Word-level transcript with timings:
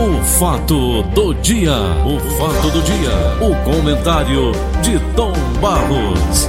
O 0.00 0.22
fato 0.24 1.02
do 1.14 1.34
dia, 1.34 1.74
o 2.06 2.18
fato 2.38 2.70
do 2.70 2.80
dia, 2.80 3.10
o 3.38 3.54
comentário 3.70 4.52
de 4.80 4.98
Tom 5.14 5.32
Barros. 5.60 6.48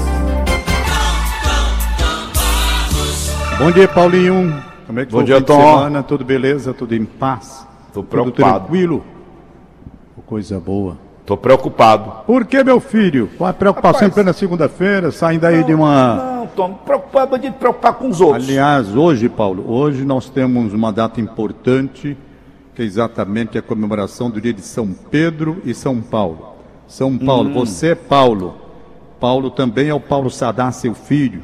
Bom 3.59 3.69
dia, 3.71 3.89
Paulinho. 3.89 4.63
Como 4.87 4.99
é 5.01 5.05
que 5.05 5.11
Bom 5.11 5.23
dia, 5.23 5.41
Tom. 5.41 5.59
semana? 5.59 6.01
Tudo 6.01 6.23
beleza? 6.23 6.73
Tudo 6.73 6.95
em 6.95 7.03
paz? 7.03 7.67
Tô 7.93 8.01
Tudo 8.01 8.07
preocupado. 8.07 8.59
tranquilo? 8.59 9.03
Coisa 10.25 10.57
boa. 10.57 10.97
Tô 11.25 11.35
preocupado. 11.35 12.23
Por 12.25 12.45
que, 12.45 12.63
meu 12.63 12.79
filho? 12.79 13.29
Preocupação 13.59 14.07
Rapaz. 14.07 14.13
plena 14.13 14.31
segunda-feira, 14.31 15.11
saindo 15.11 15.45
aí 15.45 15.61
de 15.61 15.73
uma... 15.73 16.15
Não, 16.15 16.47
Tom, 16.47 16.73
preocupado 16.85 17.37
de 17.37 17.51
preocupar 17.51 17.95
com 17.95 18.07
os 18.07 18.21
outros. 18.21 18.47
Aliás, 18.47 18.95
hoje, 18.95 19.27
Paulo, 19.27 19.69
hoje 19.69 20.05
nós 20.05 20.29
temos 20.29 20.73
uma 20.73 20.93
data 20.93 21.19
importante, 21.19 22.17
que 22.81 22.83
é 22.83 22.87
exatamente 22.87 23.57
a 23.59 23.61
comemoração 23.61 24.29
do 24.31 24.41
dia 24.41 24.51
de 24.53 24.61
São 24.61 24.87
Pedro 24.91 25.61
e 25.63 25.71
São 25.73 26.01
Paulo. 26.01 26.55
São 26.87 27.15
Paulo, 27.15 27.49
Hum. 27.49 27.53
você 27.53 27.89
é 27.89 27.95
Paulo. 27.95 28.55
Paulo 29.19 29.51
também 29.51 29.89
é 29.89 29.93
o 29.93 29.99
Paulo 29.99 30.31
Sadá, 30.31 30.71
seu 30.71 30.95
filho. 30.95 31.43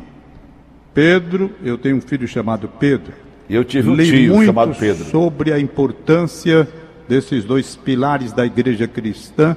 Pedro, 0.95 1.51
eu 1.63 1.77
tenho 1.77 1.97
um 1.97 2.01
filho 2.01 2.27
chamado 2.27 2.67
Pedro. 2.79 3.13
E 3.47 3.53
eu 3.53 3.63
tive 3.63 3.87
um 3.89 3.93
Li 3.93 4.05
tio 4.09 4.33
muito 4.33 4.47
chamado 4.47 4.73
Pedro. 4.75 5.05
sobre 5.05 5.53
a 5.53 5.59
importância 5.59 6.67
desses 7.07 7.45
dois 7.45 7.75
pilares 7.75 8.33
da 8.33 8.43
igreja 8.45 8.87
cristã. 8.87 9.55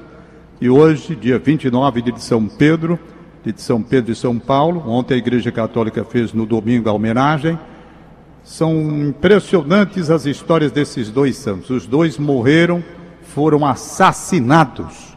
E 0.60 0.68
hoje, 0.68 1.16
dia 1.16 1.38
29, 1.38 2.02
dia 2.02 2.12
de 2.12 2.22
São 2.22 2.46
Pedro, 2.46 2.98
dia 3.42 3.54
de 3.54 3.62
São 3.62 3.82
Pedro 3.82 4.12
e 4.12 4.14
São 4.14 4.38
Paulo. 4.38 4.84
Ontem 4.86 5.14
a 5.14 5.16
igreja 5.16 5.50
católica 5.50 6.04
fez 6.04 6.34
no 6.34 6.44
domingo 6.44 6.90
a 6.90 6.92
homenagem. 6.92 7.58
São 8.50 8.74
impressionantes 9.06 10.10
as 10.10 10.26
histórias 10.26 10.72
desses 10.72 11.08
dois 11.08 11.36
santos. 11.36 11.70
Os 11.70 11.86
dois 11.86 12.18
morreram, 12.18 12.82
foram 13.22 13.64
assassinados, 13.64 15.16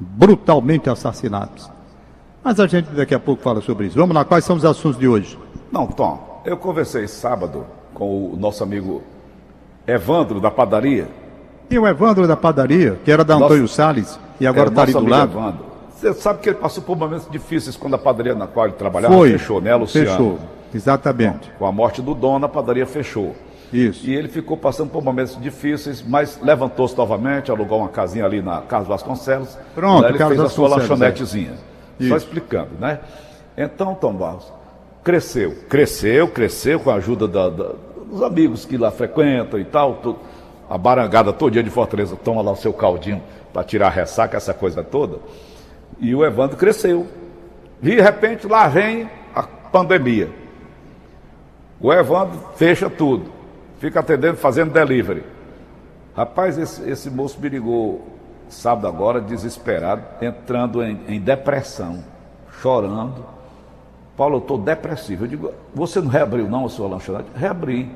brutalmente 0.00 0.90
assassinados. 0.90 1.70
Mas 2.42 2.58
a 2.58 2.66
gente 2.66 2.90
daqui 2.90 3.14
a 3.14 3.20
pouco 3.20 3.40
fala 3.40 3.60
sobre 3.60 3.86
isso. 3.86 3.96
Vamos 3.96 4.16
lá, 4.16 4.24
quais 4.24 4.44
são 4.44 4.56
os 4.56 4.64
assuntos 4.64 4.98
de 4.98 5.06
hoje? 5.06 5.38
Não, 5.70 5.86
Tom, 5.86 6.42
eu 6.44 6.56
conversei 6.56 7.06
sábado 7.06 7.64
com 7.94 8.32
o 8.32 8.36
nosso 8.36 8.64
amigo 8.64 9.00
Evandro 9.86 10.40
da 10.40 10.50
padaria. 10.50 11.06
E 11.70 11.78
o 11.78 11.86
Evandro 11.86 12.26
da 12.26 12.36
padaria, 12.36 12.98
que 13.04 13.12
era 13.12 13.22
da 13.22 13.34
Nossa- 13.34 13.44
Antônio 13.44 13.68
Salles, 13.68 14.18
e 14.40 14.46
agora 14.46 14.70
está 14.70 14.82
ali 14.82 14.92
nosso 14.92 15.04
do 15.04 15.10
lado. 15.10 15.38
Evandro. 15.38 15.64
Você 15.94 16.12
sabe 16.14 16.40
que 16.40 16.48
ele 16.48 16.58
passou 16.58 16.82
por 16.82 16.98
momentos 16.98 17.28
difíceis 17.30 17.76
quando 17.76 17.94
a 17.94 17.98
padaria 17.98 18.34
na 18.34 18.48
qual 18.48 18.66
ele 18.66 18.74
trabalhava 18.74 19.14
Foi. 19.14 19.30
fechou, 19.30 19.60
né, 19.60 19.72
Luciano? 19.76 20.10
Fechou. 20.10 20.38
Exatamente. 20.74 21.50
Com 21.58 21.66
a 21.66 21.72
morte 21.72 22.00
do 22.02 22.14
dono, 22.14 22.46
a 22.46 22.48
padaria 22.48 22.86
fechou. 22.86 23.34
Isso. 23.72 24.06
E 24.06 24.14
ele 24.14 24.28
ficou 24.28 24.56
passando 24.56 24.90
por 24.90 25.02
momentos 25.02 25.40
difíceis, 25.40 26.04
mas 26.06 26.38
levantou-se 26.42 26.96
novamente, 26.96 27.50
alugou 27.50 27.78
uma 27.78 27.88
casinha 27.88 28.24
ali 28.24 28.42
na 28.42 28.60
Casa 28.62 28.86
Vasconcelos. 28.86 29.56
Pronto, 29.74 30.06
ele 30.06 30.18
Carlos 30.18 30.36
fez 30.38 30.50
a 30.50 30.54
sua 30.54 30.66
é. 30.66 30.70
lanchonetezinha. 30.72 31.52
Só 31.98 32.04
Isso. 32.04 32.16
explicando, 32.16 32.70
né? 32.78 33.00
Então, 33.56 33.94
Tom 33.94 34.12
Barros, 34.14 34.52
cresceu, 35.02 35.54
cresceu, 35.68 36.28
cresceu 36.28 36.80
com 36.80 36.90
a 36.90 36.94
ajuda 36.94 37.26
da- 37.28 37.48
da- 37.48 37.72
dos 38.10 38.22
amigos 38.22 38.64
que 38.66 38.76
lá 38.76 38.90
frequentam 38.90 39.58
e 39.58 39.64
tal. 39.64 39.94
tu- 40.02 40.16
a 40.68 40.76
barangada 40.78 41.32
todo 41.32 41.52
dia 41.52 41.62
de 41.62 41.68
Fortaleza 41.70 42.16
toma 42.16 42.40
lá 42.42 42.52
o 42.52 42.56
seu 42.56 42.72
caldinho 42.72 43.22
para 43.52 43.62
tirar 43.64 43.88
a 43.88 43.90
ressaca, 43.90 44.36
essa 44.36 44.52
coisa 44.54 44.82
toda. 44.82 45.18
E 45.98 46.14
o 46.14 46.24
Evandro 46.24 46.56
cresceu. 46.56 47.06
De 47.80 48.00
repente, 48.00 48.46
lá 48.46 48.68
vem 48.68 49.08
a 49.34 49.42
pandemia. 49.42 50.30
O 51.82 51.92
Evandro 51.92 52.38
fecha 52.54 52.88
tudo, 52.88 53.30
fica 53.80 54.00
atendendo, 54.00 54.36
fazendo 54.36 54.72
delivery. 54.72 55.24
Rapaz, 56.16 56.56
esse, 56.56 56.88
esse 56.88 57.10
moço 57.10 57.40
me 57.40 57.48
ligou 57.48 58.06
sábado 58.48 58.86
agora, 58.86 59.20
desesperado, 59.20 60.02
entrando 60.20 60.82
em, 60.82 61.00
em 61.08 61.20
depressão, 61.20 62.04
chorando. 62.60 63.24
Paulo, 64.16 64.36
eu 64.36 64.40
estou 64.40 64.58
depressivo. 64.58 65.24
Eu 65.24 65.28
digo, 65.28 65.50
você 65.74 66.00
não 66.00 66.08
reabriu 66.08 66.48
não 66.48 66.66
a 66.66 66.68
sua 66.68 66.86
lanchonete? 66.86 67.30
Reabri. 67.34 67.90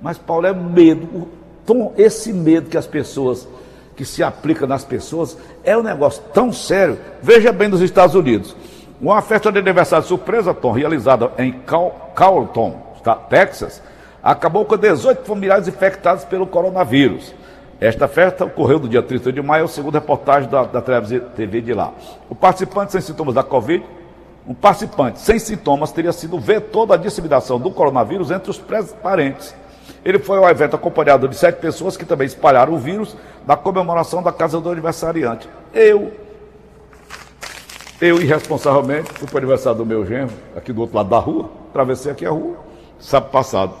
Mas, 0.00 0.18
Paulo, 0.18 0.46
é 0.46 0.52
medo. 0.52 1.26
Tom, 1.64 1.94
esse 1.96 2.32
medo 2.32 2.68
que 2.68 2.76
as 2.76 2.86
pessoas, 2.86 3.48
que 3.96 4.04
se 4.04 4.22
aplica 4.22 4.66
nas 4.66 4.84
pessoas, 4.84 5.36
é 5.64 5.76
um 5.76 5.82
negócio 5.82 6.22
tão 6.34 6.52
sério. 6.52 6.98
Veja 7.22 7.50
bem 7.52 7.68
nos 7.68 7.80
Estados 7.80 8.14
Unidos. 8.14 8.54
Uma 9.00 9.22
festa 9.22 9.50
de 9.50 9.58
aniversário 9.58 10.06
surpresa, 10.06 10.52
Tom, 10.54 10.72
realizada 10.72 11.32
em 11.38 11.52
Cal- 11.52 12.12
Carlton, 12.14 12.91
Texas, 13.28 13.82
acabou 14.22 14.64
com 14.64 14.76
18 14.76 15.24
familiares 15.24 15.68
infectados 15.68 16.24
pelo 16.24 16.46
coronavírus. 16.46 17.34
Esta 17.80 18.06
festa 18.06 18.44
ocorreu 18.44 18.78
no 18.78 18.88
dia 18.88 19.02
30 19.02 19.32
de 19.32 19.42
maio, 19.42 19.66
segundo 19.66 19.94
reportagem 19.94 20.48
da, 20.48 20.62
da 20.62 20.80
TV 20.80 21.60
de 21.60 21.74
lá. 21.74 21.92
O 22.30 22.34
participante 22.34 22.92
sem 22.92 23.00
sintomas 23.00 23.34
da 23.34 23.42
Covid, 23.42 23.84
um 24.46 24.54
participante 24.54 25.20
sem 25.20 25.38
sintomas 25.38 25.90
teria 25.90 26.12
sido 26.12 26.38
vetor 26.38 26.86
da 26.86 26.96
disseminação 26.96 27.58
do 27.58 27.70
coronavírus 27.72 28.30
entre 28.30 28.50
os 28.50 28.62
parentes. 29.02 29.54
Ele 30.04 30.18
foi 30.18 30.38
ao 30.38 30.48
evento 30.48 30.76
acompanhado 30.76 31.28
de 31.28 31.36
sete 31.36 31.60
pessoas 31.60 31.96
que 31.96 32.04
também 32.04 32.26
espalharam 32.26 32.72
o 32.72 32.78
vírus 32.78 33.16
na 33.46 33.56
comemoração 33.56 34.22
da 34.22 34.32
casa 34.32 34.60
do 34.60 34.70
aniversariante. 34.70 35.48
Eu, 35.74 36.12
eu 38.00 38.20
irresponsavelmente, 38.20 39.12
fui 39.12 39.26
para 39.26 39.34
o 39.34 39.38
aniversário 39.38 39.78
do 39.78 39.86
meu 39.86 40.06
genro, 40.06 40.32
aqui 40.56 40.72
do 40.72 40.80
outro 40.80 40.96
lado 40.96 41.08
da 41.08 41.18
rua, 41.18 41.50
atravessei 41.70 42.12
aqui 42.12 42.26
a 42.26 42.30
rua, 42.30 42.56
sábado 43.02 43.30
passado. 43.30 43.74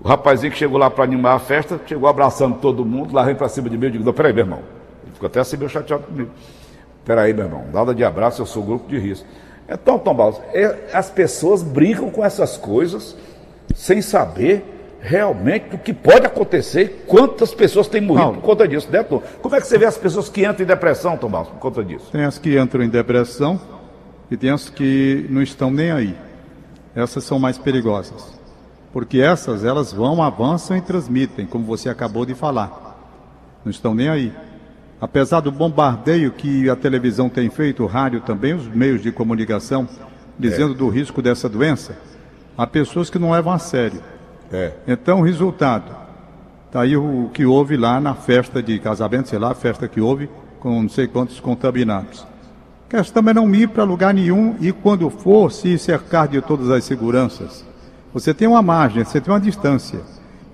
O 0.00 0.06
rapazinho 0.06 0.52
que 0.52 0.58
chegou 0.58 0.78
lá 0.78 0.88
para 0.88 1.04
animar 1.04 1.34
a 1.34 1.38
festa, 1.38 1.80
chegou 1.86 2.08
abraçando 2.08 2.56
todo 2.58 2.84
mundo, 2.84 3.14
lá 3.14 3.24
vem 3.24 3.34
para 3.34 3.48
cima 3.48 3.68
de 3.68 3.76
mim, 3.76 3.86
eu 3.86 3.90
digo, 3.90 4.04
não, 4.04 4.12
peraí, 4.12 4.32
meu 4.32 4.44
irmão. 4.44 4.60
Ele 5.02 5.12
ficou 5.12 5.26
até 5.26 5.40
assim 5.40 5.56
meio 5.56 5.68
chateado 5.68 6.04
comigo. 6.04 6.30
Peraí, 7.04 7.34
meu 7.34 7.46
irmão, 7.46 7.64
nada 7.72 7.94
de 7.94 8.04
abraço, 8.04 8.40
eu 8.40 8.46
sou 8.46 8.62
grupo 8.62 8.88
de 8.88 8.98
risco. 8.98 9.26
Então, 9.68 9.98
Tom 9.98 10.14
Barros, 10.14 10.40
é- 10.54 10.88
as 10.92 11.10
pessoas 11.10 11.62
brincam 11.62 12.10
com 12.10 12.24
essas 12.24 12.56
coisas 12.56 13.16
sem 13.74 14.00
saber 14.00 14.64
realmente 15.00 15.74
o 15.74 15.78
que 15.78 15.92
pode 15.92 16.26
acontecer, 16.26 17.04
quantas 17.06 17.52
pessoas 17.54 17.88
têm 17.88 18.00
morrido 18.00 18.34
por 18.34 18.42
conta 18.42 18.66
disso, 18.68 18.88
né, 18.90 19.02
Tom? 19.02 19.22
Como 19.42 19.54
é 19.54 19.60
que 19.60 19.66
você 19.66 19.78
vê 19.78 19.84
as 19.84 19.96
pessoas 19.96 20.28
que 20.28 20.44
entram 20.44 20.64
em 20.64 20.66
depressão, 20.66 21.16
Tom 21.16 21.28
Barros, 21.28 21.48
por 21.48 21.58
conta 21.58 21.84
disso? 21.84 22.08
Tem 22.10 22.24
as 22.24 22.38
que 22.38 22.58
entram 22.58 22.82
em 22.82 22.88
depressão 22.88 23.60
e 24.30 24.36
tem 24.36 24.50
as 24.50 24.68
que 24.70 25.26
não 25.28 25.42
estão 25.42 25.70
nem 25.70 25.90
aí. 25.90 26.16
Essas 26.98 27.22
são 27.22 27.38
mais 27.38 27.56
perigosas. 27.56 28.36
Porque 28.92 29.20
essas, 29.20 29.64
elas 29.64 29.92
vão, 29.92 30.20
avançam 30.20 30.76
e 30.76 30.80
transmitem, 30.80 31.46
como 31.46 31.64
você 31.64 31.88
acabou 31.88 32.26
de 32.26 32.34
falar. 32.34 32.98
Não 33.64 33.70
estão 33.70 33.94
nem 33.94 34.08
aí. 34.08 34.32
Apesar 35.00 35.38
do 35.38 35.52
bombardeio 35.52 36.32
que 36.32 36.68
a 36.68 36.74
televisão 36.74 37.28
tem 37.28 37.48
feito, 37.50 37.84
o 37.84 37.86
rádio 37.86 38.20
também, 38.22 38.52
os 38.52 38.66
meios 38.66 39.00
de 39.00 39.12
comunicação, 39.12 39.88
dizendo 40.36 40.74
do 40.74 40.88
risco 40.88 41.22
dessa 41.22 41.48
doença, 41.48 41.96
há 42.56 42.66
pessoas 42.66 43.08
que 43.08 43.18
não 43.18 43.30
levam 43.30 43.52
a 43.52 43.60
sério. 43.60 44.02
É. 44.52 44.72
Então, 44.88 45.20
resultado. 45.20 45.96
Está 46.66 46.80
aí 46.80 46.96
o 46.96 47.30
que 47.32 47.46
houve 47.46 47.76
lá 47.76 48.00
na 48.00 48.16
festa 48.16 48.60
de 48.60 48.76
casamento, 48.80 49.28
sei 49.28 49.38
lá, 49.38 49.52
a 49.52 49.54
festa 49.54 49.86
que 49.86 50.00
houve, 50.00 50.28
com 50.58 50.82
não 50.82 50.88
sei 50.88 51.06
quantos 51.06 51.38
contaminados. 51.38 52.26
Questão 52.88 53.22
é 53.28 53.34
não 53.34 53.54
ir 53.54 53.68
para 53.68 53.84
lugar 53.84 54.14
nenhum 54.14 54.56
e, 54.60 54.72
quando 54.72 55.10
for, 55.10 55.52
se 55.52 55.76
cercar 55.78 56.26
de 56.26 56.40
todas 56.40 56.70
as 56.70 56.84
seguranças. 56.84 57.64
Você 58.14 58.32
tem 58.32 58.48
uma 58.48 58.62
margem, 58.62 59.04
você 59.04 59.20
tem 59.20 59.32
uma 59.32 59.40
distância. 59.40 60.00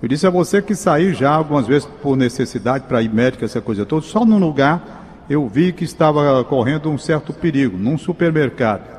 Eu 0.01 0.09
disse 0.09 0.27
a 0.27 0.29
você 0.29 0.61
que 0.61 0.75
saí 0.75 1.13
já 1.13 1.31
algumas 1.31 1.65
vezes 1.65 1.87
por 2.01 2.17
necessidade 2.17 2.85
para 2.87 3.01
ir 3.01 3.13
médico, 3.13 3.45
essa 3.45 3.61
coisa 3.61 3.85
toda. 3.85 4.05
Só 4.05 4.25
num 4.25 4.37
lugar 4.37 5.23
eu 5.29 5.47
vi 5.47 5.71
que 5.71 5.83
estava 5.83 6.43
correndo 6.43 6.89
um 6.89 6.97
certo 6.97 7.31
perigo, 7.33 7.77
num 7.77 7.97
supermercado 7.97 8.95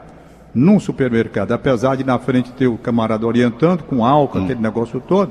num 0.57 0.81
supermercado, 0.81 1.53
apesar 1.53 1.97
de 1.97 2.03
na 2.05 2.19
frente 2.19 2.51
ter 2.53 2.67
o 2.67 2.79
camarada 2.79 3.27
orientando 3.27 3.83
com 3.83 4.03
álcool, 4.03 4.39
aquele 4.39 4.61
negócio 4.61 4.99
todo. 5.07 5.31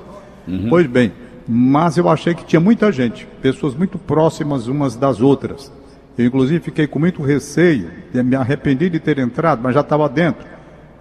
Pois 0.69 0.85
bem, 0.85 1.11
mas 1.47 1.97
eu 1.97 2.07
achei 2.07 2.35
que 2.35 2.45
tinha 2.45 2.59
muita 2.59 2.91
gente, 2.91 3.27
pessoas 3.41 3.73
muito 3.73 3.97
próximas 3.97 4.67
umas 4.67 4.95
das 4.95 5.19
outras. 5.19 5.71
Eu, 6.17 6.25
inclusive, 6.25 6.59
fiquei 6.63 6.87
com 6.87 6.99
muito 6.99 7.21
receio, 7.21 7.89
me 8.13 8.35
arrependi 8.35 8.89
de 8.89 8.99
ter 8.99 9.19
entrado, 9.19 9.61
mas 9.61 9.73
já 9.73 9.81
estava 9.81 10.07
dentro. 10.07 10.45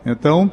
Então, 0.04 0.50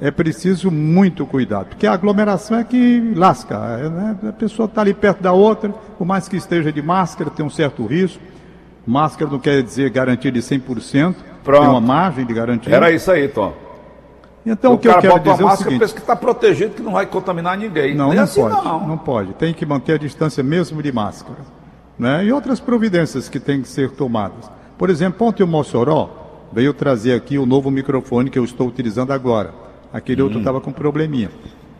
é 0.00 0.10
preciso 0.10 0.70
muito 0.70 1.24
cuidado, 1.24 1.68
porque 1.68 1.86
a 1.86 1.92
aglomeração 1.92 2.58
é 2.58 2.64
que 2.64 3.12
lasca. 3.14 3.54
é, 3.54 3.88
né? 3.88 4.16
A 4.28 4.32
pessoa 4.32 4.66
está 4.66 4.80
ali 4.80 4.92
perto 4.92 5.22
da 5.22 5.32
outra, 5.32 5.70
por 5.70 6.04
mais 6.04 6.28
que 6.28 6.36
esteja 6.36 6.72
de 6.72 6.82
máscara, 6.82 7.30
tem 7.30 7.44
um 7.44 7.50
certo 7.50 7.86
risco. 7.86 8.22
Máscara 8.86 9.30
não 9.30 9.38
quer 9.38 9.62
dizer 9.62 9.88
garantia 9.90 10.32
de 10.32 10.40
100%, 10.40 11.14
Pronto. 11.44 11.60
tem 11.60 11.70
uma 11.70 11.80
margem 11.80 12.26
de 12.26 12.34
garantia. 12.34 12.74
Era 12.74 12.90
isso 12.90 13.10
aí, 13.12 13.28
Tom. 13.28 13.54
Então, 14.44 14.74
o 14.74 14.78
que 14.78 14.88
eu 14.88 14.98
quero 14.98 15.20
dizer 15.20 15.30
é 15.30 15.44
o 15.44 15.46
máscara, 15.46 15.56
seguinte: 15.56 15.80
pensa 15.80 15.94
que 15.94 16.00
está 16.00 16.16
protegido, 16.16 16.74
que 16.74 16.82
não 16.82 16.92
vai 16.92 17.06
contaminar 17.06 17.56
ninguém. 17.56 17.94
não, 17.94 18.12
é 18.12 18.16
não 18.16 18.24
assim, 18.24 18.40
pode, 18.40 18.64
não. 18.64 18.88
não 18.88 18.98
pode. 18.98 19.32
Tem 19.34 19.54
que 19.54 19.64
manter 19.64 19.92
a 19.94 19.98
distância 19.98 20.42
mesmo 20.42 20.82
de 20.82 20.90
máscara. 20.90 21.38
Né? 22.02 22.24
E 22.24 22.32
outras 22.32 22.58
providências 22.58 23.28
que 23.28 23.38
têm 23.38 23.62
que 23.62 23.68
ser 23.68 23.92
tomadas. 23.92 24.50
Por 24.76 24.90
exemplo, 24.90 25.24
ontem 25.24 25.44
o 25.44 25.46
Mossoró 25.46 26.10
veio 26.52 26.74
trazer 26.74 27.14
aqui 27.14 27.38
o 27.38 27.46
novo 27.46 27.70
microfone 27.70 28.28
que 28.28 28.36
eu 28.36 28.44
estou 28.44 28.66
utilizando 28.66 29.12
agora. 29.12 29.54
Aquele 29.92 30.20
Hum. 30.20 30.24
outro 30.24 30.40
estava 30.40 30.60
com 30.60 30.72
probleminha. 30.72 31.30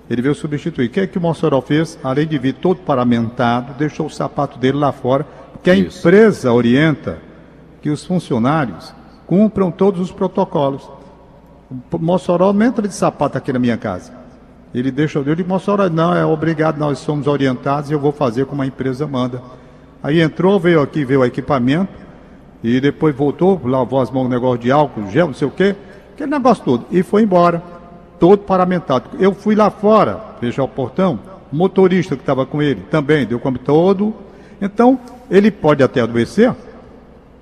Ele 0.08 0.22
veio 0.22 0.32
substituir. 0.36 0.86
O 0.86 0.90
que 0.90 1.00
é 1.00 1.06
que 1.08 1.18
o 1.18 1.20
Mossoró 1.20 1.60
fez? 1.60 1.98
Além 2.04 2.24
de 2.28 2.38
vir 2.38 2.54
todo 2.54 2.76
paramentado, 2.82 3.72
deixou 3.76 4.06
o 4.06 4.10
sapato 4.10 4.60
dele 4.60 4.78
lá 4.78 4.92
fora, 4.92 5.26
porque 5.54 5.70
a 5.70 5.74
Isso. 5.74 5.98
empresa 5.98 6.52
orienta 6.52 7.18
que 7.80 7.90
os 7.90 8.04
funcionários 8.04 8.94
cumpram 9.26 9.72
todos 9.72 10.00
os 10.00 10.12
protocolos. 10.12 10.88
O 11.90 11.98
Mossoró 11.98 12.52
não 12.52 12.64
entra 12.64 12.86
de 12.86 12.94
sapato 12.94 13.36
aqui 13.38 13.52
na 13.52 13.58
minha 13.58 13.76
casa. 13.76 14.12
Ele 14.72 14.92
deixa, 14.92 15.18
eu 15.18 15.34
digo, 15.34 15.48
Mossoró, 15.48 15.88
não, 15.88 16.14
é 16.14 16.24
obrigado, 16.24 16.78
nós 16.78 17.00
somos 17.00 17.26
orientados 17.26 17.90
e 17.90 17.92
eu 17.92 17.98
vou 17.98 18.12
fazer 18.12 18.46
como 18.46 18.62
a 18.62 18.66
empresa 18.66 19.04
manda. 19.04 19.42
Aí 20.02 20.20
entrou, 20.20 20.58
veio 20.58 20.80
aqui, 20.82 21.04
veio 21.04 21.20
o 21.20 21.24
equipamento, 21.24 21.92
e 22.62 22.80
depois 22.80 23.14
voltou, 23.14 23.60
lavou 23.64 24.00
as 24.00 24.10
mãos, 24.10 24.28
negócio 24.28 24.58
de 24.58 24.70
álcool, 24.70 25.08
gel, 25.10 25.28
não 25.28 25.34
sei 25.34 25.48
o 25.48 25.50
quê, 25.50 25.74
aquele 26.14 26.30
negócio 26.30 26.64
todo, 26.64 26.86
e 26.90 27.02
foi 27.02 27.22
embora, 27.22 27.62
todo 28.18 28.38
paramentado. 28.38 29.10
Eu 29.18 29.32
fui 29.34 29.54
lá 29.54 29.70
fora, 29.70 30.20
fechar 30.40 30.62
o 30.64 30.68
portão, 30.68 31.18
o 31.52 31.56
motorista 31.56 32.14
que 32.16 32.22
estava 32.22 32.46
com 32.46 32.62
ele 32.62 32.82
também 32.90 33.26
deu 33.26 33.38
como 33.38 33.58
todo. 33.58 34.14
Então, 34.60 34.98
ele 35.30 35.50
pode 35.50 35.82
até 35.82 36.00
adoecer, 36.00 36.54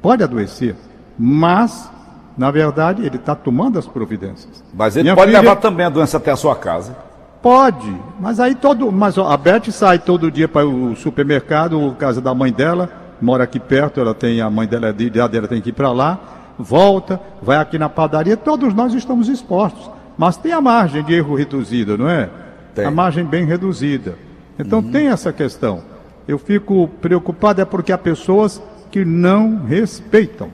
pode 0.01 0.23
adoecer, 0.23 0.75
mas, 1.19 1.91
na 2.37 2.51
verdade, 2.51 3.05
ele 3.05 3.17
está 3.17 3.35
tomando 3.35 3.79
as 3.79 3.87
providências. 3.87 4.65
Mas 4.73 4.97
ele 4.97 5.05
Minha 5.05 5.15
pode 5.17 5.31
filha- 5.31 5.41
levar 5.43 5.56
também 5.56 5.85
a 5.85 5.91
doença 5.91 6.17
até 6.17 6.31
a 6.31 6.37
sua 6.37 6.56
casa. 6.56 6.97
Pode, 7.43 7.95
mas 8.19 8.39
aí 8.39 8.55
todo. 8.55 8.93
Mas 8.93 9.17
a 9.17 9.37
Beth 9.37 9.71
sai 9.71 9.99
todo 9.99 10.31
dia 10.31 10.47
para 10.47 10.67
o 10.67 10.95
supermercado, 10.95 11.97
casa 11.99 12.21
da 12.21 12.35
mãe 12.35 12.53
dela, 12.53 12.91
mora 13.21 13.45
aqui 13.45 13.59
perto, 13.59 14.01
ela 14.01 14.15
tem, 14.15 14.41
a 14.41 14.51
mãe 14.51 14.67
dela 14.67 14.89
é 14.89 14.93
de 14.93 15.07
idade, 15.07 15.37
ela 15.37 15.49
tem 15.49 15.61
que 15.61 15.71
ir 15.71 15.73
para 15.73 15.91
lá, 15.91 16.19
volta, 16.59 17.21
vai 17.41 17.57
aqui 17.57 17.79
na 17.79 17.89
padaria, 17.89 18.37
todos 18.37 18.75
nós 18.75 18.93
estamos 18.93 19.29
expostos. 19.29 19.91
Mas 20.19 20.37
tem 20.37 20.53
a 20.53 20.61
margem 20.61 21.03
de 21.03 21.15
erro 21.15 21.35
reduzida, 21.35 21.97
não 21.97 22.09
é? 22.09 22.29
Tem. 22.75 22.85
A 22.85 22.91
margem 22.91 23.25
bem 23.25 23.47
reduzida. 23.47 24.17
Então 24.59 24.83
tem 24.83 25.09
essa 25.09 25.33
questão. 25.33 25.83
Eu 26.29 26.39
fico 26.39 26.89
preocupado 27.01 27.63
é 27.63 27.65
porque 27.65 27.91
há 27.91 27.97
pessoas 27.97 28.63
que 28.91 29.03
não 29.05 29.65
respeitam. 29.65 30.51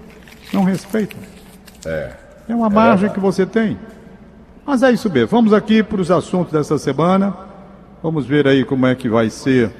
Não 0.53 0.62
respeitam. 0.62 1.19
É. 1.85 2.12
É 2.49 2.55
uma 2.55 2.71
margem 2.71 3.11
que 3.11 3.19
você 3.19 3.44
tem. 3.44 3.77
Mas 4.66 4.82
é 4.82 4.90
isso 4.90 5.08
mesmo. 5.08 5.28
Vamos 5.28 5.52
aqui 5.52 5.80
para 5.80 6.00
os 6.00 6.10
assuntos 6.10 6.52
dessa 6.52 6.76
semana. 6.76 7.32
Vamos 8.02 8.26
ver 8.26 8.48
aí 8.48 8.64
como 8.64 8.84
é 8.84 8.96
que 8.96 9.08
vai 9.08 9.30
ser 9.30 9.70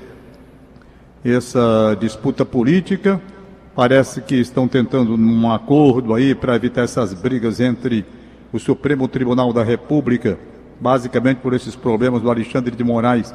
essa 1.24 1.96
disputa 1.98 2.44
política. 2.44 3.20
Parece 3.74 4.20
que 4.20 4.36
estão 4.36 4.68
tentando 4.68 5.16
um 5.16 5.50
acordo 5.52 6.14
aí 6.14 6.36
para 6.36 6.54
evitar 6.54 6.82
essas 6.82 7.12
brigas 7.12 7.58
entre 7.58 8.06
o 8.52 8.60
Supremo 8.60 9.08
Tribunal 9.08 9.52
da 9.52 9.64
República, 9.64 10.38
basicamente 10.80 11.38
por 11.38 11.52
esses 11.52 11.74
problemas 11.74 12.22
do 12.22 12.30
Alexandre 12.30 12.76
de 12.76 12.84
Moraes 12.84 13.34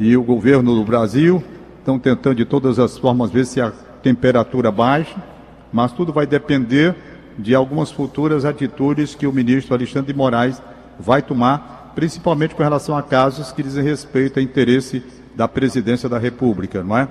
e 0.00 0.16
o 0.16 0.22
governo 0.22 0.74
do 0.74 0.82
Brasil. 0.82 1.44
Estão 1.78 1.98
tentando 1.98 2.36
de 2.36 2.46
todas 2.46 2.78
as 2.78 2.96
formas 2.96 3.30
ver 3.30 3.44
se 3.44 3.60
a 3.60 3.70
temperatura 4.02 4.72
baixa, 4.72 5.22
mas 5.70 5.92
tudo 5.92 6.10
vai 6.10 6.26
depender 6.26 6.96
de 7.38 7.54
algumas 7.54 7.90
futuras 7.90 8.46
atitudes 8.46 9.14
que 9.14 9.26
o 9.26 9.32
ministro 9.32 9.74
Alexandre 9.74 10.10
de 10.10 10.18
Moraes 10.18 10.58
vai 10.98 11.22
tomar, 11.22 11.92
principalmente 11.94 12.54
com 12.54 12.62
relação 12.62 12.96
a 12.96 13.02
casos 13.02 13.52
que 13.52 13.62
dizem 13.62 13.84
respeito 13.84 14.38
ao 14.38 14.42
interesse 14.42 15.02
da 15.34 15.46
presidência 15.46 16.08
da 16.08 16.18
República, 16.18 16.82
não 16.82 16.96
é? 16.96 17.08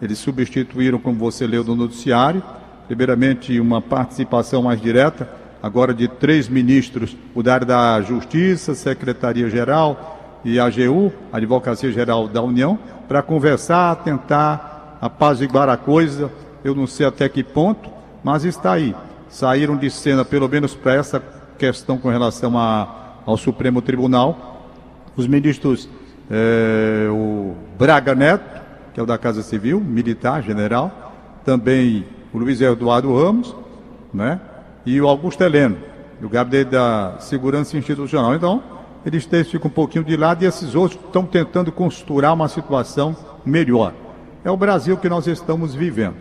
Eles 0.00 0.18
substituíram, 0.18 0.98
como 0.98 1.18
você 1.18 1.46
leu 1.46 1.64
no 1.64 1.74
noticiário, 1.74 2.42
primeiramente 2.86 3.58
uma 3.58 3.80
participação 3.80 4.62
mais 4.62 4.80
direta, 4.80 5.28
agora 5.62 5.94
de 5.94 6.06
três 6.06 6.48
ministros, 6.48 7.16
o 7.34 7.42
da 7.42 7.54
área 7.54 7.66
da 7.66 8.02
Justiça, 8.02 8.74
Secretaria-Geral 8.74 10.40
e 10.44 10.60
AGU, 10.60 11.12
Advocacia 11.32 11.90
Geral 11.90 12.28
da 12.28 12.42
União, 12.42 12.78
para 13.08 13.22
conversar, 13.22 13.96
tentar 13.96 14.98
apaziguar 15.00 15.68
a 15.68 15.76
coisa. 15.76 16.30
Eu 16.62 16.74
não 16.74 16.86
sei 16.86 17.06
até 17.06 17.28
que 17.28 17.42
ponto, 17.42 17.88
mas 18.22 18.44
está 18.44 18.72
aí. 18.72 18.94
Saíram 19.28 19.76
de 19.76 19.90
cena, 19.90 20.24
pelo 20.24 20.48
menos 20.48 20.74
para 20.74 20.94
essa 20.94 21.22
questão 21.58 21.96
com 21.96 22.08
relação 22.08 22.58
a, 22.58 23.03
ao 23.26 23.36
Supremo 23.36 23.80
Tribunal, 23.80 24.70
os 25.16 25.26
ministros, 25.26 25.88
eh, 26.30 27.08
o 27.10 27.54
Braga 27.78 28.14
Neto, 28.14 28.62
que 28.92 29.00
é 29.00 29.02
o 29.02 29.06
da 29.06 29.18
Casa 29.18 29.42
Civil, 29.42 29.80
militar, 29.80 30.42
general, 30.42 31.12
também 31.44 32.04
o 32.32 32.38
Luiz 32.38 32.60
Eduardo 32.60 33.14
Ramos, 33.14 33.54
né? 34.12 34.40
E 34.86 35.00
o 35.00 35.08
Augusto 35.08 35.42
Heleno, 35.42 35.76
do 36.20 36.28
Gabinete 36.28 36.70
da 36.70 37.16
Segurança 37.18 37.76
Institucional. 37.76 38.34
Então, 38.34 38.62
eles 39.04 39.26
três 39.26 39.50
ficam 39.50 39.68
um 39.68 39.74
pouquinho 39.74 40.04
de 40.04 40.16
lado 40.16 40.42
e 40.42 40.46
esses 40.46 40.74
outros 40.74 41.00
estão 41.04 41.24
tentando 41.24 41.70
costurar 41.72 42.32
uma 42.32 42.48
situação 42.48 43.16
melhor. 43.44 43.92
É 44.44 44.50
o 44.50 44.56
Brasil 44.56 44.96
que 44.96 45.08
nós 45.08 45.26
estamos 45.26 45.74
vivendo. 45.74 46.16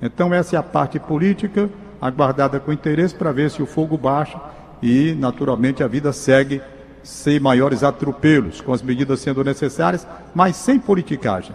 Então, 0.00 0.32
essa 0.32 0.56
é 0.56 0.58
a 0.58 0.62
parte 0.62 0.98
política, 0.98 1.70
aguardada 2.00 2.60
com 2.60 2.72
interesse 2.72 3.14
para 3.14 3.32
ver 3.32 3.50
se 3.50 3.62
o 3.62 3.66
fogo 3.66 3.96
baixa 3.96 4.38
e, 4.82 5.14
naturalmente, 5.18 5.82
a 5.82 5.88
vida 5.88 6.12
segue 6.12 6.60
sem 7.02 7.38
maiores 7.38 7.82
atropelos, 7.84 8.60
com 8.60 8.72
as 8.72 8.82
medidas 8.82 9.20
sendo 9.20 9.44
necessárias, 9.44 10.06
mas 10.34 10.56
sem 10.56 10.78
politicagem. 10.78 11.54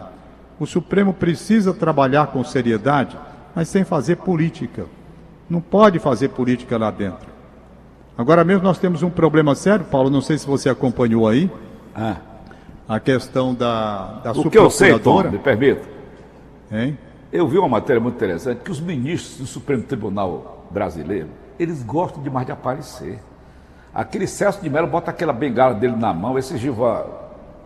O 0.60 0.66
Supremo 0.66 1.14
precisa 1.14 1.74
trabalhar 1.74 2.28
com 2.28 2.44
seriedade, 2.44 3.18
mas 3.56 3.68
sem 3.68 3.84
fazer 3.84 4.18
política. 4.18 4.86
Não 5.50 5.60
pode 5.60 6.00
fazer 6.00 6.30
política 6.30 6.78
lá 6.78 6.90
dentro. 6.92 7.30
Agora 8.18 8.44
mesmo 8.44 8.64
nós 8.64 8.78
temos 8.78 9.04
um 9.04 9.10
problema 9.10 9.56
sério, 9.56 9.86
Paulo, 9.86 10.10
não 10.10 10.22
sei 10.22 10.38
se 10.38 10.46
você 10.48 10.70
acompanhou 10.70 11.28
aí, 11.28 11.50
Ah. 11.96 12.18
a 12.88 13.00
questão 13.00 13.54
da, 13.54 14.20
da 14.24 14.32
O 14.32 14.50
que 14.50 14.58
eu 14.58 14.70
sei, 14.70 14.98
Tom, 15.00 15.24
me 15.24 15.40
permita, 15.40 15.82
hein? 16.72 16.98
eu 17.32 17.48
vi 17.48 17.58
uma 17.58 17.68
matéria 17.68 18.00
muito 18.02 18.16
interessante 18.16 18.62
que 18.64 18.72
os 18.72 18.80
ministros 18.80 19.38
do 19.40 19.46
Supremo 19.46 19.84
Tribunal 19.84 20.68
brasileiro, 20.70 21.28
eles 21.62 21.84
gostam 21.84 22.22
demais 22.24 22.46
de 22.46 22.52
aparecer. 22.52 23.20
Aquele 23.94 24.26
Celso 24.26 24.62
de 24.62 24.70
Mello 24.70 24.88
bota 24.88 25.12
aquela 25.12 25.34
bengala 25.34 25.74
dele 25.76 25.96
na 25.96 26.14
mão, 26.14 26.38
esse 26.40 26.58
Giva, 26.58 27.06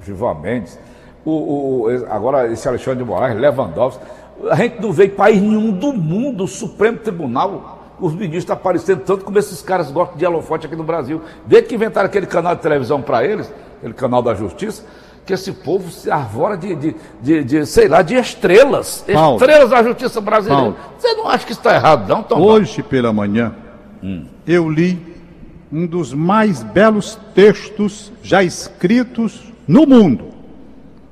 Giva 0.03 0.33
Mendes, 0.33 0.77
o, 1.24 1.31
o- 1.31 1.88
agora 2.09 2.51
esse 2.51 2.68
Alexandre 2.68 3.03
de 3.03 3.09
Moraes, 3.09 3.39
Lewandowski. 3.39 4.03
A 4.50 4.56
gente 4.56 4.81
não 4.81 4.92
vê 4.92 5.06
em 5.06 5.09
país 5.09 5.42
nenhum 5.42 5.71
do 5.71 5.94
mundo 5.94 6.44
o 6.44 6.47
Supremo 6.47 6.97
Tribunal, 6.97 7.80
os 8.00 8.13
ministros 8.13 8.51
aparecendo 8.51 9.01
tanto 9.01 9.24
como 9.24 9.38
esses 9.39 9.62
caras 9.62 9.89
gostam 9.92 10.18
de 10.18 10.25
holofote 10.25 10.65
aqui 10.68 10.75
no 10.75 10.83
Brasil. 10.83 11.21
Desde 11.45 11.69
que 11.69 11.75
inventaram 11.75 12.07
aquele 12.07 12.25
canal 12.25 12.56
de 12.56 12.62
televisão 12.62 13.01
para 13.01 13.24
eles, 13.24 13.50
aquele 13.77 13.94
canal 13.94 14.21
da 14.21 14.33
justiça, 14.33 14.83
que 15.25 15.33
esse 15.33 15.51
povo 15.53 15.89
se 15.89 16.12
arvora 16.12 16.57
de, 16.57 16.75
de, 16.75 16.95
de, 17.21 17.44
de, 17.44 17.65
sei 17.65 17.88
lá, 17.88 18.01
de 18.01 18.15
estrelas. 18.15 19.06
Paulo. 19.12 19.38
Estrelas 19.38 19.69
da 19.69 19.81
justiça 19.83 20.19
brasileira. 20.21 20.74
Paulo. 20.74 20.77
Você 21.00 21.14
não 21.14 21.28
acha 21.30 21.45
que 21.45 21.52
está 21.54 21.73
errado, 21.73 22.07
não, 22.09 22.21
Tom? 22.21 22.42
Hoje 22.42 22.83
pela 22.83 23.14
manhã, 23.14 23.56
eu 24.45 24.69
li 24.69 24.97
um 25.71 25.85
dos 25.85 26.14
mais 26.14 26.64
belos 26.64 27.19
textos 27.33 28.11
já 28.23 28.44
escritos 28.44 29.52
no 29.68 29.85
mundo 29.85 30.30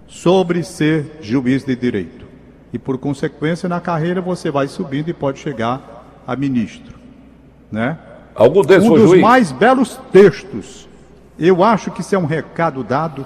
sobre 0.07 0.63
ser 0.63 1.19
juiz 1.21 1.65
de 1.65 1.75
direito. 1.75 2.25
E 2.71 2.79
por 2.79 2.97
consequência, 2.97 3.67
na 3.67 3.79
carreira 3.79 4.21
você 4.21 4.49
vai 4.49 4.67
subindo 4.67 5.09
e 5.09 5.13
pode 5.13 5.39
chegar 5.39 6.21
a 6.25 6.35
ministro, 6.35 6.95
né? 7.71 7.97
Algum 8.35 8.61
deles 8.61 8.85
um 8.85 8.89
dos 8.89 9.09
juiz? 9.09 9.21
mais 9.21 9.51
belos 9.51 9.99
textos. 10.11 10.87
Eu 11.37 11.63
acho 11.63 11.91
que 11.91 12.01
isso 12.01 12.15
é 12.15 12.17
um 12.17 12.25
recado 12.25 12.83
dado 12.83 13.25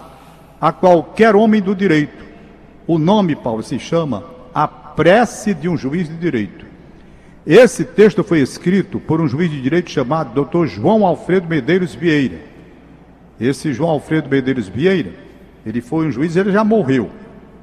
a 0.59 0.71
qualquer 0.71 1.35
homem 1.35 1.61
do 1.61 1.75
direito. 1.75 2.25
O 2.85 2.97
nome, 2.97 3.35
Paulo, 3.35 3.63
se 3.63 3.79
chama 3.79 4.23
A 4.53 4.67
Prece 4.67 5.53
de 5.53 5.69
um 5.69 5.77
Juiz 5.77 6.07
de 6.07 6.15
Direito. 6.15 6.66
Esse 7.47 7.85
texto 7.85 8.25
foi 8.25 8.41
escrito 8.41 8.99
por 8.99 9.21
um 9.21 9.27
juiz 9.27 9.49
de 9.49 9.61
direito 9.61 9.89
chamado 9.89 10.43
Dr. 10.43 10.65
João 10.65 11.05
Alfredo 11.05 11.47
Medeiros 11.47 11.95
Vieira. 11.95 12.41
Esse 13.39 13.71
João 13.71 13.91
Alfredo 13.91 14.27
Medeiros 14.29 14.67
Vieira, 14.67 15.13
ele 15.65 15.79
foi 15.79 16.07
um 16.07 16.11
juiz, 16.11 16.35
ele 16.35 16.51
já 16.51 16.61
morreu. 16.65 17.09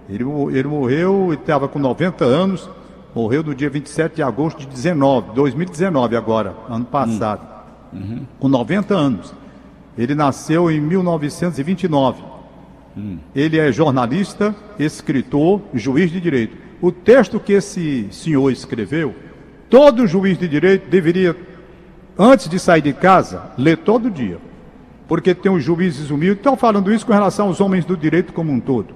Ele, 0.09 0.25
ele 0.53 0.69
morreu, 0.69 1.27
ele 1.33 1.35
estava 1.35 1.69
com 1.69 1.79
90 1.79 2.25
anos, 2.25 2.67
morreu 3.15 3.43
no 3.43 3.55
dia 3.55 3.69
27 3.69 4.17
de 4.17 4.23
agosto 4.23 4.61
de 4.61 4.67
19, 4.69 5.35
2019 5.35 6.17
agora, 6.17 6.57
ano 6.67 6.87
passado, 6.87 7.47
com 8.41 8.49
90 8.49 8.95
anos. 8.95 9.35
Ele 9.99 10.15
nasceu 10.15 10.71
em 10.71 10.81
1929. 10.81 12.23
Ele 13.37 13.59
é 13.59 13.71
jornalista, 13.71 14.57
escritor, 14.79 15.61
juiz 15.75 16.11
de 16.11 16.23
direito. 16.23 16.57
O 16.81 16.91
texto 16.91 17.39
que 17.39 17.53
esse 17.53 18.09
senhor 18.11 18.51
escreveu, 18.51 19.15
todo 19.69 20.07
juiz 20.07 20.39
de 20.39 20.49
direito 20.49 20.89
deveria, 20.89 21.37
antes 22.19 22.49
de 22.49 22.59
sair 22.59 22.83
de 22.83 22.93
casa, 22.93 23.53
ler 23.59 23.79
todo 23.79 24.11
dia. 24.11 24.39
Porque 25.07 25.35
tem 25.35 25.53
os 25.53 25.63
juízes 25.63 26.11
humildes. 26.11 26.39
Estou 26.39 26.57
falando 26.57 26.93
isso 26.93 27.07
com 27.07 27.13
relação 27.13 27.49
aos 27.49 27.61
homens 27.61 27.85
do 27.85 27.97
direito 27.97 28.33
como 28.33 28.51
um 28.51 28.61
todo. 28.61 28.95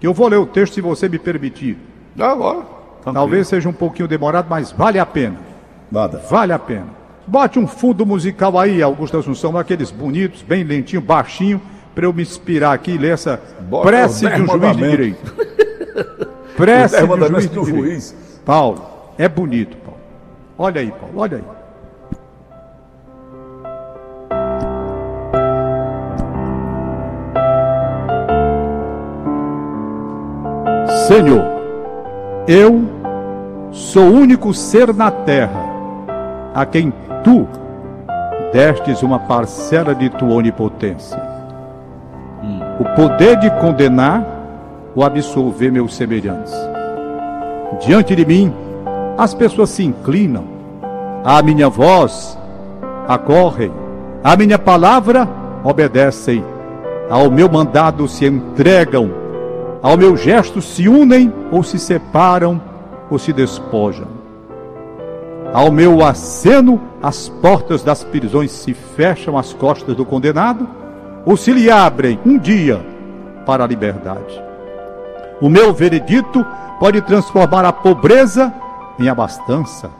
Que 0.00 0.06
eu 0.06 0.12
vou 0.12 0.28
ler 0.28 0.36
o 0.36 0.46
texto 0.46 0.74
se 0.74 0.80
você 0.80 1.08
me 1.08 1.18
permitir. 1.18 1.78
Agora. 2.18 2.64
Talvez 3.12 3.48
seja 3.48 3.68
um 3.68 3.72
pouquinho 3.72 4.08
demorado, 4.08 4.46
mas 4.48 4.72
vale 4.72 4.98
a 4.98 5.06
pena. 5.06 5.36
Nada. 5.90 6.22
Vale 6.28 6.52
a 6.52 6.58
pena. 6.58 6.86
Bote 7.26 7.58
um 7.58 7.66
fundo 7.66 8.04
musical 8.04 8.58
aí, 8.58 8.82
Augusto 8.82 9.16
Assunção, 9.16 9.56
aqueles 9.56 9.90
bonitos, 9.90 10.42
bem 10.42 10.64
lentinho, 10.64 11.00
baixinho, 11.00 11.60
para 11.94 12.04
eu 12.04 12.12
me 12.12 12.22
inspirar 12.22 12.72
aqui 12.72 12.92
e 12.92 12.98
ler 12.98 13.12
essa 13.12 13.40
Bota 13.60 13.86
prece 13.88 14.28
de 14.28 14.42
um 14.42 14.46
juiz 14.46 14.76
de 14.76 14.90
direito. 14.90 15.34
prece 16.56 16.96
de 16.98 17.04
um 17.04 17.16
juiz 17.16 17.42
de 17.42 17.48
direito. 17.48 17.66
Juiz. 17.66 18.16
Paulo, 18.44 18.84
é 19.16 19.28
bonito, 19.28 19.76
Paulo. 19.78 19.93
Olha 20.56 20.80
aí, 20.80 20.90
Paulo, 20.92 21.14
olha 21.16 21.36
aí. 21.38 21.44
Senhor, 31.08 31.44
eu 32.46 32.84
sou 33.72 34.04
o 34.04 34.12
único 34.12 34.54
ser 34.54 34.94
na 34.94 35.10
terra 35.10 35.60
a 36.54 36.64
quem 36.64 36.92
tu 37.24 37.48
destes 38.52 39.02
uma 39.02 39.18
parcela 39.18 39.94
de 39.94 40.08
tua 40.10 40.34
onipotência. 40.34 41.20
Hum. 42.42 42.60
O 42.78 42.84
poder 42.94 43.36
de 43.38 43.50
condenar 43.60 44.24
ou 44.94 45.04
absolver 45.04 45.72
meus 45.72 45.94
semelhantes. 45.94 46.54
Diante 47.84 48.14
de 48.14 48.24
mim, 48.24 48.54
as 49.16 49.34
pessoas 49.34 49.70
se 49.70 49.84
inclinam, 49.84 50.44
à 51.24 51.42
minha 51.42 51.68
voz 51.68 52.38
acorrem, 53.08 53.72
à 54.22 54.36
minha 54.36 54.58
palavra 54.58 55.28
obedecem, 55.62 56.44
ao 57.10 57.30
meu 57.30 57.50
mandado 57.50 58.08
se 58.08 58.26
entregam 58.26 59.24
ao 59.84 59.98
meu 59.98 60.16
gesto 60.16 60.62
se 60.62 60.88
unem 60.88 61.30
ou 61.50 61.62
se 61.62 61.78
separam 61.78 62.58
ou 63.10 63.18
se 63.18 63.34
despojam. 63.34 64.06
Ao 65.52 65.70
meu 65.70 66.02
aceno, 66.02 66.80
as 67.02 67.28
portas 67.28 67.82
das 67.82 68.02
prisões 68.02 68.50
se 68.50 68.72
fecham 68.72 69.36
às 69.36 69.52
costas 69.52 69.94
do 69.94 70.06
condenado 70.06 70.66
ou 71.26 71.36
se 71.36 71.52
lhe 71.52 71.70
abrem 71.70 72.18
um 72.24 72.38
dia 72.38 72.80
para 73.44 73.62
a 73.62 73.66
liberdade. 73.66 74.42
O 75.38 75.50
meu 75.50 75.70
veredito 75.74 76.42
pode 76.80 77.02
transformar 77.02 77.66
a 77.66 77.72
pobreza 77.72 78.50
em 78.98 79.08
abastança 79.08 79.90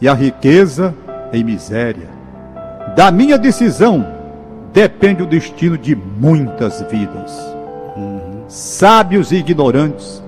e 0.00 0.08
a 0.08 0.14
riqueza 0.14 0.94
em 1.32 1.44
miséria. 1.44 2.08
Da 2.96 3.10
minha 3.10 3.38
decisão 3.38 4.06
depende 4.72 5.22
o 5.22 5.26
destino 5.26 5.76
de 5.76 5.94
muitas 5.94 6.82
vidas 6.90 7.58
sábios 8.48 9.30
e 9.30 9.36
ignorantes, 9.36 10.22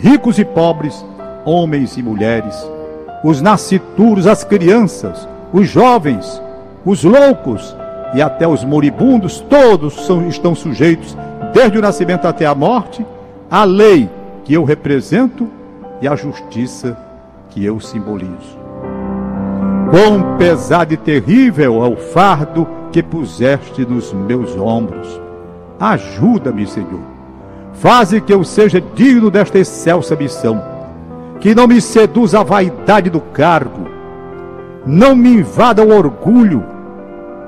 ricos 0.00 0.38
e 0.38 0.44
pobres, 0.44 1.04
homens 1.44 1.96
e 1.96 2.02
mulheres, 2.02 2.66
os 3.22 3.42
nascituros, 3.42 4.26
as 4.26 4.42
crianças, 4.42 5.28
os 5.52 5.68
jovens, 5.68 6.42
os 6.84 7.04
loucos 7.04 7.76
e 8.14 8.22
até 8.22 8.48
os 8.48 8.64
moribundos, 8.64 9.40
todos 9.40 10.06
são, 10.06 10.26
estão 10.26 10.54
sujeitos, 10.54 11.16
desde 11.52 11.78
o 11.78 11.82
nascimento 11.82 12.26
até 12.26 12.46
a 12.46 12.54
morte, 12.54 13.04
à 13.50 13.64
lei 13.64 14.08
que 14.44 14.54
eu 14.54 14.64
represento 14.64 15.48
e 16.00 16.08
à 16.08 16.16
justiça 16.16 16.96
que 17.56 17.64
eu 17.64 17.80
simbolizo. 17.80 18.58
Quão 19.90 20.36
pesado 20.36 20.92
e 20.92 20.96
terrível 20.96 21.82
é 21.82 21.88
o 21.88 21.96
fardo 21.96 22.68
que 22.92 23.02
puseste 23.02 23.82
nos 23.86 24.12
meus 24.12 24.54
ombros. 24.56 25.18
Ajuda-me, 25.80 26.66
Senhor 26.66 27.00
Faze 27.72 28.20
que 28.20 28.32
eu 28.32 28.44
seja 28.44 28.78
digno 28.78 29.30
desta 29.30 29.58
excelsa 29.58 30.14
missão. 30.14 30.62
Que 31.40 31.54
não 31.54 31.66
me 31.66 31.80
seduza 31.80 32.40
a 32.40 32.42
vaidade 32.42 33.08
do 33.08 33.20
cargo. 33.20 33.88
Não 34.84 35.16
me 35.16 35.30
invada 35.30 35.82
o 35.82 35.96
orgulho. 35.96 36.62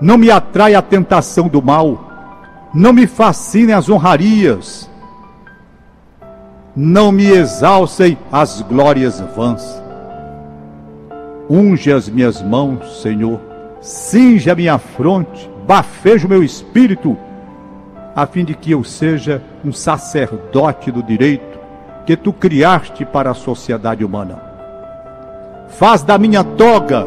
Não 0.01 0.17
me 0.17 0.31
atraia 0.31 0.79
a 0.79 0.83
tentação 0.83 1.49
do 1.49 1.63
mal. 1.63 2.69
Não 2.73 2.95
me 2.95 3.07
fascinem 3.07 3.75
as 3.75 3.91
honrarias. 3.91 4.89
Não 6.75 7.13
me 7.13 7.27
exalcem 7.27 8.17
as 8.33 8.63
glórias 8.63 9.21
vãs. 9.35 9.88
Unge 11.49 11.93
as 11.93 12.09
minhas 12.09 12.43
mãos, 12.43 13.03
Senhor. 13.03 13.41
Cinge 13.81 14.51
a 14.51 14.55
minha 14.55 14.79
fronte. 14.79 15.51
Bafeja 15.67 16.27
o 16.27 16.31
meu 16.31 16.43
espírito 16.43 17.17
a 18.19 18.27
fim 18.27 18.45
de 18.45 18.53
que 18.53 18.73
eu 18.73 18.83
seja 18.83 19.41
um 19.65 19.73
sacerdote 19.73 20.91
do 20.91 21.05
direito 21.05 21.57
que 22.05 22.17
tu 22.17 22.33
criaste 22.33 23.05
para 23.05 23.31
a 23.31 23.35
sociedade 23.35 24.05
humana. 24.05 24.43
Faz 25.69 26.03
da 26.03 26.19
minha 26.19 26.43
toga 26.43 27.07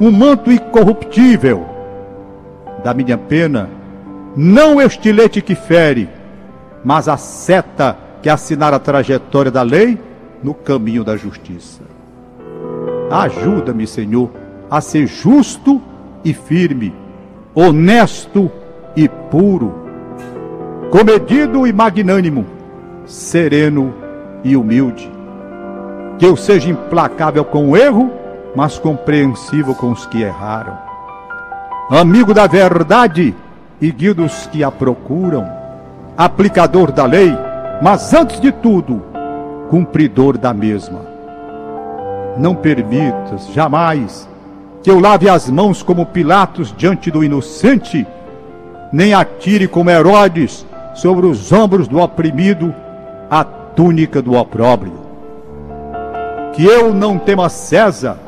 um 0.00 0.10
manto 0.10 0.50
incorruptível, 0.50 1.66
da 2.82 2.94
minha 2.94 3.18
pena, 3.18 3.68
não 4.34 4.76
o 4.76 4.80
estilete 4.80 5.42
que 5.42 5.54
fere, 5.54 6.08
mas 6.82 7.06
a 7.06 7.18
seta 7.18 7.94
que 8.22 8.30
assinar 8.30 8.72
a 8.72 8.78
trajetória 8.78 9.50
da 9.50 9.60
lei 9.60 9.98
no 10.42 10.54
caminho 10.54 11.04
da 11.04 11.18
justiça. 11.18 11.89
Ajuda-me, 13.10 13.86
Senhor, 13.86 14.30
a 14.70 14.80
ser 14.80 15.06
justo 15.06 15.80
e 16.24 16.32
firme, 16.32 16.94
honesto 17.54 18.50
e 18.96 19.08
puro 19.08 19.80
comedido 20.90 21.66
e 21.66 21.72
magnânimo, 21.72 22.44
sereno 23.06 23.94
e 24.42 24.56
humilde. 24.56 25.10
Que 26.18 26.26
eu 26.26 26.36
seja 26.36 26.68
implacável 26.68 27.44
com 27.44 27.70
o 27.70 27.76
erro, 27.76 28.10
mas 28.54 28.78
compreensivo 28.78 29.74
com 29.74 29.92
os 29.92 30.04
que 30.06 30.20
erraram. 30.20 30.76
Amigo 31.88 32.34
da 32.34 32.46
verdade 32.46 33.34
e 33.80 33.90
guia 33.90 34.12
dos 34.12 34.46
que 34.48 34.62
a 34.64 34.70
procuram. 34.70 35.46
Aplicador 36.16 36.90
da 36.92 37.06
lei, 37.06 37.32
mas 37.80 38.12
antes 38.12 38.40
de 38.40 38.52
tudo, 38.52 39.02
cumpridor 39.70 40.36
da 40.36 40.52
mesma. 40.52 41.09
Não 42.36 42.54
permitas 42.54 43.48
jamais 43.52 44.28
que 44.82 44.90
eu 44.90 44.98
lave 44.98 45.28
as 45.28 45.50
mãos 45.50 45.82
como 45.82 46.06
Pilatos 46.06 46.74
diante 46.76 47.10
do 47.10 47.22
inocente, 47.22 48.06
nem 48.92 49.12
atire 49.12 49.68
como 49.68 49.90
Herodes 49.90 50.66
sobre 50.94 51.26
os 51.26 51.52
ombros 51.52 51.86
do 51.86 51.98
oprimido 51.98 52.74
a 53.30 53.44
túnica 53.44 54.22
do 54.22 54.34
opróbrio. 54.34 55.00
Que 56.54 56.64
eu 56.64 56.92
não 56.92 57.18
tema 57.18 57.48
César, 57.48 58.18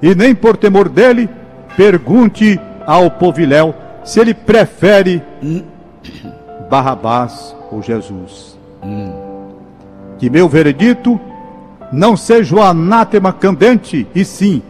e 0.00 0.14
nem 0.14 0.34
por 0.34 0.56
temor 0.56 0.88
dele, 0.88 1.28
pergunte 1.76 2.60
ao 2.86 3.10
poviléu 3.10 3.74
se 4.04 4.20
ele 4.20 4.32
prefere 4.32 5.22
Barrabás 6.70 7.54
ou 7.70 7.82
Jesus. 7.82 8.58
Que 10.18 10.30
meu 10.30 10.48
veredito 10.48 11.20
não 11.92 12.16
seja 12.16 12.54
o 12.54 12.62
anátema 12.62 13.32
candente, 13.32 14.06
e 14.14 14.24
sim 14.24 14.62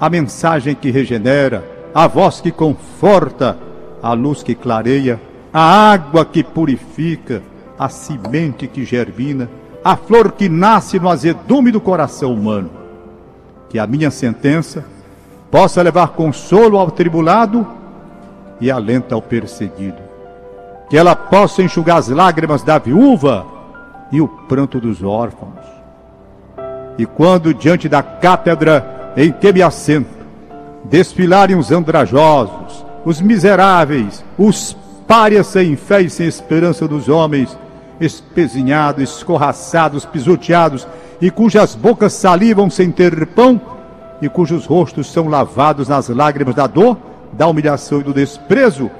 a 0.00 0.10
mensagem 0.10 0.74
que 0.74 0.90
regenera, 0.90 1.64
a 1.94 2.06
voz 2.06 2.40
que 2.40 2.50
conforta, 2.50 3.56
a 4.02 4.12
luz 4.12 4.42
que 4.42 4.54
clareia 4.54 5.20
a 5.52 5.90
água 5.90 6.22
que 6.22 6.44
purifica, 6.44 7.42
a 7.78 7.88
semente 7.88 8.66
que 8.66 8.84
germina, 8.84 9.48
a 9.82 9.96
flor 9.96 10.32
que 10.32 10.50
nasce 10.50 10.98
no 10.98 11.08
azedume 11.08 11.70
do 11.70 11.80
coração 11.80 12.34
humano. 12.34 12.70
Que 13.70 13.78
a 13.78 13.86
minha 13.86 14.10
sentença 14.10 14.84
possa 15.50 15.80
levar 15.80 16.08
consolo 16.08 16.76
ao 16.76 16.90
tribulado 16.90 17.66
e 18.60 18.70
alento 18.70 19.14
ao 19.14 19.22
perseguido. 19.22 20.02
Que 20.90 20.98
ela 20.98 21.16
possa 21.16 21.62
enxugar 21.62 21.96
as 21.96 22.08
lágrimas 22.08 22.62
da 22.62 22.78
viúva 22.78 23.46
e 24.12 24.20
o 24.20 24.28
pranto 24.28 24.78
dos 24.78 25.02
órfãos. 25.02 25.55
E 26.98 27.04
quando 27.04 27.52
diante 27.52 27.88
da 27.88 28.02
cátedra 28.02 29.12
em 29.16 29.32
que 29.32 29.52
me 29.52 29.62
assento, 29.62 30.16
desfilarem 30.84 31.56
os 31.56 31.70
andrajosos, 31.70 32.84
os 33.04 33.20
miseráveis, 33.20 34.24
os 34.38 34.76
párias 35.06 35.46
sem 35.46 35.76
fé 35.76 36.02
e 36.02 36.10
sem 36.10 36.26
esperança 36.26 36.88
dos 36.88 37.08
homens, 37.08 37.56
espezinhados, 38.00 39.02
escorraçados, 39.02 40.04
pisoteados, 40.04 40.86
e 41.20 41.30
cujas 41.30 41.74
bocas 41.74 42.12
salivam 42.12 42.68
sem 42.68 42.90
ter 42.90 43.26
pão, 43.28 43.60
e 44.20 44.28
cujos 44.28 44.66
rostos 44.66 45.10
são 45.12 45.28
lavados 45.28 45.88
nas 45.88 46.08
lágrimas 46.08 46.54
da 46.54 46.66
dor, 46.66 46.96
da 47.32 47.46
humilhação 47.46 48.00
e 48.00 48.04
do 48.04 48.12
desprezo. 48.12 48.90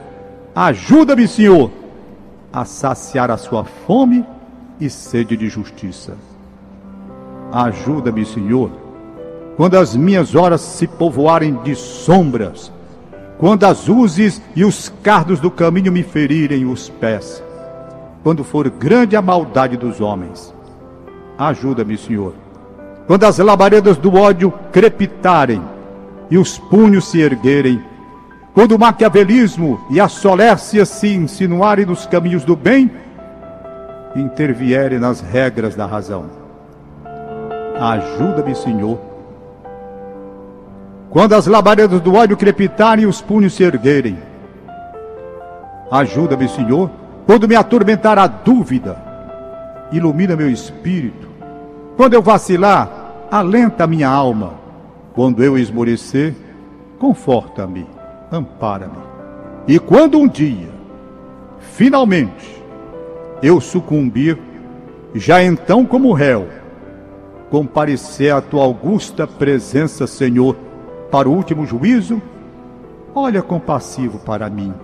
Ajuda-me, 0.55 1.27
Senhor, 1.27 1.71
a 2.53 2.65
saciar 2.65 3.31
a 3.31 3.37
sua 3.37 3.65
fome 3.65 4.25
e 4.81 4.89
sede 4.89 5.37
de 5.37 5.49
justiça. 5.49 6.17
Ajuda-me, 7.53 8.25
Senhor, 8.25 8.71
quando 9.57 9.77
as 9.77 9.97
minhas 9.97 10.35
horas 10.35 10.61
se 10.61 10.87
povoarem 10.87 11.55
de 11.63 11.75
sombras 11.75 12.73
quando 13.39 13.65
as 13.65 13.89
uzes 13.89 14.41
e 14.55 14.65
os 14.65 14.89
cardos 15.03 15.41
do 15.41 15.51
caminho 15.51 15.93
me 15.93 16.03
ferirem 16.03 16.65
os 16.65 16.89
pés, 16.89 17.43
quando 18.23 18.43
for 18.43 18.69
grande 18.71 19.15
a 19.15 19.23
maldade 19.23 19.77
dos 19.77 20.01
homens. 20.01 20.55
Ajuda-me, 21.39 21.99
Senhor. 21.99 22.33
Quando 23.07 23.25
as 23.25 23.39
labaredas 23.39 23.97
do 23.99 24.15
ódio 24.15 24.53
crepitarem 24.73 25.63
e 26.31 26.39
os 26.39 26.59
punhos 26.59 27.09
se 27.09 27.21
erguerem, 27.21 27.81
quando 28.55 28.73
o 28.73 28.79
maquiavelismo 28.79 29.79
e 29.91 30.01
a 30.01 30.09
solécia 30.09 30.87
se 30.87 31.09
insinuarem 31.09 31.85
nos 31.85 32.07
caminhos 32.07 32.43
do 32.43 32.57
bem, 32.57 32.91
intervierem 34.17 34.99
nas 34.99 35.21
regras 35.21 35.75
da 35.75 35.85
razão. 35.85 36.46
Ajuda-me, 37.81 38.55
Senhor. 38.55 38.99
Quando 41.11 41.35
as 41.35 41.47
labaredas 41.47 42.01
do 42.01 42.15
ódio 42.15 42.37
crepitarem 42.37 43.05
e 43.05 43.07
os 43.07 43.21
punhos 43.21 43.55
se 43.55 43.63
erguerem, 43.63 44.19
ajuda-me, 45.91 46.49
Senhor. 46.49 46.91
Quando 47.27 47.49
me 47.49 47.57
atormentar 47.57 48.19
a 48.19 48.27
dúvida, 48.27 48.97
ilumina 49.91 50.37
meu 50.37 50.51
espírito. 50.51 51.29
Quando 51.97 52.15
eu 52.15 52.23
vacilar, 52.23 52.89
alenta 53.31 53.85
a 53.85 53.87
minha 53.87 54.09
alma. 54.09 54.55
Quando 55.15 55.43
eu 55.43 55.57
esmorecer, 55.59 56.35
conforta-me 56.99 57.97
ampara-me. 58.31 58.99
E 59.67 59.79
quando 59.79 60.19
um 60.19 60.29
dia, 60.29 60.69
finalmente, 61.59 62.63
eu 63.43 63.61
sucumbir, 63.61 64.39
já 65.15 65.43
então 65.43 65.85
como 65.85 66.13
réu, 66.13 66.47
comparecer 67.51 68.35
à 68.35 68.41
tua 68.41 68.65
augusta 68.65 69.27
presença, 69.27 70.07
Senhor, 70.07 70.57
para 71.11 71.29
o 71.29 71.33
último 71.33 71.65
juízo, 71.65 72.21
olha 73.15 73.43
compassivo 73.43 74.19
para 74.19 74.51
mim. 74.51 74.75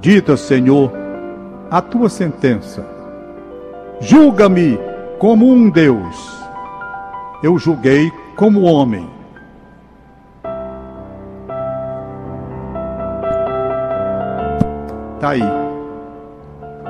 Dita, 0.00 0.36
Senhor, 0.36 0.92
a 1.70 1.80
tua 1.80 2.08
sentença. 2.08 2.86
Julga-me 4.00 4.78
como 5.18 5.50
um 5.50 5.70
Deus. 5.70 6.34
Eu 7.42 7.58
julguei 7.58 8.10
como 8.36 8.62
homem 8.62 9.14
Está 15.24 15.30
aí. 15.30 15.42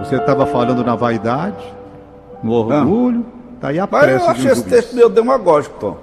Você 0.01 0.17
estava 0.17 0.45
falando 0.45 0.83
na 0.83 0.97
vaidade, 0.97 1.65
no 2.43 2.51
orgulho, 2.51 3.25
está 3.55 3.69
aí 3.69 3.79
a 3.79 3.89
Mas 3.91 4.05
prece 4.05 4.25
eu 4.25 4.31
acho 4.31 4.49
esse 4.49 4.65
texto 4.65 4.95
meio 4.95 5.09
demagógico, 5.09 5.79
Tom. 5.79 5.99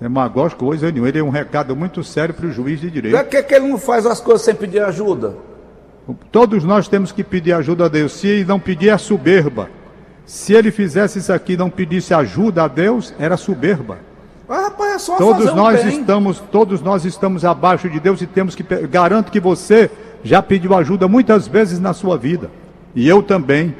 Demagógico, 0.00 0.66
coisa 0.66 0.90
nenhuma. 0.90 1.08
Ele 1.08 1.18
é 1.18 1.22
um 1.22 1.30
recado 1.30 1.74
muito 1.74 2.04
sério 2.04 2.34
para 2.34 2.46
o 2.46 2.52
juiz 2.52 2.80
de 2.80 2.90
direito. 2.90 3.16
Por 3.16 3.24
que, 3.26 3.42
que 3.42 3.54
ele 3.54 3.68
não 3.68 3.78
faz 3.78 4.04
as 4.06 4.20
coisas 4.20 4.42
sem 4.42 4.54
pedir 4.54 4.82
ajuda? 4.82 5.34
Todos 6.30 6.64
nós 6.64 6.86
temos 6.86 7.10
que 7.10 7.24
pedir 7.24 7.52
ajuda 7.52 7.86
a 7.86 7.88
Deus. 7.88 8.12
Se 8.12 8.44
não 8.44 8.60
pedir, 8.60 8.90
é 8.90 8.98
soberba. 8.98 9.68
Se 10.24 10.52
ele 10.52 10.70
fizesse 10.70 11.18
isso 11.18 11.32
aqui 11.32 11.54
e 11.54 11.56
não 11.56 11.70
pedisse 11.70 12.12
ajuda 12.12 12.64
a 12.64 12.68
Deus, 12.68 13.14
era 13.18 13.36
soberba. 13.36 13.98
Mas, 14.48 14.62
rapaz, 14.64 14.94
é 14.94 14.98
só 14.98 15.16
Todos 15.16 15.54
nós 15.54 15.82
bem. 15.82 15.98
estamos, 15.98 16.40
todos 16.52 16.80
nós 16.80 17.04
estamos 17.04 17.44
abaixo 17.44 17.88
de 17.88 17.98
Deus 17.98 18.20
e 18.20 18.26
temos 18.26 18.54
que 18.54 18.62
garanto 18.86 19.32
que 19.32 19.40
você 19.40 19.90
já 20.22 20.42
pediu 20.42 20.74
ajuda 20.74 21.08
muitas 21.08 21.48
vezes 21.48 21.80
na 21.80 21.92
sua 21.92 22.16
vida. 22.16 22.50
E 22.94 23.08
eu 23.08 23.22
também. 23.22 23.74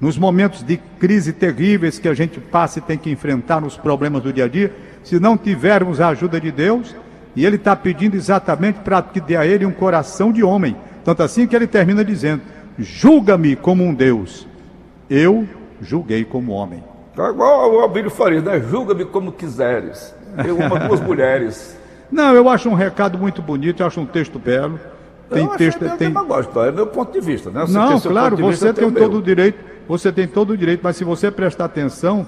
Nos 0.00 0.18
momentos 0.18 0.62
de 0.62 0.76
crise 0.98 1.32
terríveis 1.32 1.98
que 1.98 2.08
a 2.08 2.14
gente 2.14 2.40
passa 2.40 2.78
e 2.78 2.82
tem 2.82 2.98
que 2.98 3.10
enfrentar 3.10 3.60
nos 3.60 3.76
problemas 3.76 4.22
do 4.22 4.32
dia 4.32 4.44
a 4.44 4.48
dia, 4.48 4.74
se 5.02 5.20
não 5.20 5.36
tivermos 5.36 6.00
a 6.00 6.08
ajuda 6.08 6.40
de 6.40 6.50
Deus, 6.50 6.94
e 7.36 7.44
ele 7.44 7.56
está 7.56 7.74
pedindo 7.74 8.16
exatamente 8.16 8.80
para 8.80 9.02
que 9.02 9.20
dê 9.20 9.36
a 9.36 9.46
ele 9.46 9.66
um 9.66 9.72
coração 9.72 10.32
de 10.32 10.42
homem. 10.42 10.76
Tanto 11.04 11.22
assim 11.22 11.46
que 11.46 11.54
ele 11.54 11.66
termina 11.66 12.04
dizendo: 12.04 12.42
Julga-me 12.78 13.56
como 13.56 13.84
um 13.84 13.94
Deus. 13.94 14.46
Eu 15.08 15.46
julguei 15.80 16.24
como 16.24 16.52
homem. 16.52 16.82
Tá 17.14 17.30
igual 17.30 17.72
o 17.72 17.80
Albírio 17.80 18.10
Farias, 18.10 18.42
né? 18.42 18.60
Julga-me 18.60 19.04
como 19.04 19.30
quiseres. 19.32 20.14
Eu 20.44 20.56
uma 20.56 20.78
duas 20.80 21.00
mulheres. 21.02 21.76
Não, 22.10 22.34
eu 22.34 22.48
acho 22.48 22.68
um 22.68 22.74
recado 22.74 23.18
muito 23.18 23.40
bonito, 23.40 23.82
eu 23.82 23.86
acho 23.86 24.00
um 24.00 24.06
texto 24.06 24.38
belo. 24.38 24.78
Tem 25.30 25.44
eu 25.44 25.50
texto, 25.56 25.80
tem, 25.80 26.08
demagógico, 26.08 26.60
é 26.60 26.70
meu 26.70 26.86
ponto 26.86 27.12
de 27.12 27.20
vista, 27.20 27.50
né? 27.50 27.62
Você 27.62 27.72
Não, 27.72 28.00
claro, 28.00 28.36
você 28.36 28.72
tem 28.72 28.90
todo 28.90 29.18
o 29.18 29.22
direito, 29.22 29.58
você 29.88 30.10
tem 30.12 30.26
todo 30.26 30.50
o 30.50 30.56
direito, 30.56 30.80
mas 30.82 30.96
se 30.96 31.04
você 31.04 31.30
prestar 31.30 31.66
atenção, 31.66 32.26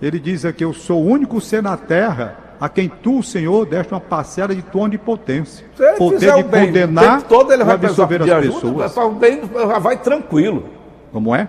ele 0.00 0.18
diz 0.18 0.44
aqui: 0.44 0.64
Eu 0.64 0.72
sou 0.72 1.02
o 1.02 1.06
único 1.06 1.40
ser 1.40 1.62
na 1.62 1.76
terra 1.76 2.38
a 2.60 2.68
quem 2.68 2.88
tu, 2.88 3.22
Senhor, 3.22 3.66
deste 3.66 3.92
uma 3.92 4.00
parcela 4.00 4.54
de 4.54 4.62
tua 4.62 4.82
onipotência. 4.82 5.66
Se 5.76 5.82
ele 5.82 5.96
Poder 5.96 6.34
de 6.34 6.42
bem, 6.44 6.66
condenar 6.66 7.22
todo 7.22 7.52
ele 7.52 7.62
e 7.62 7.64
vai 7.64 7.76
pedir 7.78 7.90
as 7.90 7.98
ajuda, 7.98 8.54
pessoas. 8.54 8.74
mas 8.76 8.96
o 8.96 9.10
bem 9.10 9.40
vai 9.80 9.96
tranquilo. 9.98 10.68
Como 11.12 11.34
é? 11.34 11.48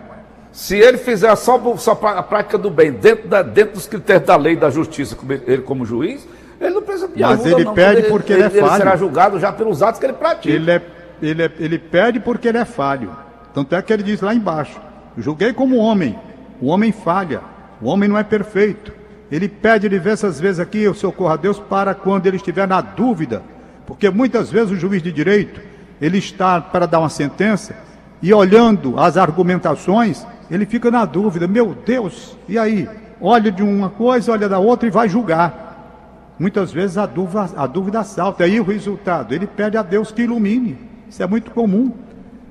Se 0.51 0.77
ele 0.77 0.97
fizer 0.97 1.35
só, 1.35 1.59
só 1.77 1.91
a 2.03 2.23
prática 2.23 2.57
do 2.57 2.69
bem, 2.69 2.91
dentro, 2.91 3.27
da- 3.27 3.41
dentro 3.41 3.73
dos 3.73 3.87
critérios 3.87 4.25
da 4.25 4.35
lei 4.37 4.55
da 4.55 4.69
justiça, 4.69 5.15
como 5.15 5.33
ele, 5.33 5.43
ele 5.47 5.61
como 5.61 5.85
juiz, 5.85 6.25
ele 6.61 6.73
não 6.73 6.81
precisa 6.81 7.07
pedir 7.09 7.21
Mas 7.23 7.41
ajuda, 7.41 7.49
ele 7.55 7.63
não, 7.65 7.73
pede 7.73 8.03
porque 8.03 8.31
ele 8.33 8.43
é 8.43 8.45
Ele 8.45 8.59
falho. 8.61 8.77
será 8.77 8.95
julgado 8.95 9.39
já 9.39 9.51
pelos 9.51 9.83
atos 9.83 9.99
que 9.99 10.05
ele 10.05 10.13
pratica. 10.13 10.53
Ele, 10.53 10.71
é, 10.71 10.81
ele, 11.21 11.43
é, 11.43 11.51
ele 11.59 11.77
pede 11.77 12.19
porque 12.21 12.47
ele 12.47 12.57
é 12.57 12.63
falho. 12.65 13.11
Tanto 13.53 13.75
é 13.75 13.81
que 13.81 13.91
ele 13.91 14.03
diz 14.03 14.21
lá 14.21 14.33
embaixo: 14.33 14.79
Julguei 15.17 15.53
como 15.53 15.77
homem. 15.77 16.17
O 16.61 16.67
homem 16.67 16.91
falha. 16.91 17.41
O 17.81 17.87
homem 17.87 18.09
não 18.09 18.17
é 18.17 18.23
perfeito. 18.23 18.93
Ele 19.31 19.49
pede 19.49 19.89
diversas 19.89 20.39
vezes 20.39 20.59
aqui: 20.59 20.79
Eu 20.79 20.93
socorro 20.93 21.31
a 21.31 21.35
Deus 21.35 21.59
para 21.59 21.93
quando 21.93 22.27
ele 22.27 22.37
estiver 22.37 22.67
na 22.67 22.81
dúvida. 22.81 23.41
Porque 23.85 24.09
muitas 24.09 24.51
vezes 24.51 24.71
o 24.71 24.75
juiz 24.75 25.01
de 25.01 25.11
direito 25.11 25.61
ele 26.01 26.17
está 26.17 26.59
para 26.59 26.85
dar 26.85 26.99
uma 26.99 27.09
sentença 27.09 27.75
e 28.21 28.33
olhando 28.33 28.99
as 28.99 29.17
argumentações, 29.17 30.25
ele 30.49 30.65
fica 30.65 30.89
na 30.91 31.05
dúvida: 31.05 31.47
Meu 31.47 31.75
Deus, 31.85 32.37
e 32.47 32.57
aí? 32.57 32.87
Olha 33.21 33.51
de 33.51 33.63
uma 33.63 33.89
coisa, 33.89 34.33
olha 34.33 34.49
da 34.49 34.59
outra 34.59 34.87
e 34.87 34.91
vai 34.91 35.07
julgar. 35.07 36.33
Muitas 36.37 36.71
vezes 36.71 36.97
a 36.97 37.05
dúvida, 37.05 37.49
a 37.55 37.65
dúvida 37.65 38.03
salta. 38.03 38.43
Aí 38.43 38.59
o 38.59 38.63
resultado, 38.63 39.33
ele 39.33 39.47
pede 39.47 39.77
a 39.77 39.81
Deus 39.81 40.11
que 40.11 40.23
ilumine. 40.23 40.77
Isso 41.09 41.23
é 41.23 41.27
muito 41.27 41.51
comum. 41.51 41.93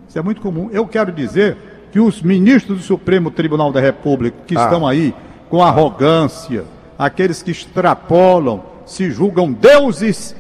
Isso 0.09 0.19
é 0.19 0.23
muito 0.23 0.41
comum. 0.41 0.71
Eu 0.73 0.87
quero 0.87 1.13
dizer 1.13 1.57
que 1.95 2.01
os 2.01 2.21
ministros 2.21 2.79
do 2.79 2.83
Supremo 2.83 3.31
Tribunal 3.31 3.71
da 3.71 3.79
República 3.79 4.37
que 4.49 4.59
Ah. 4.59 4.65
estão 4.65 4.85
aí 4.85 5.15
com 5.49 5.63
arrogância, 5.63 6.65
aqueles 6.99 7.41
que 7.41 7.53
extrapolam, 7.53 8.65
se 8.85 9.13
julgam 9.13 9.53
deuses, 9.53 10.35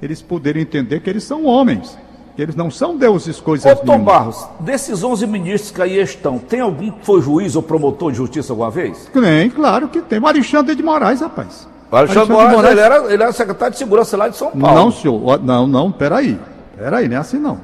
eles 0.00 0.22
poderiam 0.22 0.62
entender 0.62 1.00
que 1.00 1.10
eles 1.10 1.24
são 1.24 1.44
homens, 1.44 1.98
que 2.36 2.40
eles 2.42 2.54
não 2.54 2.70
são 2.70 2.96
deuses 2.96 3.40
coisas 3.40 3.66
Ô 3.72 3.74
Tom 3.74 3.94
nenhuma. 3.94 4.12
Barros, 4.12 4.46
desses 4.60 5.02
11 5.02 5.26
ministros 5.26 5.72
que 5.72 5.82
aí 5.82 5.98
estão, 6.00 6.38
tem 6.38 6.60
algum 6.60 6.92
que 6.92 7.04
foi 7.04 7.20
juiz 7.20 7.56
ou 7.56 7.64
promotor 7.64 8.12
de 8.12 8.18
justiça 8.18 8.52
alguma 8.52 8.70
vez? 8.70 9.10
Tem, 9.12 9.50
claro 9.50 9.88
que 9.88 10.00
tem. 10.02 10.20
O 10.20 10.26
Alexandre 10.28 10.76
de 10.76 10.84
Moraes, 10.84 11.20
rapaz. 11.20 11.66
O 11.90 11.96
Alexandre 11.96 12.32
Moraes, 12.32 12.70
ele 12.70 12.80
era, 12.80 13.12
ele 13.12 13.20
era 13.24 13.32
secretário 13.32 13.72
de 13.72 13.78
segurança 13.78 14.16
lá 14.16 14.28
de 14.28 14.36
São 14.36 14.52
Paulo. 14.52 14.76
Não, 14.76 14.92
senhor. 14.92 15.42
Não, 15.42 15.66
não, 15.66 15.90
peraí. 15.90 16.38
Peraí, 16.78 17.08
não 17.08 17.16
é 17.16 17.18
assim 17.18 17.40
não. 17.40 17.58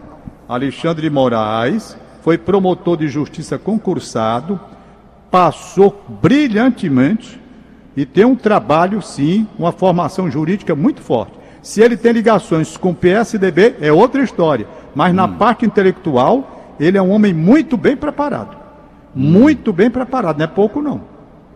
Alexandre 0.48 1.02
de 1.02 1.10
Moraes 1.10 1.96
foi 2.22 2.38
promotor 2.38 2.96
de 2.96 3.08
justiça 3.08 3.58
concursado, 3.58 4.60
passou 5.30 6.04
brilhantemente 6.20 7.40
e 7.96 8.06
tem 8.06 8.24
um 8.24 8.36
trabalho, 8.36 9.02
sim, 9.02 9.46
uma 9.58 9.72
formação 9.72 10.30
jurídica 10.30 10.74
muito 10.74 11.00
forte. 11.00 11.32
Se 11.62 11.80
ele 11.80 11.96
tem 11.96 12.12
ligações 12.12 12.76
com 12.76 12.90
o 12.90 12.94
PSDB, 12.94 13.76
é 13.80 13.92
outra 13.92 14.22
história. 14.22 14.66
Mas 14.94 15.14
na 15.14 15.28
parte 15.28 15.66
intelectual, 15.66 16.76
ele 16.78 16.96
é 16.96 17.02
um 17.02 17.10
homem 17.10 17.34
muito 17.34 17.76
bem 17.76 17.96
preparado. 17.96 18.56
Muito 19.14 19.72
bem 19.72 19.90
preparado, 19.90 20.38
não 20.38 20.44
é 20.44 20.46
pouco 20.46 20.80
não. 20.80 21.02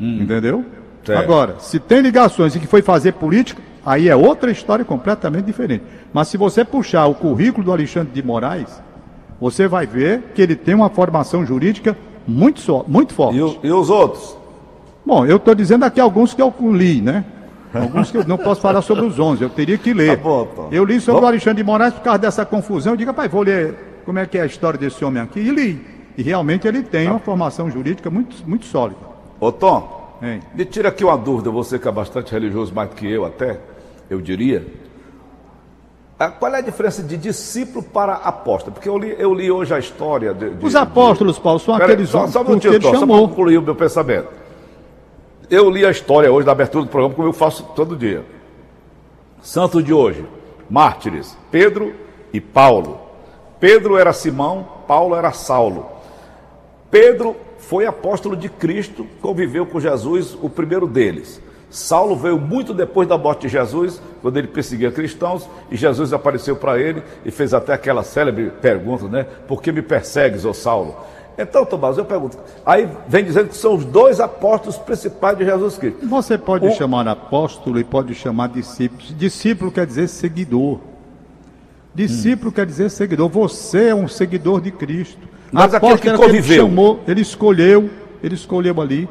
Entendeu? 0.00 0.64
Certo. 1.04 1.18
Agora, 1.18 1.56
se 1.58 1.78
tem 1.78 2.00
ligações 2.00 2.54
e 2.54 2.60
que 2.60 2.66
foi 2.66 2.82
fazer 2.82 3.12
política, 3.12 3.62
aí 3.84 4.08
é 4.08 4.16
outra 4.16 4.50
história 4.50 4.84
completamente 4.84 5.44
diferente. 5.44 5.84
Mas 6.12 6.28
se 6.28 6.36
você 6.36 6.64
puxar 6.64 7.06
o 7.06 7.14
currículo 7.14 7.64
do 7.64 7.72
Alexandre 7.72 8.12
de 8.12 8.22
Moraes, 8.22 8.82
você 9.42 9.66
vai 9.66 9.86
ver 9.86 10.22
que 10.34 10.40
ele 10.40 10.54
tem 10.54 10.72
uma 10.74 10.88
formação 10.88 11.44
jurídica 11.44 11.96
muito, 12.26 12.60
só, 12.60 12.84
muito 12.86 13.12
forte. 13.12 13.36
E, 13.38 13.42
o- 13.42 13.56
e 13.62 13.70
os 13.72 13.90
outros? 13.90 14.36
Bom, 15.04 15.26
eu 15.26 15.36
estou 15.36 15.52
dizendo 15.54 15.84
aqui 15.84 16.00
alguns 16.00 16.32
que 16.32 16.40
eu 16.40 16.54
li, 16.72 17.02
né? 17.02 17.24
Alguns 17.74 18.10
que 18.10 18.18
eu 18.18 18.24
não 18.24 18.38
posso 18.38 18.60
falar 18.60 18.82
sobre 18.82 19.04
os 19.04 19.18
11, 19.18 19.42
eu 19.42 19.50
teria 19.50 19.76
que 19.76 19.92
ler. 19.92 20.14
Tá 20.16 20.22
bom, 20.22 20.44
Tom. 20.46 20.68
Eu 20.70 20.84
li 20.84 21.00
sobre 21.00 21.14
Vamos- 21.14 21.24
o 21.24 21.26
Alexandre 21.26 21.62
de 21.62 21.66
Moraes 21.66 21.94
por 21.94 22.02
causa 22.02 22.18
dessa 22.20 22.46
confusão. 22.46 22.92
Eu 22.92 22.96
digo, 22.96 23.12
pai, 23.12 23.28
vou 23.28 23.42
ler 23.42 23.74
como 24.04 24.18
é 24.20 24.26
que 24.26 24.38
é 24.38 24.42
a 24.42 24.46
história 24.46 24.78
desse 24.78 25.04
homem 25.04 25.20
aqui. 25.22 25.40
E 25.40 25.50
li. 25.50 25.84
E 26.16 26.22
realmente 26.22 26.68
ele 26.68 26.82
tem 26.82 27.06
Tá. 27.06 27.12
uma 27.12 27.18
formação 27.18 27.68
jurídica 27.70 28.08
muito, 28.10 28.36
muito 28.46 28.64
sólida. 28.66 29.00
Ô 29.40 29.50
Tom, 29.50 30.16
Hein? 30.22 30.38
me 30.54 30.64
tira 30.64 30.90
aqui 30.90 31.02
uma 31.02 31.18
dúvida, 31.18 31.50
você 31.50 31.78
que 31.80 31.88
é 31.88 31.90
bastante 31.90 32.30
religioso, 32.30 32.72
mais 32.72 32.90
que 32.94 33.10
eu 33.10 33.24
até, 33.24 33.58
eu 34.08 34.20
diria. 34.20 34.64
Ah, 36.24 36.30
Qual 36.30 36.54
é 36.54 36.58
a 36.58 36.60
diferença 36.60 37.02
de 37.02 37.16
discípulo 37.16 37.82
para 37.82 38.14
apóstolo? 38.14 38.72
Porque 38.72 38.88
eu 38.88 38.96
li, 38.96 39.14
eu 39.18 39.34
li 39.34 39.50
hoje 39.50 39.74
a 39.74 39.78
história 39.78 40.32
de. 40.32 40.50
de- 40.50 40.64
Os 40.66 40.74
apóstolos, 40.76 41.38
Paulo, 41.38 41.58
são 41.58 41.76
Pera 41.76 41.92
aqueles 41.92 42.10
só, 42.10 42.26
só 42.28 42.40
um 42.40 42.44
que 42.44 42.48
minutinho, 42.50 42.74
ele 42.74 42.80
Tom, 42.80 42.84
só 42.86 42.90
para 42.92 43.00
chamou. 43.00 43.28
concluir 43.28 43.58
o 43.58 43.62
meu 43.62 43.74
pensamento. 43.74 44.28
Eu 45.50 45.68
li 45.68 45.84
a 45.84 45.90
história 45.90 46.30
hoje 46.32 46.46
da 46.46 46.52
abertura 46.52 46.84
do 46.84 46.90
programa, 46.90 47.14
como 47.14 47.26
eu 47.28 47.32
faço 47.32 47.64
todo 47.74 47.96
dia. 47.96 48.24
Santo 49.42 49.82
de 49.82 49.92
hoje, 49.92 50.24
mártires, 50.70 51.36
Pedro 51.50 51.92
e 52.32 52.40
Paulo. 52.40 53.00
Pedro 53.58 53.96
era 53.98 54.12
Simão, 54.12 54.66
Paulo 54.86 55.16
era 55.16 55.32
Saulo. 55.32 55.86
Pedro 56.90 57.34
foi 57.58 57.84
apóstolo 57.86 58.36
de 58.36 58.48
Cristo, 58.48 59.06
conviveu 59.20 59.66
com 59.66 59.80
Jesus, 59.80 60.36
o 60.40 60.48
primeiro 60.48 60.86
deles. 60.86 61.40
Saulo 61.72 62.14
veio 62.14 62.38
muito 62.38 62.74
depois 62.74 63.08
da 63.08 63.16
morte 63.16 63.42
de 63.42 63.48
Jesus, 63.48 64.00
quando 64.20 64.36
ele 64.36 64.46
perseguia 64.46 64.92
cristãos, 64.92 65.48
e 65.70 65.76
Jesus 65.76 66.12
apareceu 66.12 66.54
para 66.54 66.78
ele 66.78 67.02
e 67.24 67.30
fez 67.30 67.54
até 67.54 67.72
aquela 67.72 68.02
célebre 68.04 68.52
pergunta, 68.60 69.08
né? 69.08 69.26
Por 69.48 69.62
que 69.62 69.72
me 69.72 69.80
persegues, 69.80 70.44
ô 70.44 70.52
Saulo? 70.52 70.94
Então, 71.38 71.64
Tomás, 71.64 71.96
eu 71.96 72.04
pergunto, 72.04 72.36
aí 72.64 72.86
vem 73.08 73.24
dizendo 73.24 73.48
que 73.48 73.56
são 73.56 73.74
os 73.74 73.86
dois 73.86 74.20
apóstolos 74.20 74.76
principais 74.76 75.38
de 75.38 75.46
Jesus 75.46 75.78
Cristo. 75.78 76.06
Você 76.06 76.36
pode 76.36 76.66
O- 76.66 76.72
chamar 76.72 77.08
apóstolo 77.08 77.80
e 77.80 77.84
pode 77.84 78.14
chamar 78.14 78.50
discípulo. 78.50 79.02
Discípulo 79.16 79.72
quer 79.72 79.86
dizer 79.86 80.08
seguidor. 80.08 80.78
Discípulo 81.94 82.50
Hum. 82.50 82.52
quer 82.54 82.66
dizer 82.66 82.90
seguidor. 82.90 83.28
Você 83.30 83.88
é 83.88 83.94
um 83.94 84.08
seguidor 84.08 84.60
de 84.60 84.70
Cristo. 84.70 85.26
Mas 85.50 85.72
aquele 85.74 85.98
que 85.98 86.10
conviveu. 86.12 86.64
Ele 86.66 86.70
chamou, 86.70 87.00
ele 87.08 87.20
escolheu, 87.22 87.90
ele 88.22 88.34
escolheu 88.34 88.80
ali. 88.80 89.08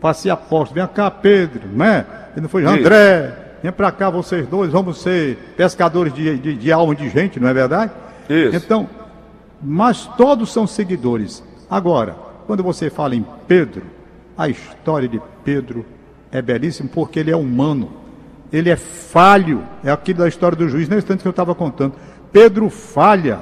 Passei 0.00 0.30
apóstolo, 0.30 0.80
vem 0.80 0.94
cá, 0.94 1.10
Pedro, 1.10 1.68
né? 1.68 2.04
Ele 2.32 2.42
não 2.42 2.48
foi. 2.48 2.64
André, 2.64 3.56
vem 3.62 3.72
pra 3.72 3.92
cá 3.92 4.10
vocês 4.10 4.46
dois, 4.46 4.70
vamos 4.70 5.00
ser 5.00 5.36
pescadores 5.56 6.12
de, 6.12 6.38
de, 6.38 6.56
de 6.56 6.72
alma 6.72 6.94
de 6.94 7.08
gente, 7.08 7.38
não 7.38 7.48
é 7.48 7.54
verdade? 7.54 7.92
Isso. 8.28 8.56
Então, 8.56 8.88
mas 9.62 10.06
todos 10.16 10.52
são 10.52 10.66
seguidores. 10.66 11.42
Agora, 11.70 12.16
quando 12.46 12.62
você 12.62 12.90
fala 12.90 13.14
em 13.14 13.24
Pedro, 13.46 13.82
a 14.36 14.48
história 14.48 15.08
de 15.08 15.20
Pedro 15.44 15.84
é 16.30 16.42
belíssima 16.42 16.88
porque 16.92 17.20
ele 17.20 17.30
é 17.30 17.36
humano. 17.36 17.90
Ele 18.52 18.70
é 18.70 18.76
falho. 18.76 19.64
É 19.82 19.90
aquilo 19.90 20.20
da 20.20 20.28
história 20.28 20.56
do 20.56 20.68
juiz, 20.68 20.88
nesse 20.88 21.06
tanto 21.06 21.22
que 21.22 21.28
eu 21.28 21.30
estava 21.30 21.54
contando. 21.54 21.94
Pedro 22.32 22.68
falha. 22.68 23.40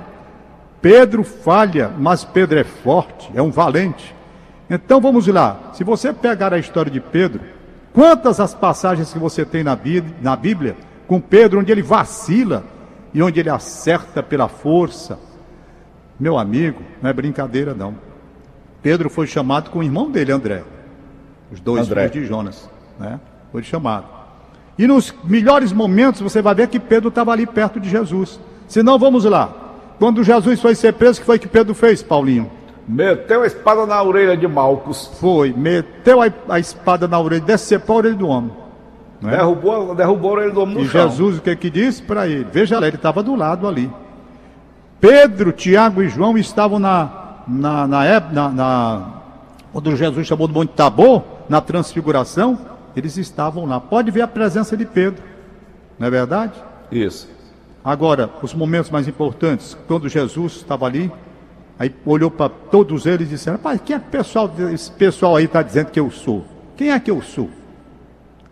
Pedro 0.80 1.24
falha, 1.24 1.90
mas 1.98 2.24
Pedro 2.24 2.58
é 2.58 2.64
forte, 2.64 3.30
é 3.34 3.40
um 3.40 3.50
valente. 3.50 4.14
Então 4.74 5.00
vamos 5.00 5.26
lá. 5.26 5.70
Se 5.74 5.84
você 5.84 6.12
pegar 6.12 6.52
a 6.52 6.58
história 6.58 6.90
de 6.90 7.00
Pedro, 7.00 7.40
quantas 7.92 8.40
as 8.40 8.54
passagens 8.54 9.12
que 9.12 9.18
você 9.18 9.44
tem 9.44 9.62
na 9.62 9.76
Bí- 9.76 10.02
na 10.20 10.34
Bíblia 10.34 10.76
com 11.06 11.20
Pedro, 11.20 11.60
onde 11.60 11.70
ele 11.70 11.82
vacila 11.82 12.64
e 13.12 13.22
onde 13.22 13.38
ele 13.40 13.50
acerta 13.50 14.22
pela 14.22 14.48
força? 14.48 15.18
Meu 16.18 16.38
amigo, 16.38 16.80
não 17.02 17.10
é 17.10 17.12
brincadeira 17.12 17.74
não. 17.74 17.94
Pedro 18.82 19.08
foi 19.08 19.26
chamado 19.26 19.70
com 19.70 19.78
o 19.78 19.82
irmão 19.82 20.10
dele, 20.10 20.32
André. 20.32 20.62
Os 21.52 21.60
dois 21.60 21.86
André. 21.86 22.08
filhos 22.08 22.24
de 22.24 22.28
Jonas, 22.32 22.68
né? 22.98 23.20
Foi 23.52 23.62
chamado. 23.62 24.06
E 24.78 24.86
nos 24.86 25.14
melhores 25.24 25.72
momentos 25.72 26.20
você 26.20 26.42
vai 26.42 26.54
ver 26.54 26.68
que 26.68 26.80
Pedro 26.80 27.08
estava 27.08 27.30
ali 27.32 27.46
perto 27.46 27.78
de 27.78 27.88
Jesus. 27.88 28.40
Se 28.66 28.82
não, 28.82 28.98
vamos 28.98 29.24
lá. 29.24 29.52
Quando 29.98 30.24
Jesus 30.24 30.60
foi 30.60 30.74
ser 30.74 30.94
preso, 30.94 31.18
o 31.18 31.20
que 31.20 31.26
foi 31.26 31.38
que 31.38 31.46
Pedro 31.46 31.74
fez, 31.74 32.02
Paulinho? 32.02 32.50
Meteu 32.86 33.42
a 33.42 33.46
espada 33.46 33.86
na 33.86 34.02
orelha 34.02 34.36
de 34.36 34.46
Malcos, 34.46 35.10
Foi, 35.18 35.52
meteu 35.56 36.20
a, 36.20 36.26
a 36.48 36.58
espada 36.58 37.08
na 37.08 37.18
orelha, 37.18 37.40
decepou 37.40 37.96
a 37.96 37.98
orelha 37.98 38.14
do 38.14 38.28
homem. 38.28 38.52
Não 39.22 39.30
é? 39.30 39.36
derrubou, 39.36 39.94
derrubou 39.94 40.30
a 40.30 40.34
orelha 40.34 40.50
do 40.52 40.60
homem 40.62 40.74
no 40.74 40.80
E 40.82 40.88
chão. 40.88 41.08
Jesus 41.08 41.38
o 41.38 41.40
que 41.40 41.56
que 41.56 41.70
disse 41.70 42.02
para 42.02 42.28
ele? 42.28 42.46
Veja 42.52 42.78
lá, 42.78 42.86
ele 42.86 42.96
estava 42.96 43.22
do 43.22 43.34
lado 43.34 43.66
ali. 43.66 43.90
Pedro, 45.00 45.52
Tiago 45.52 46.02
e 46.02 46.08
João 46.08 46.36
estavam 46.38 46.78
na, 46.78 47.10
na, 47.48 47.86
na, 47.86 48.04
ép- 48.06 48.32
na, 48.32 48.48
na 48.50 49.10
quando 49.72 49.94
Jesus 49.96 50.26
chamou 50.26 50.46
do 50.46 50.54
Monte 50.54 50.70
Tabor, 50.70 51.22
na 51.48 51.60
transfiguração, 51.60 52.58
eles 52.96 53.16
estavam 53.16 53.66
lá. 53.66 53.80
Pode 53.80 54.10
ver 54.10 54.22
a 54.22 54.28
presença 54.28 54.76
de 54.76 54.84
Pedro, 54.86 55.22
não 55.98 56.06
é 56.06 56.10
verdade? 56.10 56.52
Isso. 56.92 57.28
Agora, 57.84 58.30
os 58.42 58.54
momentos 58.54 58.90
mais 58.90 59.06
importantes, 59.08 59.76
quando 59.86 60.08
Jesus 60.08 60.54
estava 60.56 60.86
ali, 60.86 61.10
aí 61.78 61.92
olhou 62.06 62.30
para 62.30 62.48
todos 62.48 63.06
eles 63.06 63.28
e 63.28 63.30
disse: 63.30 63.50
Rapaz, 63.50 63.80
quem 63.84 63.96
é 63.96 63.98
que 63.98 64.06
pessoal, 64.10 64.50
esse 64.72 64.90
pessoal 64.90 65.36
aí 65.36 65.44
está 65.44 65.62
dizendo 65.62 65.90
que 65.90 66.00
eu 66.00 66.10
sou? 66.10 66.44
Quem 66.76 66.90
é 66.90 66.98
que 67.00 67.10
eu 67.10 67.20
sou? 67.22 67.48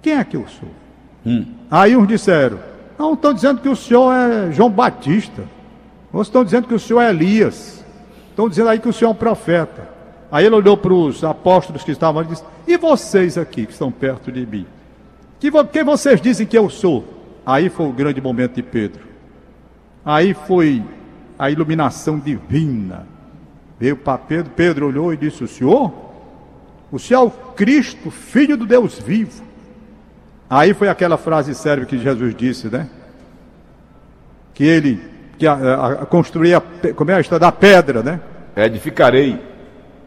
Quem 0.01 0.15
é 0.15 0.25
que 0.25 0.37
eu 0.37 0.47
sou? 0.49 0.69
Aí 1.71 1.97
uns 1.97 2.07
disseram: 2.09 2.59
Não, 2.99 3.15
estão 3.15 3.33
dizendo 3.33 3.61
que 3.61 3.69
o 3.69 3.77
senhor 3.77 4.13
é 4.13 4.51
João 4.53 4.71
Batista. 4.71 5.43
Outros 6.13 6.29
estão 6.29 6.45
dizendo 6.45 6.67
que 6.69 6.75
o 6.75 6.79
senhor 6.81 7.01
é 7.01 7.11
Elias. 7.11 7.85
Estão 8.31 8.49
dizendo 8.49 8.69
aí 8.71 8.79
que 8.79 8.89
o 8.89 8.93
senhor 8.93 9.11
é 9.11 9.13
um 9.13 9.17
profeta. 9.17 9.89
Aí 10.31 10.45
ele 10.47 10.55
olhou 10.55 10.77
para 10.77 10.93
os 10.93 11.23
apóstolos 11.23 11.85
que 11.85 11.91
estavam 11.93 12.21
ali 12.21 12.29
e 12.31 12.33
disse: 12.33 12.45
E 12.67 12.77
vocês 12.77 13.39
aqui 13.39 13.67
que 13.67 13.73
estão 13.73 13.91
perto 13.93 14.31
de 14.33 14.45
mim? 14.47 14.67
Que, 15.39 15.51
vo- 15.51 15.65
quem 15.65 15.85
vocês 15.85 16.21
dizem 16.21 16.47
que 16.47 16.57
eu 16.57 16.69
sou? 16.71 17.05
Aí 17.45 17.69
foi 17.69 17.87
o 17.87 17.93
grande 17.93 18.21
momento 18.21 18.55
de 18.55 18.63
Pedro. 18.63 19.03
Aí 20.05 20.35
foi 20.35 20.83
a 21.39 21.51
iluminação 21.51 22.19
divina. 22.19 23.07
Veio 23.83 23.97
para 23.97 24.17
Pedro, 24.17 24.53
Pedro 24.55 24.87
olhou 24.87 25.13
e 25.13 25.17
disse: 25.17 25.43
O 25.43 25.49
senhor? 25.49 25.93
O 26.93 27.01
senhor 27.01 27.21
é 27.21 27.25
o 27.25 27.31
Cristo, 27.31 28.13
filho 28.13 28.57
do 28.57 28.65
Deus 28.65 28.97
vivo. 28.97 29.43
Aí 30.49 30.73
foi 30.73 30.89
aquela 30.89 31.17
frase 31.17 31.53
célebre 31.53 31.87
que 31.87 31.99
Jesus 31.99 32.33
disse, 32.33 32.69
né? 32.69 32.89
Que 34.55 34.63
ele 34.63 35.01
que 35.37 35.49
a, 35.49 35.55
a, 35.55 35.93
a 35.95 36.07
construía, 36.07 36.63
como 36.95 37.11
é 37.11 37.15
a 37.15 37.21
história 37.21 37.41
da 37.41 37.51
pedra, 37.51 38.05
né? 38.05 38.21
Edificarei. 38.55 39.41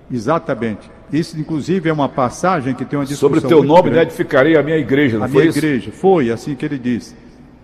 Exatamente. 0.09 0.89
Isso, 1.11 1.37
inclusive, 1.37 1.89
é 1.89 1.91
uma 1.91 2.07
passagem 2.07 2.73
que 2.73 2.85
tem 2.85 2.97
uma 2.97 3.05
discussão 3.05 3.27
Sobre 3.27 3.45
o 3.45 3.49
teu 3.49 3.61
nome, 3.61 3.89
né, 3.89 4.03
edificarei 4.03 4.55
a 4.55 4.63
minha 4.63 4.77
igreja, 4.77 5.17
não 5.17 5.25
A 5.25 5.27
foi 5.27 5.41
minha 5.41 5.49
isso? 5.49 5.57
igreja. 5.57 5.91
Foi 5.91 6.31
assim 6.31 6.55
que 6.55 6.63
ele 6.63 6.79
disse. 6.79 7.13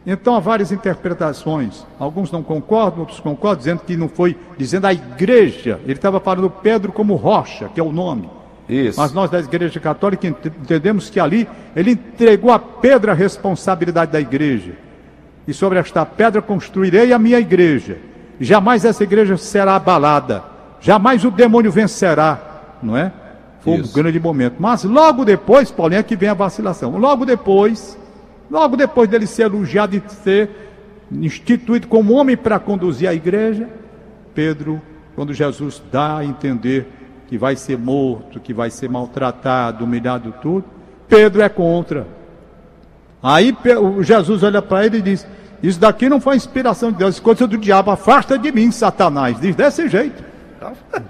Então 0.06 0.36
há 0.36 0.40
várias 0.40 0.72
interpretações. 0.72 1.86
Alguns 2.00 2.32
não 2.32 2.42
concordam, 2.42 3.02
outros 3.02 3.20
concordam, 3.20 3.60
dizendo 3.60 3.82
que 3.86 3.96
não 3.96 4.10
foi, 4.10 4.36
dizendo 4.58 4.86
a 4.88 4.94
igreja. 4.94 5.80
Ele 5.84 5.94
estava 5.94 6.20
falando 6.20 6.50
Pedro 6.50 6.92
como 6.92 7.16
rocha, 7.16 7.70
que 7.74 7.80
é 7.80 7.84
o 7.84 7.92
nome. 7.92 8.30
Isso. 8.68 9.00
Mas 9.00 9.12
nós 9.14 9.30
da 9.30 9.40
Igreja 9.40 9.80
Católica 9.80 10.26
ent- 10.28 10.46
entendemos 10.46 11.10
que 11.10 11.20
ali 11.20 11.48
ele 11.76 11.92
entregou 11.92 12.52
a 12.52 12.58
Pedro 12.60 13.12
a 13.12 13.14
responsabilidade 13.14 14.12
da 14.12 14.20
igreja. 14.22 14.74
E 15.48 15.54
sobre 15.54 15.78
esta 15.80 16.06
pedra 16.06 16.42
construirei 16.42 17.12
a 17.12 17.20
minha 17.20 17.40
igreja. 17.40 17.98
Jamais 18.40 18.86
essa 18.86 19.04
igreja 19.04 19.36
será 19.38 19.76
abalada. 19.76 20.44
Jamais 20.80 21.26
o 21.26 21.32
demônio 21.32 21.72
vencerá. 21.72 22.40
Não 22.82 22.96
é? 22.96 23.12
Foi 23.60 23.74
Isso. 23.76 23.90
um 23.90 23.94
grande 24.02 24.20
momento. 24.20 24.56
Mas 24.60 24.84
logo 24.84 25.26
depois, 25.26 25.70
Paulinho, 25.70 26.00
é 26.00 26.04
que 26.04 26.16
vem 26.16 26.30
a 26.30 26.34
vacilação. 26.34 26.98
Logo 26.98 27.26
depois, 27.26 27.98
logo 28.52 28.76
depois 28.76 29.10
dele 29.10 29.26
ser 29.26 29.44
elogiado 29.44 29.96
e 29.96 30.04
ser 30.24 30.50
instituído 31.10 31.88
como 31.88 32.14
homem 32.14 32.36
para 32.36 32.60
conduzir 32.60 33.08
a 33.08 33.14
igreja, 33.14 33.68
Pedro, 34.36 34.82
quando 35.16 35.34
Jesus 35.34 35.82
dá 35.92 36.18
a 36.18 36.26
entender 36.26 36.88
que 37.28 37.38
vai 37.38 37.56
ser 37.56 37.78
morto, 37.78 38.40
que 38.40 38.54
vai 38.54 38.70
ser 38.70 38.90
maltratado, 38.90 39.86
humilhado, 39.86 40.34
tudo, 40.42 40.66
Pedro 41.08 41.42
é 41.42 41.48
contra. 41.48 42.06
Aí 43.24 43.56
Jesus 44.02 44.44
olha 44.44 44.62
para 44.62 44.86
ele 44.86 44.98
e 44.98 45.02
diz: 45.02 45.26
Isso 45.64 45.80
daqui 45.80 46.10
não 46.10 46.20
foi 46.20 46.36
inspiração 46.36 46.92
de 46.92 46.98
Deus, 46.98 47.16
isso 47.16 47.22
é 47.22 47.24
coisa 47.24 47.48
do 47.48 47.58
diabo, 47.58 47.92
afasta 47.92 48.38
de 48.38 48.52
mim, 48.52 48.72
Satanás. 48.72 49.40
Diz 49.40 49.56
desse 49.56 49.88
jeito, 49.88 50.24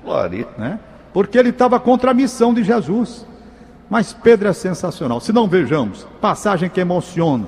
Glória. 0.04 0.48
né? 0.58 0.80
Porque 1.14 1.38
ele 1.38 1.50
estava 1.50 1.80
contra 1.80 2.12
a 2.12 2.14
missão 2.14 2.54
de 2.54 2.64
Jesus. 2.64 3.26
Mas 3.92 4.14
Pedro 4.14 4.48
é 4.48 4.54
sensacional. 4.54 5.20
Se 5.20 5.34
não 5.34 5.50
vejamos, 5.50 6.08
passagem 6.22 6.70
que 6.70 6.80
emociona. 6.80 7.46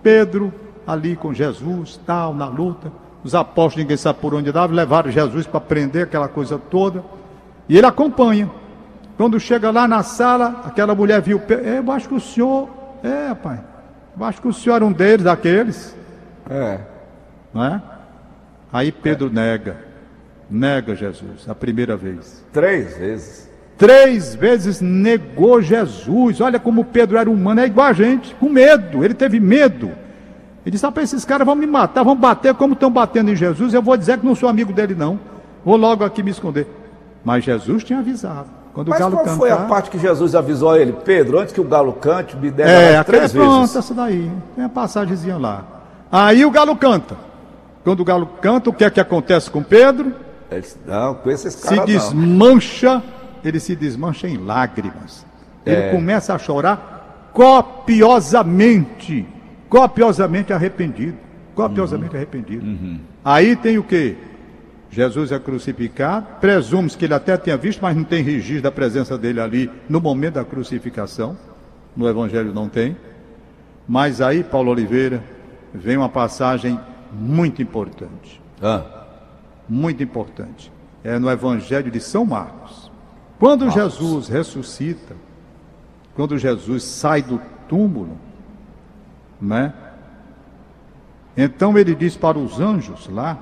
Pedro 0.00 0.54
ali 0.86 1.16
com 1.16 1.34
Jesus, 1.34 2.00
tal, 2.06 2.32
na 2.32 2.46
luta. 2.46 2.92
Os 3.24 3.34
apóstolos, 3.34 3.78
ninguém 3.78 3.96
sabe 3.96 4.20
por 4.20 4.32
onde 4.32 4.52
dava, 4.52 4.72
levaram 4.72 5.10
Jesus 5.10 5.44
para 5.44 5.60
prender 5.60 6.04
aquela 6.04 6.28
coisa 6.28 6.56
toda. 6.56 7.02
E 7.68 7.76
ele 7.76 7.86
acompanha. 7.86 8.48
Quando 9.16 9.40
chega 9.40 9.72
lá 9.72 9.88
na 9.88 10.04
sala, 10.04 10.62
aquela 10.64 10.94
mulher 10.94 11.20
viu, 11.20 11.40
Pedro, 11.40 11.68
"É, 11.68 11.78
eu 11.80 11.90
acho 11.90 12.06
que 12.08 12.14
o 12.14 12.20
senhor, 12.20 12.68
é, 13.02 13.34
pai, 13.34 13.60
eu 14.16 14.24
acho 14.24 14.40
que 14.40 14.46
o 14.46 14.52
senhor 14.52 14.76
era 14.76 14.86
um 14.86 14.92
deles, 14.92 15.24
daqueles, 15.24 15.96
É. 16.48 16.78
não 17.52 17.64
é? 17.64 17.82
Aí 18.72 18.92
Pedro 18.92 19.28
nega, 19.32 19.76
nega 20.48 20.94
Jesus, 20.94 21.48
a 21.48 21.56
primeira 21.56 21.96
vez. 21.96 22.44
Três 22.52 22.96
vezes. 22.96 23.51
Três 23.82 24.32
vezes 24.36 24.80
negou 24.80 25.60
Jesus. 25.60 26.40
Olha 26.40 26.60
como 26.60 26.84
Pedro 26.84 27.18
era 27.18 27.28
humano, 27.28 27.60
é 27.60 27.66
igual 27.66 27.88
a 27.88 27.92
gente, 27.92 28.32
com 28.36 28.48
medo. 28.48 29.04
Ele 29.04 29.12
teve 29.12 29.40
medo. 29.40 29.86
Ele 30.64 30.70
disse: 30.70 30.84
Rapaz, 30.86 31.12
esses 31.12 31.24
caras 31.24 31.44
vão 31.44 31.56
me 31.56 31.66
matar, 31.66 32.04
vão 32.04 32.14
bater 32.14 32.54
como 32.54 32.74
estão 32.74 32.92
batendo 32.92 33.32
em 33.32 33.34
Jesus. 33.34 33.74
Eu 33.74 33.82
vou 33.82 33.96
dizer 33.96 34.18
que 34.18 34.24
não 34.24 34.36
sou 34.36 34.48
amigo 34.48 34.72
dele, 34.72 34.94
não. 34.94 35.18
Vou 35.64 35.76
logo 35.76 36.04
aqui 36.04 36.22
me 36.22 36.30
esconder. 36.30 36.68
Mas 37.24 37.42
Jesus 37.42 37.82
tinha 37.82 37.98
avisado. 37.98 38.46
Quando 38.72 38.88
Mas 38.90 39.00
o 39.00 39.02
galo 39.02 39.16
qual 39.16 39.24
cantar. 39.24 39.36
foi 39.36 39.50
a 39.50 39.56
parte 39.56 39.90
que 39.90 39.98
Jesus 39.98 40.36
avisou 40.36 40.70
a 40.70 40.78
ele? 40.78 40.92
Pedro, 41.04 41.40
antes 41.40 41.52
que 41.52 41.60
o 41.60 41.64
galo 41.64 41.92
cante, 41.94 42.36
me 42.36 42.52
dê 42.52 42.62
É, 42.62 42.96
até 42.96 43.12
três 43.18 43.32
pronto, 43.32 43.60
vezes. 43.62 43.74
essa 43.76 43.92
daí. 43.92 44.30
Tem 44.54 44.64
a 44.64 44.68
passagemzinha 44.68 45.38
lá. 45.38 45.64
Aí 46.10 46.44
o 46.44 46.50
galo 46.52 46.76
canta. 46.76 47.16
Quando 47.82 47.98
o 47.98 48.04
galo 48.04 48.26
canta, 48.40 48.70
o 48.70 48.72
que 48.72 48.84
é 48.84 48.90
que 48.90 49.00
acontece 49.00 49.50
com 49.50 49.60
Pedro? 49.60 50.14
Ele 50.52 50.64
não, 50.86 51.14
com 51.14 51.30
esses 51.30 51.52
se 51.52 51.62
caras 51.64 51.78
não. 51.78 51.84
desmancha, 51.86 53.02
ele 53.48 53.60
se 53.60 53.74
desmancha 53.76 54.28
em 54.28 54.36
lágrimas. 54.36 55.24
Ele 55.64 55.76
É. 55.76 55.90
começa 55.90 56.34
a 56.34 56.38
chorar 56.38 57.30
copiosamente, 57.32 59.26
copiosamente 59.68 60.52
arrependido, 60.52 61.16
copiosamente 61.54 62.16
arrependido. 62.16 62.66
Aí 63.24 63.54
tem 63.56 63.78
o 63.78 63.82
que? 63.82 64.16
Jesus 64.90 65.32
é 65.32 65.38
crucificado, 65.38 66.26
presume 66.40 66.90
que 66.90 67.04
ele 67.06 67.14
até 67.14 67.36
tenha 67.36 67.56
visto, 67.56 67.80
mas 67.80 67.96
não 67.96 68.04
tem 68.04 68.22
registro 68.22 68.62
da 68.62 68.70
presença 68.70 69.16
dele 69.16 69.40
ali 69.40 69.70
no 69.88 70.00
momento 70.00 70.34
da 70.34 70.44
crucificação. 70.44 71.36
No 71.96 72.06
Evangelho 72.08 72.52
não 72.52 72.68
tem. 72.68 72.96
Mas 73.88 74.20
aí, 74.20 74.44
Paulo 74.44 74.70
Oliveira, 74.70 75.22
vem 75.72 75.96
uma 75.96 76.08
passagem 76.08 76.78
muito 77.12 77.62
importante. 77.62 78.40
Ah, 78.62 78.84
Muito 79.68 80.02
importante. 80.02 80.70
É 81.04 81.18
no 81.18 81.30
Evangelho 81.30 81.90
de 81.90 81.98
São 82.00 82.24
Marcos. 82.26 82.81
Quando. 83.42 83.68
Jesus 83.72 84.28
ressuscita, 84.28 85.16
quando 86.14 86.38
Jesus 86.38 86.84
sai 86.84 87.22
do 87.22 87.42
túmulo, 87.68 88.16
né? 89.40 89.74
Então 91.36 91.76
ele 91.76 91.92
diz 91.92 92.16
para 92.16 92.38
os 92.38 92.60
anjos 92.60 93.08
lá, 93.08 93.36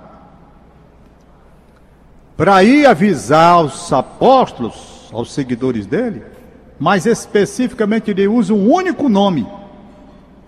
para 2.34 2.64
ir 2.64 2.86
avisar 2.86 3.52
aos 3.52 3.92
apóstolos, 3.92 5.10
aos 5.12 5.34
seguidores 5.34 5.84
dele, 5.84 6.22
mas 6.78 7.04
especificamente 7.04 8.10
ele 8.10 8.26
usa 8.26 8.54
um 8.54 8.72
único 8.72 9.06
nome. 9.06 9.46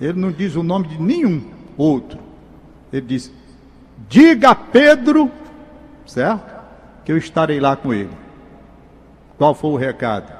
Ele 0.01 0.19
não 0.19 0.33
diz 0.33 0.57
o 0.57 0.63
nome 0.63 0.89
de 0.89 0.99
nenhum 0.99 1.43
outro. 1.77 2.19
Ele 2.91 3.07
diz: 3.07 3.31
Diga 4.09 4.53
a 4.53 4.55
Pedro, 4.55 5.31
certo? 6.07 6.51
Que 7.05 7.13
eu 7.13 7.19
estarei 7.19 7.61
lá 7.61 7.77
com 7.77 7.93
ele. 7.93 8.22
Qual 9.43 9.57
foi 9.57 9.71
o 9.71 9.77
recado? 9.77 10.33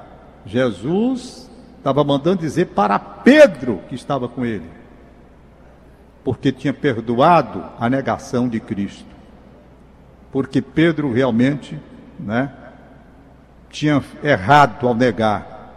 Jesus 0.47 1.51
estava 1.77 2.05
mandando 2.05 2.37
dizer 2.37 2.67
para 2.67 3.01
Pedro 3.01 3.81
que 3.89 3.97
estava 3.97 4.29
com 4.29 4.45
ele, 4.45 4.71
porque 6.23 6.53
tinha 6.53 6.73
perdoado 6.73 7.65
a 7.81 7.91
negação 7.91 8.49
de 8.49 8.61
Cristo. 8.61 9.09
Porque 10.31 10.63
Pedro 10.63 11.13
realmente, 11.13 11.77
né, 12.17 12.53
tinha 13.69 14.01
errado 14.23 14.87
ao 14.87 14.95
negar. 14.95 15.73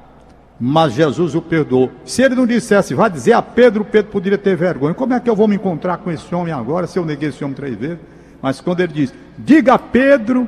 Mas 0.59 0.93
Jesus 0.93 1.33
o 1.33 1.41
perdoou. 1.41 1.89
Se 2.05 2.21
ele 2.21 2.35
não 2.35 2.45
dissesse, 2.45 2.93
vá 2.93 3.07
dizer 3.07 3.33
a 3.33 3.41
Pedro, 3.41 3.83
Pedro 3.83 4.11
poderia 4.11 4.37
ter 4.37 4.55
vergonha. 4.55 4.93
Como 4.93 5.15
é 5.15 5.19
que 5.19 5.27
eu 5.27 5.35
vou 5.35 5.47
me 5.47 5.55
encontrar 5.55 5.97
com 5.97 6.11
esse 6.11 6.35
homem 6.35 6.53
agora 6.53 6.85
se 6.85 6.99
eu 6.99 7.03
neguei 7.03 7.29
esse 7.29 7.43
homem 7.43 7.55
três 7.55 7.75
vezes? 7.75 7.97
Mas 8.39 8.61
quando 8.61 8.81
ele 8.81 8.93
diz, 8.93 9.11
diga 9.35 9.73
a 9.73 9.79
Pedro, 9.79 10.47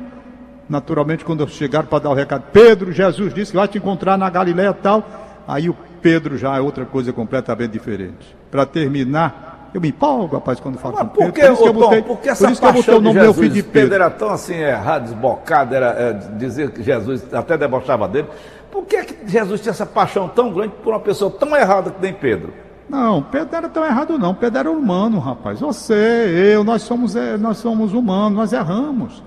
naturalmente 0.68 1.24
quando 1.24 1.48
chegaram 1.48 1.86
para 1.86 2.00
dar 2.00 2.10
o 2.10 2.14
recado, 2.14 2.44
Pedro, 2.52 2.92
Jesus 2.92 3.32
disse 3.32 3.52
que 3.52 3.56
vai 3.56 3.68
te 3.68 3.78
encontrar 3.78 4.16
na 4.18 4.28
Galileia 4.28 4.72
tal, 4.72 5.02
aí 5.46 5.68
o 5.68 5.76
Pedro 6.02 6.36
já 6.36 6.56
é 6.56 6.60
outra 6.60 6.84
coisa 6.84 7.12
completamente 7.12 7.72
diferente. 7.72 8.36
Para 8.50 8.64
terminar, 8.66 9.70
eu 9.74 9.80
me 9.80 9.88
empolgo, 9.88 10.36
rapaz, 10.36 10.60
quando 10.60 10.78
falo 10.78 10.94
Mas 10.94 11.02
com 11.04 11.08
por 11.08 11.32
Pedro. 11.32 11.32
que, 11.32 11.40
por 11.40 11.56
que 11.56 11.62
ô, 11.62 11.66
eu 11.66 11.72
botei, 11.72 12.02
Tom, 12.02 12.08
por 12.08 12.16
que 12.18 12.22
por 12.22 12.32
essa 12.32 12.50
isso 12.50 12.60
que 12.60 12.66
eu 12.66 12.72
botei 12.72 12.82
paixão 12.82 12.98
o 12.98 13.00
nome 13.00 13.20
meu 13.20 13.34
filho 13.34 13.46
Jesus? 13.46 13.54
de 13.54 13.62
Pedro 13.62 13.90
Pedro. 13.90 13.94
era 13.94 14.10
tão 14.10 14.30
assim 14.30 14.54
errado, 14.54 15.02
desbocado, 15.04 15.74
era, 15.74 15.86
é, 15.86 16.12
dizer 16.36 16.70
que 16.70 16.82
Jesus 16.82 17.32
até 17.32 17.56
debochava 17.56 18.08
dele. 18.08 18.28
Por 18.70 18.84
que, 18.84 19.02
que 19.04 19.30
Jesus 19.30 19.60
tinha 19.60 19.70
essa 19.70 19.86
paixão 19.86 20.28
tão 20.28 20.52
grande 20.52 20.74
por 20.82 20.92
uma 20.92 21.00
pessoa 21.00 21.30
tão 21.30 21.56
errada 21.56 21.90
que 21.90 22.00
nem 22.00 22.12
Pedro? 22.12 22.52
Não, 22.88 23.22
Pedro 23.22 23.54
era 23.56 23.68
tão 23.68 23.84
errado 23.84 24.18
não. 24.18 24.34
Pedro 24.34 24.58
era 24.58 24.70
humano, 24.70 25.18
rapaz. 25.18 25.60
Você, 25.60 26.52
eu, 26.54 26.64
nós 26.64 26.82
somos, 26.82 27.14
é, 27.14 27.36
nós 27.36 27.58
somos 27.58 27.92
humanos, 27.92 28.36
nós 28.38 28.52
erramos. 28.52 29.22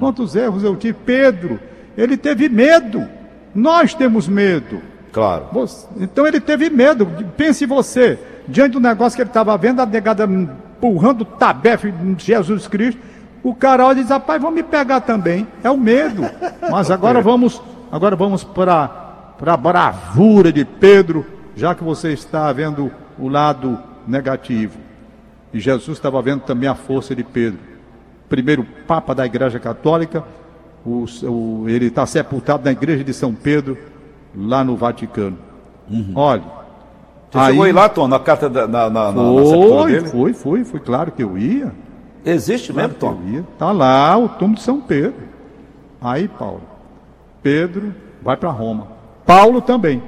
Quantos 0.00 0.34
erros 0.34 0.64
eu 0.64 0.74
tive? 0.76 0.94
Pedro, 1.04 1.60
ele 1.96 2.16
teve 2.16 2.48
medo. 2.48 3.06
Nós 3.54 3.94
temos 3.94 4.26
medo. 4.26 4.80
Claro. 5.12 5.44
Você- 5.52 5.86
então 6.00 6.26
ele 6.26 6.40
teve 6.40 6.68
medo. 6.68 7.06
Pense 7.36 7.64
você, 7.66 8.18
diante 8.48 8.72
do 8.72 8.80
negócio 8.80 9.14
que 9.16 9.22
ele 9.22 9.30
estava 9.30 9.56
vendo, 9.56 9.80
a 9.80 9.86
negada 9.86 10.24
empurrando 10.24 11.20
o 11.22 11.24
tabefe 11.24 11.92
de 11.92 12.24
Jesus 12.24 12.66
Cristo. 12.66 13.00
O 13.44 13.54
cara 13.54 13.86
olha 13.86 13.98
e 13.98 14.02
diz, 14.02 14.10
rapaz, 14.10 14.42
vão 14.42 14.50
me 14.50 14.62
pegar 14.64 15.00
também. 15.02 15.46
É 15.62 15.70
o 15.70 15.76
medo. 15.78 16.24
Mas 16.68 16.90
agora 16.90 17.20
vamos, 17.22 17.62
agora 17.92 18.16
vamos 18.16 18.42
para 18.42 18.90
a 19.46 19.56
bravura 19.56 20.52
de 20.52 20.64
Pedro, 20.64 21.24
já 21.54 21.74
que 21.76 21.84
você 21.84 22.12
está 22.12 22.50
vendo 22.52 22.90
o 23.18 23.28
lado 23.28 23.78
negativo. 24.06 24.78
E 25.52 25.60
Jesus 25.60 25.96
estava 25.96 26.20
vendo 26.20 26.40
também 26.42 26.68
a 26.68 26.74
força 26.74 27.14
de 27.14 27.22
Pedro. 27.24 27.58
Primeiro 28.28 28.66
Papa 28.86 29.14
da 29.14 29.24
Igreja 29.24 29.58
Católica, 29.60 30.24
o- 30.84 31.04
o- 31.24 31.64
ele 31.68 31.86
está 31.86 32.04
sepultado 32.06 32.64
na 32.64 32.72
Igreja 32.72 33.04
de 33.04 33.12
São 33.14 33.32
Pedro, 33.34 33.78
lá 34.36 34.64
no 34.64 34.76
Vaticano. 34.76 35.38
Olha. 36.14 36.42
Você 37.30 37.46
chegou 37.46 37.64
aí 37.64 37.72
lá, 37.72 37.88
Tom, 37.88 38.06
na 38.08 38.18
carta 38.20 38.48
da, 38.48 38.66
na, 38.66 38.88
na, 38.88 39.12
na, 39.12 39.12
na 39.12 39.22
Foi, 39.42 40.00
foi, 40.00 40.32
foi, 40.32 40.64
foi 40.64 40.80
claro 40.80 41.10
que 41.12 41.22
eu 41.22 41.36
ia. 41.36 41.72
Existe 42.24 42.72
mesmo, 42.72 42.94
Claro 42.94 43.16
Tom? 43.16 43.22
que 43.22 43.28
eu 43.28 43.34
ia. 43.40 43.44
Tá 43.58 43.70
lá 43.72 44.16
o 44.16 44.28
túmulo 44.28 44.56
de 44.56 44.62
São 44.62 44.80
Pedro. 44.80 45.14
Aí, 46.00 46.28
Paulo. 46.28 46.62
Pedro 47.42 47.94
vai 48.22 48.36
para 48.36 48.50
Roma. 48.50 48.88
Paulo 49.26 49.60
também. 49.60 50.02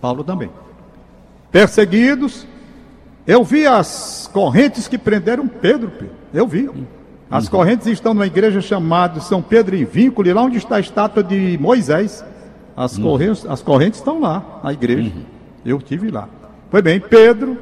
Paulo 0.00 0.24
também. 0.24 0.50
Perseguidos. 1.50 2.46
Eu 3.26 3.44
vi 3.44 3.66
as 3.66 4.28
correntes 4.32 4.88
que 4.88 4.98
prenderam 4.98 5.46
Pedro, 5.46 5.90
Pedro. 5.90 6.14
Eu 6.32 6.46
vi. 6.46 6.70
As 7.30 7.48
correntes 7.48 7.86
estão 7.86 8.12
numa 8.12 8.26
igreja 8.26 8.60
chamada 8.60 9.20
São 9.20 9.40
Pedro 9.40 9.76
em 9.76 9.84
Vínculo, 9.84 10.32
lá 10.34 10.42
onde 10.42 10.58
está 10.58 10.76
a 10.76 10.80
estátua 10.80 11.22
de 11.22 11.56
Moisés. 11.60 12.24
As, 12.76 12.98
correntes, 12.98 13.46
as 13.46 13.62
correntes 13.62 14.00
estão 14.00 14.20
lá, 14.20 14.60
na 14.64 14.72
igreja. 14.72 15.12
Eu 15.64 15.80
tive 15.80 16.10
lá. 16.10 16.28
Foi 16.70 16.82
bem, 16.82 16.98
Pedro, 16.98 17.58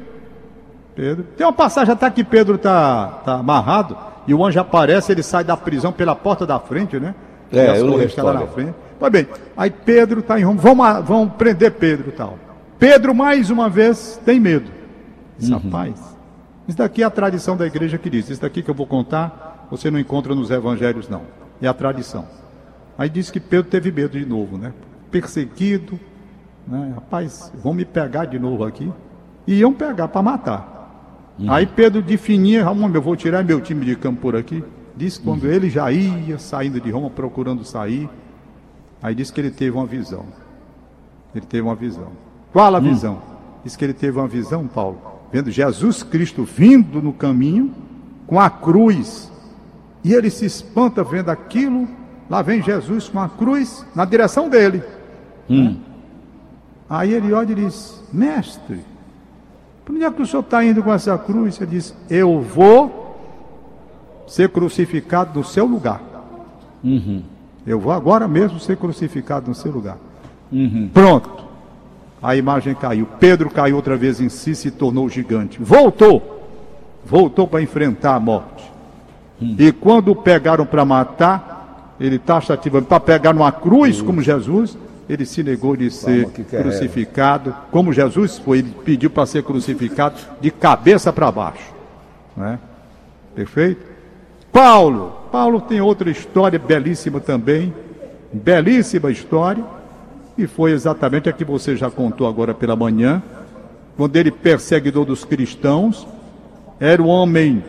Pedro. 0.95 1.23
Tem 1.35 1.45
uma 1.45 1.53
passagem 1.53 1.93
até 1.93 2.09
que 2.09 2.23
Pedro 2.23 2.55
está 2.55 3.07
tá 3.25 3.33
amarrado 3.35 3.97
e 4.25 4.33
o 4.33 4.45
anjo 4.45 4.59
aparece, 4.59 5.11
ele 5.11 5.23
sai 5.23 5.43
da 5.43 5.57
prisão 5.57 5.91
pela 5.91 6.15
porta 6.15 6.45
da 6.45 6.59
frente, 6.59 6.99
né? 6.99 7.13
É, 7.51 7.65
E 7.65 7.67
as 7.69 7.79
eu 7.79 7.87
correntes 7.87 8.09
estão 8.09 8.25
lá 8.25 8.33
na 8.33 8.47
frente. 8.47 8.73
Pois 8.99 9.11
bem, 9.11 9.27
aí 9.57 9.69
Pedro 9.69 10.19
está 10.19 10.39
em 10.39 10.43
Roma, 10.43 10.59
vão, 10.59 11.03
vão 11.03 11.29
prender 11.29 11.71
Pedro 11.71 12.09
e 12.09 12.11
tal. 12.11 12.37
Pedro, 12.79 13.13
mais 13.13 13.49
uma 13.49 13.69
vez, 13.69 14.19
tem 14.25 14.39
medo. 14.39 14.71
Diz, 15.37 15.49
rapaz, 15.49 16.17
isso 16.67 16.77
daqui 16.77 17.03
é 17.03 17.05
a 17.05 17.09
tradição 17.09 17.57
da 17.57 17.67
igreja 17.67 17.97
que 17.97 18.09
diz. 18.09 18.29
Isso 18.29 18.41
daqui 18.41 18.63
que 18.63 18.69
eu 18.71 18.75
vou 18.75 18.87
contar, 18.87 19.67
você 19.69 19.91
não 19.91 19.99
encontra 19.99 20.33
nos 20.33 20.49
evangelhos, 20.49 21.09
não. 21.09 21.23
É 21.61 21.67
a 21.67 21.73
tradição. 21.73 22.25
Aí 22.97 23.09
diz 23.09 23.29
que 23.29 23.39
Pedro 23.39 23.69
teve 23.69 23.91
medo 23.91 24.17
de 24.17 24.25
novo, 24.25 24.57
né? 24.57 24.73
Perseguido, 25.11 25.99
né? 26.67 26.93
Rapaz, 26.95 27.51
vão 27.61 27.73
me 27.73 27.83
pegar 27.83 28.25
de 28.25 28.39
novo 28.39 28.63
aqui. 28.63 28.91
E 29.45 29.55
iam 29.55 29.73
pegar 29.73 30.07
para 30.07 30.21
matar. 30.21 30.79
Aí 31.47 31.65
Pedro 31.65 32.01
de 32.01 32.17
fininha, 32.17 32.63
Ramon, 32.63 32.91
eu 32.93 33.01
vou 33.01 33.15
tirar 33.15 33.43
meu 33.43 33.61
time 33.61 33.85
de 33.85 33.95
campo 33.95 34.21
por 34.21 34.35
aqui. 34.35 34.63
Diz 34.95 35.17
que 35.17 35.23
quando 35.23 35.47
ele 35.47 35.69
já 35.69 35.91
ia 35.91 36.37
saindo 36.37 36.79
de 36.79 36.91
Roma, 36.91 37.09
procurando 37.09 37.63
sair, 37.63 38.09
aí 39.01 39.15
diz 39.15 39.31
que 39.31 39.39
ele 39.39 39.51
teve 39.51 39.75
uma 39.75 39.85
visão. 39.85 40.25
Ele 41.33 41.45
teve 41.45 41.63
uma 41.63 41.75
visão. 41.75 42.11
Qual 42.51 42.75
a 42.75 42.79
visão? 42.79 43.21
Diz 43.63 43.75
que 43.75 43.83
ele 43.85 43.93
teve 43.93 44.17
uma 44.17 44.27
visão, 44.27 44.67
Paulo, 44.67 44.99
vendo 45.31 45.51
Jesus 45.51 46.01
Cristo 46.03 46.43
vindo 46.43 47.01
no 47.01 47.13
caminho 47.13 47.71
com 48.25 48.39
a 48.39 48.49
cruz. 48.49 49.31
E 50.03 50.13
ele 50.13 50.29
se 50.29 50.45
espanta 50.45 51.03
vendo 51.03 51.29
aquilo. 51.29 51.87
Lá 52.29 52.41
vem 52.41 52.61
Jesus 52.61 53.09
com 53.09 53.19
a 53.19 53.27
cruz 53.27 53.85
na 53.95 54.05
direção 54.05 54.49
dele. 54.49 54.81
Aí 56.89 57.13
ele 57.13 57.33
olha 57.33 57.51
e 57.51 57.55
diz: 57.55 58.01
Mestre, 58.13 58.79
por 59.83 59.95
onde 59.95 60.03
é 60.05 60.11
que 60.11 60.21
o 60.21 60.25
senhor 60.25 60.41
está 60.41 60.63
indo 60.63 60.81
com 60.81 60.93
essa 60.93 61.17
cruz? 61.17 61.59
Ele 61.59 61.71
diz: 61.71 61.93
Eu 62.09 62.41
vou 62.41 63.17
ser 64.27 64.49
crucificado 64.49 65.37
no 65.37 65.45
seu 65.45 65.65
lugar. 65.65 66.01
Eu 67.67 67.79
vou 67.79 67.91
agora 67.91 68.27
mesmo 68.27 68.59
ser 68.59 68.77
crucificado 68.77 69.47
no 69.49 69.55
seu 69.55 69.71
lugar. 69.71 69.97
Pronto. 70.93 71.48
A 72.21 72.35
imagem 72.35 72.75
caiu. 72.75 73.07
Pedro 73.19 73.49
caiu 73.49 73.75
outra 73.75 73.95
vez 73.95 74.19
em 74.19 74.29
si, 74.29 74.53
se 74.55 74.71
tornou 74.71 75.09
gigante. 75.09 75.57
Voltou. 75.61 76.39
Voltou 77.05 77.47
para 77.47 77.61
enfrentar 77.61 78.15
a 78.15 78.19
morte. 78.19 78.69
E 79.57 79.71
quando 79.71 80.11
o 80.11 80.15
pegaram 80.15 80.65
para 80.65 80.83
matar, 80.83 81.95
ele 81.99 82.19
taxativamente, 82.19 82.89
para 82.89 82.99
pegar 82.99 83.33
numa 83.33 83.51
cruz 83.51 84.01
como 84.01 84.21
Jesus, 84.21 84.77
ele 85.07 85.25
se 85.25 85.41
negou 85.41 85.75
de 85.75 85.89
ser 85.89 86.27
que 86.29 86.43
querela. 86.43 86.69
crucificado, 86.69 87.55
como 87.71 87.93
Jesus 87.93 88.37
foi, 88.37 88.59
ele 88.59 88.75
pediu 88.83 89.09
para 89.09 89.25
ser 89.25 89.43
crucificado 89.43 90.19
de 90.41 90.51
cabeça 90.51 91.11
para 91.11 91.31
baixo. 91.31 91.73
Né? 92.35 92.59
Perfeito? 93.33 93.81
Paulo, 94.51 95.13
Paulo 95.31 95.61
tem 95.61 95.79
outra 95.79 96.09
história 96.09 96.59
belíssima 96.59 97.19
também, 97.19 97.73
belíssima 98.31 99.09
história, 99.09 99.63
e 100.39 100.47
foi 100.47 100.71
exatamente 100.71 101.27
a 101.27 101.33
que 101.33 101.43
você 101.43 101.75
já 101.75 101.91
contou 101.91 102.25
agora 102.27 102.53
pela 102.53 102.75
manhã, 102.75 103.21
quando 103.97 104.15
ele 104.15 104.31
perseguidor 104.31 105.03
dos 105.03 105.25
cristãos, 105.25 106.07
era 106.79 107.01
um 107.01 107.07
homem 107.07 107.61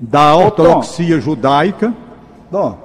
da 0.00 0.34
ortodoxia 0.34 1.20
judaica, 1.20 1.94
Tom, 2.50 2.76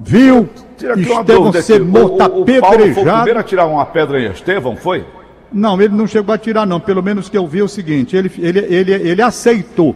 viu 0.00 0.48
Estevão 0.78 1.52
ser 1.52 1.84
morto 1.84 2.22
o, 2.22 2.36
o, 2.36 2.38
o 2.40 2.42
apedrejado. 2.42 3.44
tirar 3.44 3.66
uma 3.66 3.84
pedra 3.84 4.20
em 4.20 4.30
Estevão, 4.30 4.74
foi? 4.76 5.04
Não, 5.52 5.80
ele 5.80 5.94
não 5.94 6.06
chegou 6.06 6.34
a 6.34 6.38
tirar, 6.38 6.66
não. 6.66 6.80
Pelo 6.80 7.02
menos 7.02 7.28
que 7.28 7.36
eu 7.36 7.46
vi 7.46 7.60
é 7.60 7.64
o 7.64 7.68
seguinte: 7.68 8.16
ele, 8.16 8.30
ele, 8.38 8.58
ele, 8.60 8.92
ele 8.92 9.22
aceitou. 9.22 9.94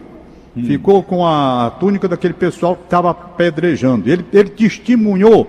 Ficou 0.55 1.01
com 1.01 1.25
a 1.25 1.71
túnica 1.79 2.07
daquele 2.07 2.35
pessoal 2.35 2.75
que 2.75 2.83
estava 2.83 3.09
apedrejando. 3.09 4.07
Ele, 4.07 4.23
ele 4.31 4.49
testemunhou 4.49 5.47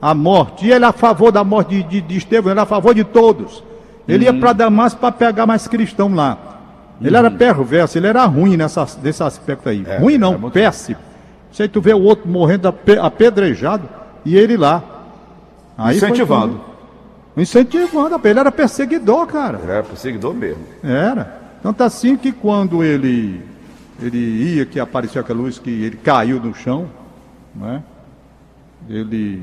a 0.00 0.14
morte. 0.14 0.66
E 0.66 0.72
ele 0.72 0.84
é 0.84 0.88
a 0.88 0.92
favor 0.92 1.30
da 1.32 1.42
morte 1.44 1.70
de, 1.76 1.82
de, 1.82 2.00
de 2.00 2.16
Estevão, 2.18 2.50
ele 2.52 2.60
é 2.60 2.62
a 2.62 2.66
favor 2.66 2.94
de 2.94 3.04
todos. 3.04 3.62
Ele 4.08 4.24
ia 4.24 4.32
para 4.32 4.52
Damasco 4.52 5.00
para 5.00 5.10
pegar 5.12 5.46
mais 5.46 5.66
cristão 5.66 6.14
lá. 6.14 6.38
Ele 7.00 7.16
era 7.16 7.30
perverso, 7.30 7.98
ele 7.98 8.06
era 8.06 8.24
ruim 8.24 8.56
nessa, 8.56 8.86
nesse 9.02 9.22
aspecto 9.22 9.68
aí. 9.68 9.84
É, 9.86 9.98
ruim 9.98 10.16
não, 10.16 10.34
é 10.34 10.38
muito- 10.38 10.54
péssimo. 10.54 10.98
Se 11.52 11.62
aí 11.62 11.68
tu 11.68 11.80
vê 11.80 11.92
o 11.92 12.00
outro 12.02 12.28
morrendo 12.28 12.68
ape- 12.68 12.98
apedrejado 12.98 13.88
e 14.24 14.36
ele 14.36 14.56
lá. 14.56 14.82
Aí 15.76 15.98
quando- 15.98 16.60
Incentivando, 17.36 18.18
ele 18.24 18.38
era 18.40 18.50
perseguidor, 18.50 19.26
cara. 19.26 19.58
Ele 19.62 19.72
era 19.72 19.82
perseguidor 19.82 20.32
mesmo. 20.34 20.62
Era. 20.82 21.36
Tanto 21.62 21.82
assim 21.84 22.16
que 22.16 22.32
quando 22.32 22.82
ele, 22.82 23.42
ele 24.00 24.18
ia, 24.54 24.64
que 24.64 24.80
apareceu 24.80 25.20
aquela 25.20 25.40
luz, 25.40 25.58
que 25.58 25.68
ele 25.68 25.96
caiu 25.96 26.40
no 26.40 26.54
chão, 26.54 26.86
né? 27.54 27.82
ele 28.88 29.42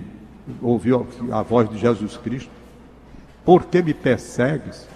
ouviu 0.61 1.05
a, 1.31 1.41
voz 1.41 1.69
de 1.69 1.77
Jesus 1.77 2.17
Cristo. 2.17 2.49
Por 3.45 3.65
que 3.65 3.81
me 3.81 3.93
persegues? 3.93 4.87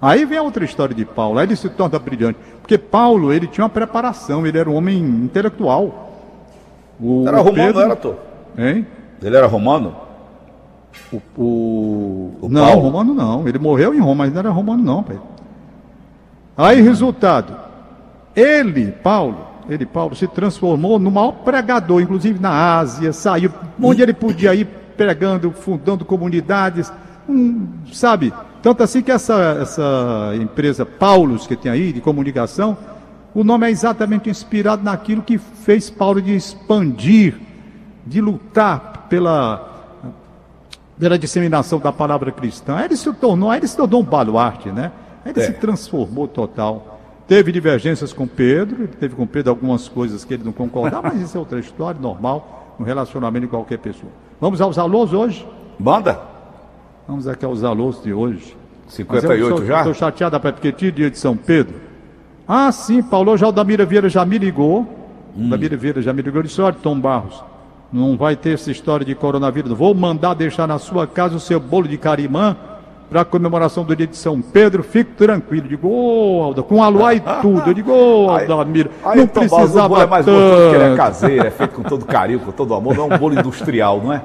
Aí 0.00 0.24
vem 0.24 0.38
a 0.38 0.42
outra 0.42 0.64
história 0.64 0.94
de 0.94 1.04
Paulo, 1.04 1.38
aí 1.38 1.46
ele 1.46 1.56
se 1.56 1.68
torna 1.68 1.98
brilhante. 1.98 2.38
Porque 2.62 2.78
Paulo, 2.78 3.32
ele 3.32 3.46
tinha 3.46 3.64
uma 3.64 3.70
preparação, 3.70 4.46
ele 4.46 4.58
era 4.58 4.68
um 4.70 4.74
homem 4.74 4.98
intelectual. 4.98 6.08
O, 6.98 7.24
Era 7.26 7.40
o 7.40 7.42
romano, 7.44 7.54
Pedro- 7.66 7.80
era, 7.80 7.96
Tô? 7.96 8.14
Hein? 8.56 8.86
Ele 9.22 9.36
era 9.36 9.46
romano? 9.46 9.94
O, 11.12 11.20
o- 11.36 12.32
O 12.42 12.48
não, 12.48 12.66
Paulo? 12.66 12.80
romano 12.82 13.14
não. 13.14 13.46
Ele 13.48 13.58
morreu 13.58 13.94
em 13.94 14.00
Roma, 14.00 14.24
mas 14.24 14.32
não 14.32 14.40
era 14.40 14.50
romano 14.50 14.82
não, 14.82 15.02
pai. 15.02 15.18
Aí, 16.56 16.80
resultado, 16.82 17.56
ele, 18.34 18.92
Paulo, 18.92 19.46
ele, 19.68 19.86
Paulo, 19.86 20.14
se 20.14 20.26
transformou 20.26 20.98
no 20.98 21.10
maior 21.10 21.32
pregador, 21.32 22.00
inclusive 22.02 22.38
na 22.38 22.78
Ásia, 22.78 23.12
saiu 23.12 23.50
onde 23.82 24.02
ele 24.02 24.12
podia 24.12 24.54
ir 24.54 24.66
pregando, 25.04 25.50
fundando 25.50 26.04
comunidades, 26.04 26.92
hum, 27.26 27.66
sabe? 27.90 28.34
Tanto 28.60 28.82
assim 28.82 29.00
que 29.00 29.10
essa, 29.10 29.56
essa 29.62 30.32
empresa 30.34 30.84
Paulus, 30.84 31.46
que 31.46 31.56
tem 31.56 31.72
aí, 31.72 31.90
de 31.90 32.02
comunicação, 32.02 32.76
o 33.34 33.42
nome 33.42 33.66
é 33.66 33.70
exatamente 33.70 34.28
inspirado 34.28 34.82
naquilo 34.84 35.22
que 35.22 35.38
fez 35.38 35.88
Paulo 35.88 36.20
de 36.20 36.34
expandir, 36.36 37.34
de 38.04 38.20
lutar 38.20 39.06
pela 39.08 39.68
pela 40.98 41.18
disseminação 41.18 41.78
da 41.78 41.90
palavra 41.90 42.30
cristã. 42.30 42.76
Aí 42.76 42.84
ele 42.84 42.96
se 42.96 43.10
tornou, 43.14 43.54
ele 43.54 43.66
se 43.66 43.74
tornou 43.74 44.02
um 44.02 44.04
baluarte, 44.04 44.68
né? 44.68 44.92
Aí 45.24 45.32
ele 45.32 45.40
É. 45.40 45.46
se 45.46 45.54
transformou 45.54 46.28
total. 46.28 47.00
Teve 47.26 47.50
divergências 47.50 48.12
com 48.12 48.26
Pedro, 48.26 48.86
teve 48.86 49.14
com 49.16 49.26
Pedro 49.26 49.48
algumas 49.48 49.88
coisas 49.88 50.26
que 50.26 50.34
ele 50.34 50.44
não 50.44 50.52
concordava, 50.52 51.08
mas 51.08 51.22
isso 51.22 51.38
é 51.38 51.40
outra 51.40 51.58
história, 51.58 51.98
normal, 51.98 52.76
no 52.78 52.84
relacionamento 52.84 53.46
de 53.46 53.50
qualquer 53.50 53.78
pessoa. 53.78 54.12
Vamos 54.40 54.60
aos 54.60 54.78
alôs 54.78 55.12
hoje? 55.12 55.46
Banda? 55.78 56.18
Vamos 57.06 57.28
aqui 57.28 57.44
aos 57.44 57.62
alôs 57.62 58.02
de 58.02 58.12
hoje. 58.12 58.56
58 58.88 59.66
já? 59.66 59.78
Estou 59.78 59.94
chateado, 59.94 60.40
porque 60.40 60.72
tinha 60.72 60.90
dia 60.90 61.10
de 61.10 61.18
São 61.18 61.36
Pedro. 61.36 61.74
Ah, 62.48 62.72
sim, 62.72 63.02
Paulo, 63.02 63.36
já 63.36 63.48
o 63.48 63.52
Damira 63.52 63.84
Vieira 63.84 64.08
já 64.08 64.24
me 64.24 64.38
ligou. 64.38 64.86
Hum. 65.36 65.50
Damira 65.50 65.76
Vieira 65.76 66.02
já 66.02 66.12
me 66.12 66.22
ligou 66.22 66.40
e 66.40 66.44
disse, 66.44 66.60
olha, 66.60 66.74
Tom 66.82 66.98
Barros, 66.98 67.44
não 67.92 68.16
vai 68.16 68.34
ter 68.34 68.54
essa 68.54 68.70
história 68.70 69.04
de 69.04 69.14
coronavírus. 69.14 69.72
Vou 69.72 69.94
mandar 69.94 70.34
deixar 70.34 70.66
na 70.66 70.78
sua 70.78 71.06
casa 71.06 71.36
o 71.36 71.40
seu 71.40 71.60
bolo 71.60 71.86
de 71.86 71.98
carimã 71.98 72.56
para 73.10 73.22
a 73.22 73.24
comemoração 73.24 73.84
do 73.84 73.94
dia 73.96 74.06
de 74.06 74.16
São 74.16 74.40
Pedro. 74.40 74.84
Fique 74.84 75.10
tranquilo. 75.12 75.66
Digo, 75.68 75.88
ô, 75.88 76.42
Alda, 76.44 76.62
com 76.62 76.82
aluá 76.82 77.12
e 77.14 77.20
tudo. 77.20 77.68
Eu 77.68 77.74
digo, 77.74 77.90
ô, 77.92 78.30
Aí- 78.30 78.42
Aldamira, 78.50 78.90
Aí, 79.04 79.16
não 79.18 79.24
o 79.24 79.28
precisava 79.28 79.88
bolo 79.88 80.00
é 80.02 80.06
mais 80.06 80.24
gostoso 80.24 80.62
porque 80.62 80.76
ele 80.76 80.84
é 80.94 80.96
caseiro, 80.96 81.46
é 81.46 81.50
feito 81.50 81.74
com 81.74 81.82
todo 81.82 82.04
carinho, 82.06 82.38
com 82.38 82.52
todo 82.52 82.72
amor, 82.72 82.96
não 82.96 83.10
é 83.10 83.14
um 83.14 83.18
bolo 83.18 83.34
industrial, 83.38 84.00
não 84.00 84.12
é? 84.12 84.22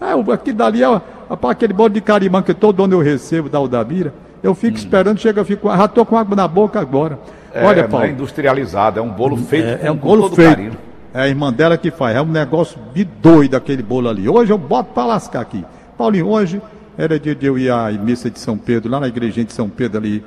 É, 0.00 0.32
aqui 0.32 0.52
dali 0.52 0.82
é 0.82 1.00
rapaz, 1.28 1.52
aquele 1.52 1.72
bolo 1.72 1.90
de 1.90 2.00
carimã 2.00 2.42
que 2.42 2.54
todo 2.54 2.82
ano 2.82 2.94
eu 2.94 3.00
recebo 3.00 3.48
da 3.48 3.58
Aldamira. 3.58 4.12
Eu 4.42 4.54
fico 4.54 4.76
esperando, 4.76 5.18
chega, 5.18 5.40
eu 5.40 5.44
fico, 5.44 5.68
já 5.68 5.84
estou 5.84 6.04
com 6.06 6.16
água 6.16 6.36
na 6.36 6.46
boca 6.48 6.80
agora. 6.80 7.18
É, 7.52 7.64
Olha, 7.64 7.82
não 7.82 7.88
Paulo, 7.88 8.06
é 8.06 8.10
industrializado, 8.10 8.98
é 8.98 9.02
um 9.02 9.08
bolo 9.08 9.36
feito 9.36 9.68
é, 9.68 9.76
com, 9.76 9.86
é 9.86 9.90
um 9.90 9.96
com 9.96 10.06
bolo 10.08 10.22
todo 10.24 10.36
feito. 10.36 10.50
carinho. 10.50 10.72
É 11.14 11.22
a 11.22 11.28
irmã 11.28 11.50
dela 11.50 11.78
que 11.78 11.90
faz. 11.90 12.14
É 12.14 12.20
um 12.20 12.26
negócio 12.26 12.78
de 12.94 13.04
doido 13.04 13.54
aquele 13.56 13.82
bolo 13.82 14.08
ali. 14.08 14.28
Hoje 14.28 14.52
eu 14.52 14.58
boto 14.58 14.90
para 14.92 15.06
lascar 15.06 15.40
aqui. 15.40 15.64
Paulinho, 15.96 16.28
hoje 16.28 16.60
era 16.98 17.18
dia 17.18 17.34
de 17.34 17.46
eu 17.46 17.58
ir 17.58 17.70
à 17.70 17.90
missa 17.92 18.30
de 18.30 18.38
São 18.38 18.56
Pedro, 18.56 18.90
lá 18.90 19.00
na 19.00 19.08
igrejinha 19.08 19.44
de 19.44 19.52
São 19.52 19.68
Pedro 19.68 19.98
ali, 19.98 20.24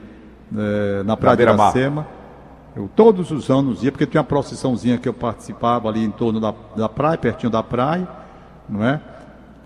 eh, 0.58 1.04
na 1.06 1.16
Praia 1.18 1.38
de. 1.38 1.44
Iracema. 1.44 2.08
Eu 2.76 2.90
todos 2.96 3.32
os 3.32 3.50
anos 3.50 3.84
ia, 3.84 3.92
porque 3.92 4.06
tinha 4.06 4.22
uma 4.22 4.28
procissãozinha 4.28 4.98
que 4.98 5.10
eu 5.10 5.14
participava 5.14 5.90
ali 5.90 6.04
em 6.06 6.12
torno 6.12 6.40
da, 6.40 6.54
da 6.76 6.88
praia, 6.88 7.18
pertinho 7.18 7.52
da 7.52 7.64
praia, 7.64 8.08
não 8.70 8.84
é? 8.86 9.02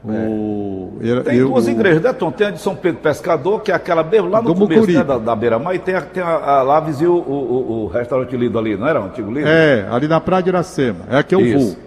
O, 0.06 0.98
eu- 1.00 1.24
Tem 1.24 1.38
eu- 1.38 1.48
duas 1.50 1.68
igrejas, 1.68 2.02
né, 2.02 2.12
Tom? 2.12 2.30
Tem 2.32 2.48
a 2.48 2.52
de 2.52 2.60
São 2.60 2.76
Pedro 2.76 3.02
Pescador, 3.02 3.62
que 3.62 3.72
é 3.72 3.76
aquela 3.76 4.04
mesmo 4.04 4.30
lá 4.30 4.42
no 4.42 4.54
começo 4.54 4.92
né, 4.92 5.04
da, 5.04 5.18
da 5.18 5.36
beira-mar, 5.36 5.74
e 5.76 5.80
tem, 5.80 5.96
a, 5.96 6.02
tem 6.02 6.22
a, 6.22 6.28
a- 6.28 6.62
lá 6.62 6.80
vizinho 6.82 7.14
o, 7.14 7.16
o, 7.32 7.84
o 7.84 7.88
restaurante 7.88 8.36
Lido 8.36 8.58
ali, 8.60 8.76
não 8.76 8.86
era 8.88 9.00
o 9.02 9.06
antigo 9.06 9.32
Lido? 9.32 9.48
É, 9.48 9.88
ali 9.90 10.08
na 10.08 10.20
Praia 10.20 10.44
de 10.44 10.50
Iracema. 10.50 11.00
É 11.10 11.24
que 11.24 11.34
eu 11.36 11.40
Isso. 11.42 11.76
vou. 11.76 11.83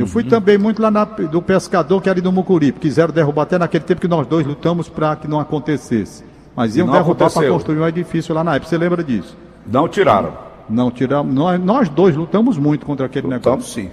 Eu 0.00 0.06
fui 0.06 0.24
também 0.24 0.56
muito 0.58 0.80
lá 0.82 0.90
na- 0.90 1.04
do 1.04 1.40
pescador, 1.42 2.00
que 2.02 2.08
é 2.08 2.12
ali 2.12 2.20
no 2.22 2.32
Mucuri. 2.32 2.72
Quiseram 2.72 3.12
derrubar 3.12 3.42
até 3.42 3.58
naquele 3.58 3.84
tempo 3.84 4.00
que 4.00 4.08
nós 4.08 4.26
dois 4.26 4.46
lutamos 4.46 4.88
para 4.88 5.14
que 5.16 5.28
não 5.28 5.38
acontecesse. 5.40 6.24
Mas 6.56 6.76
iam 6.76 6.86
não 6.86 6.94
derrubar 6.94 7.30
para 7.30 7.48
construir 7.48 7.78
um 7.78 7.86
edifício 7.86 8.34
lá 8.34 8.42
na 8.42 8.56
época. 8.56 8.68
Você 8.68 8.78
lembra 8.78 9.02
disso? 9.04 9.36
Não 9.66 9.88
tiraram. 9.88 10.32
Não 10.68 10.90
tiramos. 10.90 11.34
Nós, 11.34 11.60
nós 11.60 11.88
dois 11.88 12.16
lutamos 12.16 12.56
muito 12.58 12.86
contra 12.86 13.06
aquele 13.06 13.26
Então, 13.28 13.52
negócio. 13.54 13.72
sim. 13.82 13.90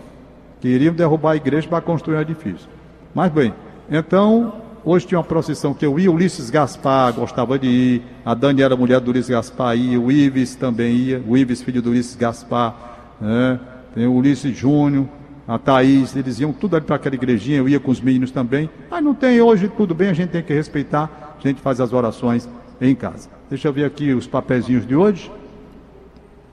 Queriam 0.61 0.93
derrubar 0.93 1.31
a 1.31 1.35
igreja 1.35 1.67
para 1.67 1.81
construir 1.81 2.17
um 2.17 2.21
edifício. 2.21 2.67
Mas 3.13 3.31
bem, 3.31 3.53
então, 3.89 4.53
hoje 4.83 5.05
tinha 5.05 5.17
uma 5.19 5.23
procissão 5.23 5.73
que 5.73 5.85
eu 5.85 5.99
ia, 5.99 6.11
Ulisses 6.11 6.49
Gaspar 6.49 7.13
gostava 7.13 7.57
de 7.59 7.67
ir, 7.67 8.01
a 8.25 8.33
Daniela, 8.33 8.75
mulher 8.75 8.99
do 8.99 9.11
Ulisses 9.11 9.29
Gaspar, 9.29 9.75
ia, 9.77 9.99
o 9.99 10.11
Ives 10.11 10.55
também 10.55 10.95
ia, 10.95 11.21
o 11.27 11.37
Ives, 11.37 11.61
filho 11.61 11.81
do 11.81 11.89
Ulisses 11.91 12.15
Gaspar, 12.15 12.75
né? 13.21 13.59
tem 13.93 14.05
o 14.07 14.13
Ulisses 14.13 14.55
Júnior, 14.55 15.05
a 15.47 15.57
Thaís, 15.57 16.15
eles 16.15 16.39
iam 16.39 16.51
tudo 16.51 16.75
ali 16.75 16.85
para 16.85 16.97
aquela 16.97 17.15
igrejinha, 17.15 17.57
eu 17.57 17.69
ia 17.69 17.79
com 17.79 17.89
os 17.91 18.01
meninos 18.01 18.31
também. 18.31 18.69
Mas 18.91 19.03
não 19.03 19.13
tem 19.13 19.39
hoje, 19.41 19.69
tudo 19.69 19.95
bem, 19.95 20.09
a 20.09 20.13
gente 20.13 20.29
tem 20.29 20.43
que 20.43 20.53
respeitar, 20.53 21.37
a 21.41 21.47
gente 21.47 21.61
faz 21.61 21.79
as 21.79 21.93
orações 21.93 22.49
em 22.81 22.93
casa. 22.93 23.29
Deixa 23.49 23.67
eu 23.67 23.73
ver 23.73 23.85
aqui 23.85 24.13
os 24.13 24.27
papezinhos 24.27 24.85
de 24.85 24.95
hoje. 24.95 25.31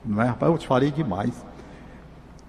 Não 0.05 0.21
é, 0.21 0.25
rapaz, 0.27 0.51
eu 0.51 0.57
te 0.57 0.67
falei 0.67 0.91
demais. 0.91 1.31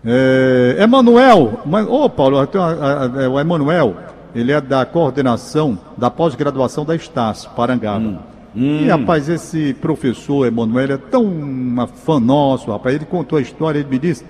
É, 0.05 0.77
Emanuel, 0.81 1.61
ô 1.89 2.09
Paulo, 2.09 2.39
a- 2.39 2.43
a- 2.45 3.23
é, 3.25 3.29
o 3.29 3.41
Emanuel, 3.41 3.97
ele 4.35 4.53
é 4.53 4.61
da 4.61 4.85
coordenação 4.87 5.79
da 5.97 6.11
pós-graduação 6.11 6.85
da 6.85 6.95
Estácio, 6.95 7.51
Parangaba. 7.57 8.21
E 8.55 8.89
rapaz, 8.89 9.29
esse 9.29 9.75
professor 9.75 10.47
Emanuel 10.47 10.93
é 10.93 10.97
tão 10.97 11.25
uma 11.25 11.87
fã 11.87 12.19
nosso, 12.21 12.71
rapaz. 12.71 12.95
Ele 12.95 13.05
contou 13.05 13.39
a 13.39 13.43
história, 13.43 13.79
ele 13.81 13.89
me 13.89 13.99
disse 13.99 14.25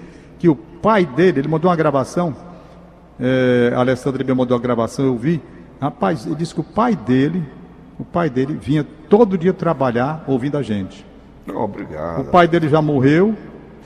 que 0.47 0.49
o 0.49 0.55
pai 0.55 1.05
dele, 1.05 1.41
ele 1.41 1.49
mandou 1.49 1.69
uma 1.69 1.77
gravação, 1.77 2.35
é, 3.19 3.73
a 3.75 3.81
Alessandra 3.81 4.23
me 4.23 4.33
mandou 4.33 4.57
uma 4.57 4.63
gravação, 4.63 5.05
eu 5.07 5.17
vi. 5.17 5.43
Rapaz, 5.81 6.25
ele 6.25 6.37
disse 6.37 6.55
que 6.55 6.61
o 6.61 6.65
pai 6.65 6.95
dele, 6.95 7.43
o 7.99 8.05
pai 8.05 8.31
dele 8.31 8.55
vinha 8.61 8.87
todo 9.09 9.37
dia 9.37 9.53
trabalhar 9.53 10.23
ouvindo 10.29 10.57
a 10.57 10.63
gente. 10.63 11.05
O 11.49 11.59
Obrigado. 11.59 12.25
pai 12.31 12.47
dele 12.47 12.69
já 12.69 12.81
morreu, 12.81 13.35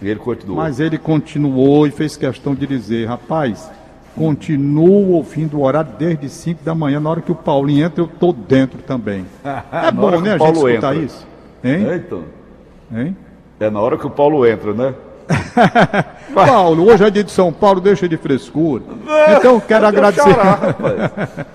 E 0.03 0.09
ele 0.09 0.21
continuou. 0.21 0.57
mas 0.59 0.81
ele 0.81 0.99
continuou 0.99 1.87
e 1.87 1.91
fez 1.91 2.17
questão 2.17 2.55
de 2.55 2.67
dizer, 2.67 3.07
rapaz, 3.09 3.71
continuo 4.15 5.13
ouvindo 5.13 5.57
o 5.59 5.63
horário 5.63 5.93
desde 5.99 6.29
5 6.29 6.63
da 6.65 6.75
manhã, 6.75 7.01
na 7.01 7.09
hora 7.11 7.21
que 7.23 7.33
o 7.33 7.35
Paulinho 7.35 7.85
entra, 7.87 8.03
eu 8.03 8.09
tô 8.09 8.33
dentro 8.33 8.83
também. 8.83 9.25
É 9.73 9.91
bom, 9.91 10.21
né, 10.21 10.37
o 10.37 10.45
a 10.45 10.47
gente 10.47 10.57
escutar 10.57 10.95
entra. 10.95 10.95
isso? 10.97 11.27
Hein? 11.65 11.87
É, 11.89 11.97
então. 11.97 12.25
Hein? 12.95 13.17
É 13.59 13.71
na 13.71 13.81
hora 13.81 13.97
que 13.99 14.07
o 14.07 14.11
Paulo 14.11 14.47
entra, 14.47 14.73
né? 14.73 14.95
Paulo, 16.35 16.87
hoje 16.91 17.05
é 17.05 17.11
dia 17.11 17.25
de 17.25 17.31
São 17.31 17.53
Paulo, 17.53 17.81
deixa 17.81 18.09
de 18.09 18.17
frescura. 18.17 18.83
Então, 19.37 19.61
quero 19.61 19.87
agradecer, 19.87 20.33
xará, 20.35 20.75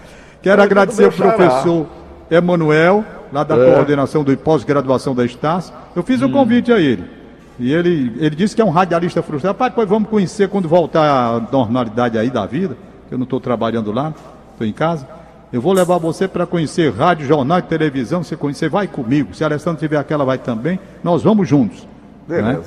quero 0.41 0.61
agradecer 0.61 1.05
ao 1.05 1.11
professor 1.11 1.87
Emanuel, 2.29 3.03
lá 3.31 3.43
da 3.43 3.55
É. 3.57 3.73
coordenação 3.73 4.23
do 4.23 4.35
pós-graduação 4.37 5.13
da 5.15 5.25
Estácio. 5.25 5.73
Eu 5.95 6.03
fiz 6.03 6.21
um 6.21 6.31
convite 6.31 6.71
a 6.71 6.79
ele. 6.79 7.03
E 7.57 7.71
ele, 7.71 8.13
ele 8.19 8.35
disse 8.35 8.53
que 8.55 8.61
é 8.61 8.65
um 8.65 8.69
radialista 8.69 9.21
frustrado. 9.21 9.57
Pai, 9.57 9.69
depois 9.69 9.87
vamos 9.87 10.09
conhecer 10.09 10.49
quando 10.49 10.67
voltar 10.67 11.03
à 11.35 11.39
normalidade 11.51 12.17
aí 12.17 12.29
da 12.29 12.45
vida, 12.45 12.75
que 13.07 13.13
eu 13.13 13.17
não 13.17 13.23
estou 13.23 13.39
trabalhando 13.39 13.91
lá, 13.93 14.13
estou 14.51 14.67
em 14.67 14.73
casa. 14.73 15.07
Eu 15.53 15.61
vou 15.61 15.71
levar 15.71 15.97
você 15.97 16.27
para 16.27 16.45
conhecer 16.45 16.91
rádio, 16.93 17.25
jornal 17.25 17.59
e 17.59 17.61
televisão. 17.61 18.23
Você 18.23 18.35
conhecer, 18.35 18.67
vai 18.69 18.87
comigo. 18.87 19.33
Se 19.33 19.41
a 19.43 19.47
Alessandra 19.47 19.79
tiver 19.79 19.95
aquela, 19.97 20.25
vai 20.25 20.37
também. 20.37 20.77
Nós 21.01 21.23
vamos 21.23 21.47
juntos. 21.47 21.87
né? 22.41 22.59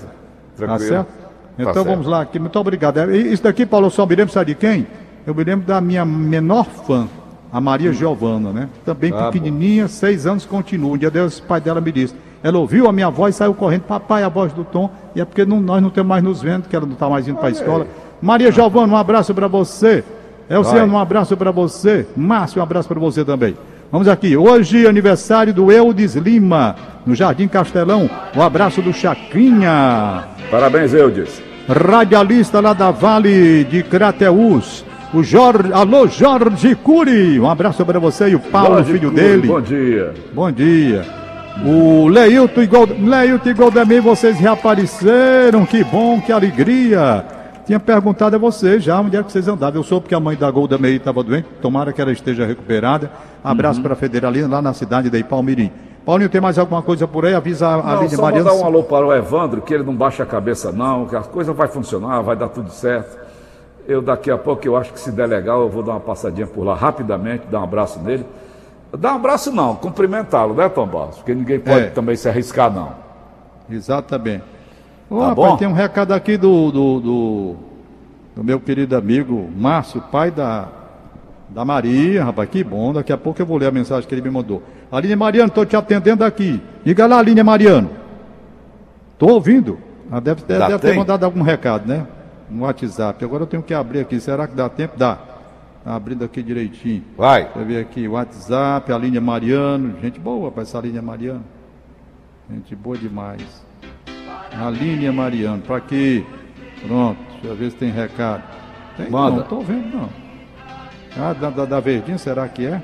Beleza. 0.59 0.67
Tá 0.67 0.67
Tranquilo. 0.67 0.89
certo? 0.89 1.07
Tá 1.09 1.63
Então 1.63 1.75
certo. 1.75 1.87
vamos 1.89 2.07
lá, 2.07 2.21
aqui. 2.23 2.39
muito 2.39 2.59
obrigado. 2.59 2.99
É, 2.99 3.17
Isso 3.17 3.43
daqui, 3.43 3.65
Paulo, 3.67 3.91
só 3.91 4.07
me 4.07 4.15
lembro, 4.15 4.33
sabe 4.33 4.55
de 4.55 4.55
quem? 4.55 4.87
Eu 5.27 5.35
me 5.35 5.45
lembro 5.45 5.67
da 5.67 5.81
minha 5.81 6.05
menor 6.05 6.65
fã, 6.65 7.07
a 7.53 7.61
Maria 7.61 7.93
Giovana, 7.93 8.53
né? 8.53 8.69
Também 8.85 9.13
Ah, 9.15 9.31
pequenininha, 9.31 9.89
seis 9.89 10.27
anos, 10.27 10.45
continua. 10.47 10.93
Um 10.93 10.97
dia 10.99 11.11
Deus, 11.11 11.39
o 11.39 11.43
pai 11.43 11.61
dela 11.61 11.81
me 11.81 11.91
disse. 11.93 12.15
Ela 12.43 12.59
ouviu 12.59 12.89
a 12.89 12.93
minha 12.93 13.11
voz, 13.11 13.35
saiu 13.35 13.53
correndo, 13.53 13.83
papai, 13.83 14.23
a 14.23 14.29
voz 14.29 14.53
do 14.53 14.63
Tom, 14.65 14.89
e 15.15 15.21
é 15.21 15.25
porque 15.25 15.45
não- 15.45 15.61
nós 15.61 15.83
não 15.83 15.91
temos 15.91 16.09
mais 16.09 16.23
nos 16.23 16.41
vendo, 16.41 16.69
que 16.69 16.77
ela 16.77 16.87
não 16.87 16.93
está 16.93 17.09
mais 17.09 17.27
indo 17.27 17.37
para 17.37 17.49
a 17.49 17.51
escola. 17.51 17.87
Maria 18.23 18.53
Giovana, 18.53 18.93
um 18.93 18.97
abraço 18.97 19.35
para 19.35 19.49
você. 19.49 20.05
Elciano, 20.49 20.95
um 20.95 20.99
abraço 20.99 21.37
para 21.37 21.51
você. 21.51 22.07
Márcio, 22.17 22.61
um 22.61 22.63
abraço 22.63 22.89
para 22.89 22.99
você 23.01 23.25
também. 23.25 23.57
Vamos 23.91 24.07
aqui. 24.07 24.37
Hoje, 24.37 24.87
aniversário 24.87 25.53
do 25.53 25.71
Eudes 25.73 26.15
Lima, 26.15 26.77
no 27.05 27.15
Jardim 27.15 27.49
Castelão. 27.49 28.09
Um 28.37 28.41
abraço 28.43 28.81
do 28.81 28.93
Chacrinha. 28.93 30.28
Parabéns, 30.51 30.95
Eudes. 30.95 31.43
Radialista 31.69 32.61
lá 32.61 32.73
da 32.73 32.91
Vale 32.91 33.65
de 33.65 33.83
Crateús. 33.83 34.85
O 35.13 35.23
Jorge, 35.23 35.73
alô 35.73 36.07
Jorge 36.07 36.75
Cury, 36.75 37.39
um 37.41 37.49
abraço 37.49 37.85
para 37.85 37.99
você 37.99 38.29
e 38.29 38.35
o 38.35 38.41
Paulo, 38.41 38.77
Jorge 38.77 38.93
filho 38.93 39.11
Cury, 39.11 39.23
dele. 39.23 39.49
Bom 39.49 39.61
dia. 39.61 40.15
Bom 40.35 40.51
dia. 40.51 41.05
O 41.65 42.09
Leilton 42.09 42.63
e, 42.63 42.67
Gold... 42.67 42.93
Leilton 42.95 43.49
e 43.49 43.55
Goldemir, 43.55 44.03
vocês 44.03 44.39
reapareceram, 44.39 45.67
que 45.67 45.83
bom, 45.85 46.21
que 46.21 46.31
alegria. 46.31 47.25
Tinha 47.67 47.81
perguntado 47.81 48.37
a 48.37 48.39
vocês 48.39 48.83
já 48.83 48.99
onde 48.99 49.17
é 49.17 49.23
que 49.23 49.31
vocês 49.31 49.49
andavam. 49.49 49.81
Eu 49.81 49.85
soube 49.85 50.09
que 50.09 50.15
a 50.15 50.21
mãe 50.21 50.37
da 50.37 50.51
Golda 50.51 50.79
Meir 50.79 50.97
estava 50.97 51.23
doente, 51.23 51.49
tomara 51.61 51.93
que 51.93 52.01
ela 52.01 52.13
esteja 52.13 52.47
recuperada. 52.47 53.11
Abraço 53.45 53.79
uhum. 53.79 53.83
para 53.83 53.93
a 53.93 53.97
Federalina 53.97 54.49
lá 54.49 54.63
na 54.63 54.73
cidade 54.73 55.11
de 55.11 55.25
Palmirim. 55.25 55.71
Paulinho, 56.09 56.31
tem 56.31 56.41
mais 56.41 56.59
alguma 56.59 56.81
coisa 56.81 57.07
por 57.07 57.27
aí? 57.27 57.35
Avisa 57.35 57.69
a, 57.69 57.97
Lídia 57.97 58.17
Mariana. 58.17 58.49
Só 58.49 58.57
dar 58.57 58.63
um 58.63 58.67
alô 58.67 58.83
para 58.83 59.05
o 59.05 59.15
Evandro, 59.15 59.61
que 59.61 59.75
ele 59.75 59.83
não 59.83 59.95
baixa 59.95 60.23
a 60.23 60.27
cabeça 60.27 60.73
não, 60.73 61.05
que 61.05 61.15
a 61.15 61.21
coisa 61.21 61.53
vai 61.53 61.69
funcionar, 61.69 62.23
vai 62.23 62.35
dar 62.35 62.49
tudo 62.49 62.71
certo. 62.71 63.19
Eu 63.87 64.01
daqui 64.01 64.31
a 64.31 64.39
pouco, 64.39 64.67
eu 64.67 64.75
acho 64.75 64.91
que 64.91 64.99
se 64.99 65.13
der 65.13 65.27
legal, 65.27 65.61
eu 65.61 65.69
vou 65.69 65.83
dar 65.83 65.93
uma 65.93 66.01
passadinha 66.01 66.47
por 66.47 66.65
lá 66.65 66.75
rapidamente, 66.75 67.45
dar 67.51 67.61
um 67.61 67.65
abraço 67.65 68.01
nele. 68.01 68.25
Dar 68.91 69.13
um 69.13 69.17
abraço 69.17 69.53
não, 69.53 69.77
cumprimentá-lo, 69.77 70.55
né, 70.55 70.67
Tom 70.71 70.87
Barros? 70.87 71.17
Porque 71.17 71.35
ninguém 71.35 71.61
pode 71.61 71.85
é. 71.85 71.91
também 71.91 72.17
se 72.17 72.27
arriscar, 72.27 72.73
não. 72.73 72.93
Exatamente. 73.71 74.45
Ô, 75.11 75.19
tá 75.19 75.29
rapaz, 75.29 75.51
bom? 75.51 75.57
tem 75.59 75.69
um 75.69 75.75
recado 75.75 76.15
aqui 76.15 76.39
do, 76.39 76.73
do, 76.73 77.01
do, 77.01 77.57
do, 78.35 78.45
meu 78.45 78.59
querido 78.59 78.97
amigo 78.97 79.51
Márcio, 79.55 80.01
pai 80.11 80.31
da, 80.31 80.69
da 81.51 81.67
Maria, 81.67 82.25
rapaz, 82.25 82.49
que 82.49 82.65
bom. 82.65 82.95
Daqui 82.95 83.13
a 83.13 83.19
pouco 83.19 83.43
eu 83.43 83.45
vou 83.45 83.59
ler 83.59 83.67
a 83.67 83.71
mensagem 83.71 84.09
que 84.09 84.15
ele 84.15 84.23
me 84.23 84.31
mandou. 84.31 84.63
Aline 84.91 85.17
Mariano, 85.17 85.49
estou 85.49 85.67
te 85.67 85.77
atendendo 85.77 86.25
aqui. 86.25 86.61
Diga 86.85 87.07
lá, 87.07 87.19
Aline 87.19 87.43
Mariano. 87.43 87.91
Estou 89.13 89.31
ouvindo. 89.31 89.79
Ah, 90.11 90.21
deve, 90.21 90.43
deve, 90.45 90.67
deve 90.67 90.79
ter 90.79 90.97
mandado 90.97 91.25
algum 91.25 91.43
recado, 91.43 91.87
né? 91.87 92.07
no 92.51 92.65
WhatsApp. 92.65 93.25
Agora 93.25 93.43
eu 93.43 93.47
tenho 93.47 93.63
que 93.63 93.75
abrir 93.75 94.01
aqui. 94.01 94.21
Será 94.21 94.47
que 94.47 94.55
dá 94.55 94.69
tempo? 94.69 94.97
Dá. 94.97 95.19
Tá 95.85 95.95
abrindo 95.95 96.25
aqui 96.25 96.43
direitinho. 96.43 97.05
Vai. 97.17 97.45
Deixa 97.45 97.59
eu 97.59 97.67
ver 97.67 97.81
aqui. 97.81 98.09
WhatsApp, 98.09 98.93
a 98.93 98.99
linha 98.99 99.21
Mariano. 99.21 99.97
Gente 100.01 100.19
boa 100.19 100.51
para 100.51 100.63
essa 100.63 100.81
linha 100.81 101.03
Mariano. 101.03 101.45
Gente 102.51 102.75
boa 102.75 102.97
demais. 102.97 103.65
A 104.53 104.71
linha 104.71 105.13
Mariano. 105.13 105.63
Para 105.63 105.81
quê? 105.81 106.25
Pronto. 106.87 107.19
Deixa 107.33 107.47
eu 107.47 107.57
ver 107.57 107.71
se 107.71 107.77
tem 107.77 107.91
recado. 107.91 108.43
Tem? 108.97 109.11
Manda. 109.11 109.37
Não 109.37 109.43
estou 109.43 109.63
vendo, 109.63 109.97
não. 109.97 110.09
Ah, 111.17 111.33
da, 111.33 111.51
da, 111.51 111.65
da 111.65 111.81
Verdinha, 111.81 112.19
será 112.19 112.49
que 112.49 112.67
é? 112.67 112.83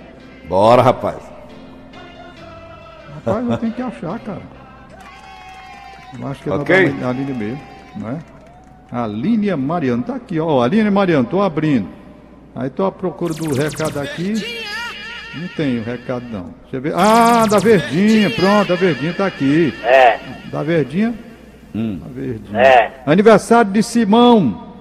Bora, 0.48 0.82
rapaz. 0.82 1.33
Rapaz, 3.24 3.50
eu 3.50 3.58
tenho 3.58 3.72
que 3.72 3.82
achar, 3.82 4.18
cara. 4.20 4.42
Eu 6.18 6.28
acho 6.28 6.42
que 6.42 6.48
é 6.48 6.52
okay. 6.54 6.88
da, 6.90 7.06
da 7.06 7.12
linha 7.12 7.34
mesmo, 7.34 7.60
não 7.96 8.10
é? 8.10 8.18
Aline 8.92 9.54
Mariano, 9.56 10.02
tá 10.02 10.14
aqui, 10.14 10.38
ó. 10.38 10.62
Aline 10.62 10.88
Mariano, 10.90 11.26
tô 11.26 11.42
abrindo. 11.42 11.88
Aí 12.54 12.70
tô 12.70 12.84
à 12.86 12.92
procura 12.92 13.34
do 13.34 13.52
recado 13.52 13.98
aqui. 13.98 14.34
Não 15.34 15.48
tem 15.48 15.80
o 15.80 15.82
recado 15.82 16.24
não. 16.30 16.54
Deixa 16.62 16.76
eu 16.76 16.80
ver. 16.80 16.94
Ah, 16.94 17.44
da 17.46 17.58
Verdinha, 17.58 18.30
pronto, 18.30 18.72
a 18.72 18.76
Verdinha 18.76 19.12
tá 19.12 19.26
aqui. 19.26 19.74
É. 19.82 20.20
Da 20.52 20.62
Verdinha? 20.62 21.12
Hum. 21.74 21.98
Da 21.98 22.08
Verdinha. 22.08 22.60
É. 22.60 23.02
Aniversário 23.04 23.72
de 23.72 23.82
Simão. 23.82 24.74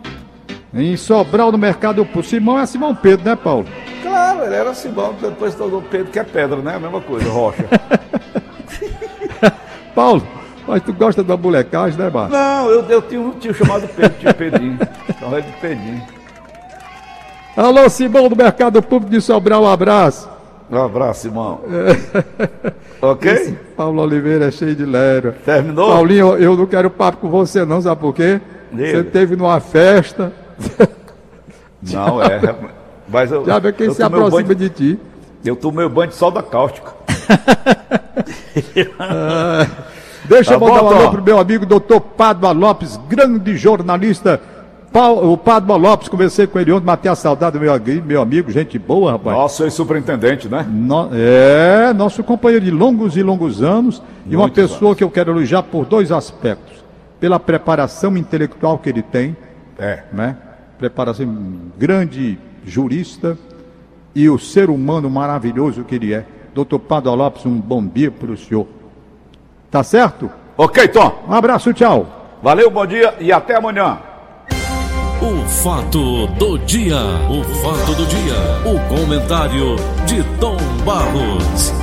Em 0.72 0.96
Sobral, 0.96 1.52
no 1.52 1.58
mercado. 1.58 2.08
Simão 2.24 2.60
é 2.60 2.68
Simão 2.68 2.94
Pedro, 2.94 3.26
né, 3.26 3.36
Paulo? 3.36 3.66
Claro, 4.14 4.46
ele 4.46 4.56
era 4.56 4.74
Simão, 4.76 5.16
depois 5.20 5.56
todo 5.56 5.82
Pedro, 5.90 6.12
que 6.12 6.20
é 6.20 6.24
pedra, 6.24 6.58
né? 6.58 6.76
A 6.76 6.80
mesma 6.80 7.02
coisa, 7.02 7.28
rocha. 7.32 7.66
Paulo, 9.96 10.22
mas 10.68 10.84
tu 10.84 10.94
gosta 10.94 11.24
da 11.24 11.36
molecagem, 11.36 11.98
né, 11.98 12.12
Marcos? 12.12 12.38
Não, 12.38 12.70
eu, 12.70 12.84
eu 12.84 13.02
tinha 13.02 13.20
um 13.20 13.32
tio 13.32 13.56
chamado 13.56 13.88
Pedro, 13.88 14.20
tio 14.20 14.34
Pedrinho. 14.36 14.80
Então 15.10 15.36
é 15.36 15.42
de 15.42 15.52
Pedrinho. 15.54 16.04
Alô, 17.58 17.90
Simão 17.90 18.30
do 18.30 18.36
Mercado 18.36 18.84
Público 18.84 19.12
de 19.12 19.20
Sobral, 19.20 19.64
um 19.64 19.68
abraço. 19.68 20.30
Um 20.70 20.84
abraço, 20.84 21.22
Simão. 21.22 21.62
Ok? 23.02 23.30
Esse 23.30 23.52
Paulo 23.76 24.02
Oliveira 24.02 24.46
é 24.46 24.52
cheio 24.52 24.74
de 24.74 24.86
lera. 24.86 25.36
Terminou? 25.44 25.90
Paulinho, 25.90 26.38
eu 26.38 26.56
não 26.56 26.66
quero 26.66 26.90
papo 26.90 27.18
com 27.18 27.30
você 27.30 27.66
não, 27.66 27.82
sabe 27.82 28.00
por 28.00 28.14
quê? 28.14 28.40
Dele. 28.72 28.92
Você 28.92 29.04
teve 29.04 29.36
numa 29.36 29.60
festa. 29.60 30.32
Não, 31.82 32.22
é. 32.22 32.40
Mas 33.08 33.32
eu, 33.32 33.46
Já 33.46 33.60
vê 33.60 33.74
quem 33.74 33.94
se 33.94 34.02
aproxima 34.02 34.44
banho, 34.44 34.56
de 34.56 34.70
ti. 34.70 35.00
Eu 35.44 35.56
tomei 35.56 35.88
banho 35.88 36.10
de 36.10 36.16
solda 36.16 36.42
cáustica. 36.42 36.94
ah. 39.00 39.68
Deixa 40.26 40.52
tá 40.52 40.56
eu 40.56 40.60
mandar 40.60 40.82
bom, 40.82 40.86
um 40.86 40.98
alô 40.98 41.12
pro 41.12 41.24
meu 41.24 41.40
amigo 41.40 41.66
doutor 41.66 42.00
Padua 42.00 42.52
Lopes, 42.52 42.98
grande 43.10 43.58
jornalista. 43.58 44.40
O 45.24 45.36
Padua 45.36 45.76
Lopes, 45.76 46.08
conversei 46.08 46.46
com 46.46 46.60
ele 46.60 46.72
ontem, 46.72 46.86
matei 46.86 47.12
a 47.12 47.16
saudade 47.16 47.58
do 47.58 47.60
meu, 47.60 47.74
meu 48.06 48.22
amigo, 48.22 48.52
gente 48.52 48.78
boa, 48.78 49.14
rapaz. 49.14 49.36
Nosso 49.36 49.64
ex-superintendente, 49.64 50.48
né? 50.48 50.66
No, 50.70 51.10
é, 51.12 51.92
nosso 51.94 52.24
companheiro 52.24 52.64
de 52.64 52.72
longos 52.72 53.18
e 53.18 53.24
longos 53.24 53.64
anos. 53.64 54.02
Muito 54.22 54.34
e 54.34 54.36
uma 54.36 54.50
pessoa 54.50 54.96
que 54.96 55.04
eu 55.04 55.10
quero 55.10 55.32
elogiar 55.32 55.64
por 55.64 55.86
dois 55.86 56.12
aspectos. 56.12 56.84
Pela 57.20 57.40
preparação 57.40 58.16
intelectual 58.16 58.78
que 58.78 58.90
ele 58.90 59.02
tem. 59.02 59.36
É. 59.80 60.04
Né? 60.14 60.38
Preparação, 60.78 61.26
grande 61.78 62.38
jurista. 62.66 63.38
E 64.16 64.30
o 64.30 64.38
ser 64.38 64.70
humano 64.70 65.10
maravilhoso 65.10 65.84
que 65.84 65.96
ele 65.96 66.14
é. 66.14 66.26
Doutor 66.54 66.80
Padua 66.80 67.16
Lopes, 67.16 67.46
um 67.46 67.60
bom 67.60 67.86
dia 67.86 68.12
para 68.12 68.32
o 68.32 68.38
senhor. 68.38 68.68
Tá 69.72 69.84
certo? 69.84 70.30
Ok, 70.56 70.88
Tom. 70.90 71.24
Um 71.28 71.34
abraço, 71.34 71.74
tchau. 71.74 72.40
Valeu, 72.44 72.70
bom 72.70 72.86
dia 72.86 73.16
e 73.20 73.32
até 73.32 73.56
amanhã. 73.56 73.98
O 75.22 75.48
fato 75.48 76.28
do 76.28 76.60
dia. 76.60 76.98
O 77.30 77.44
fato 77.44 77.96
do 77.96 78.06
dia. 78.06 78.36
O 78.66 78.96
comentário 78.96 79.76
de 80.06 80.22
Tom 80.38 80.58
Barros. 80.86 81.83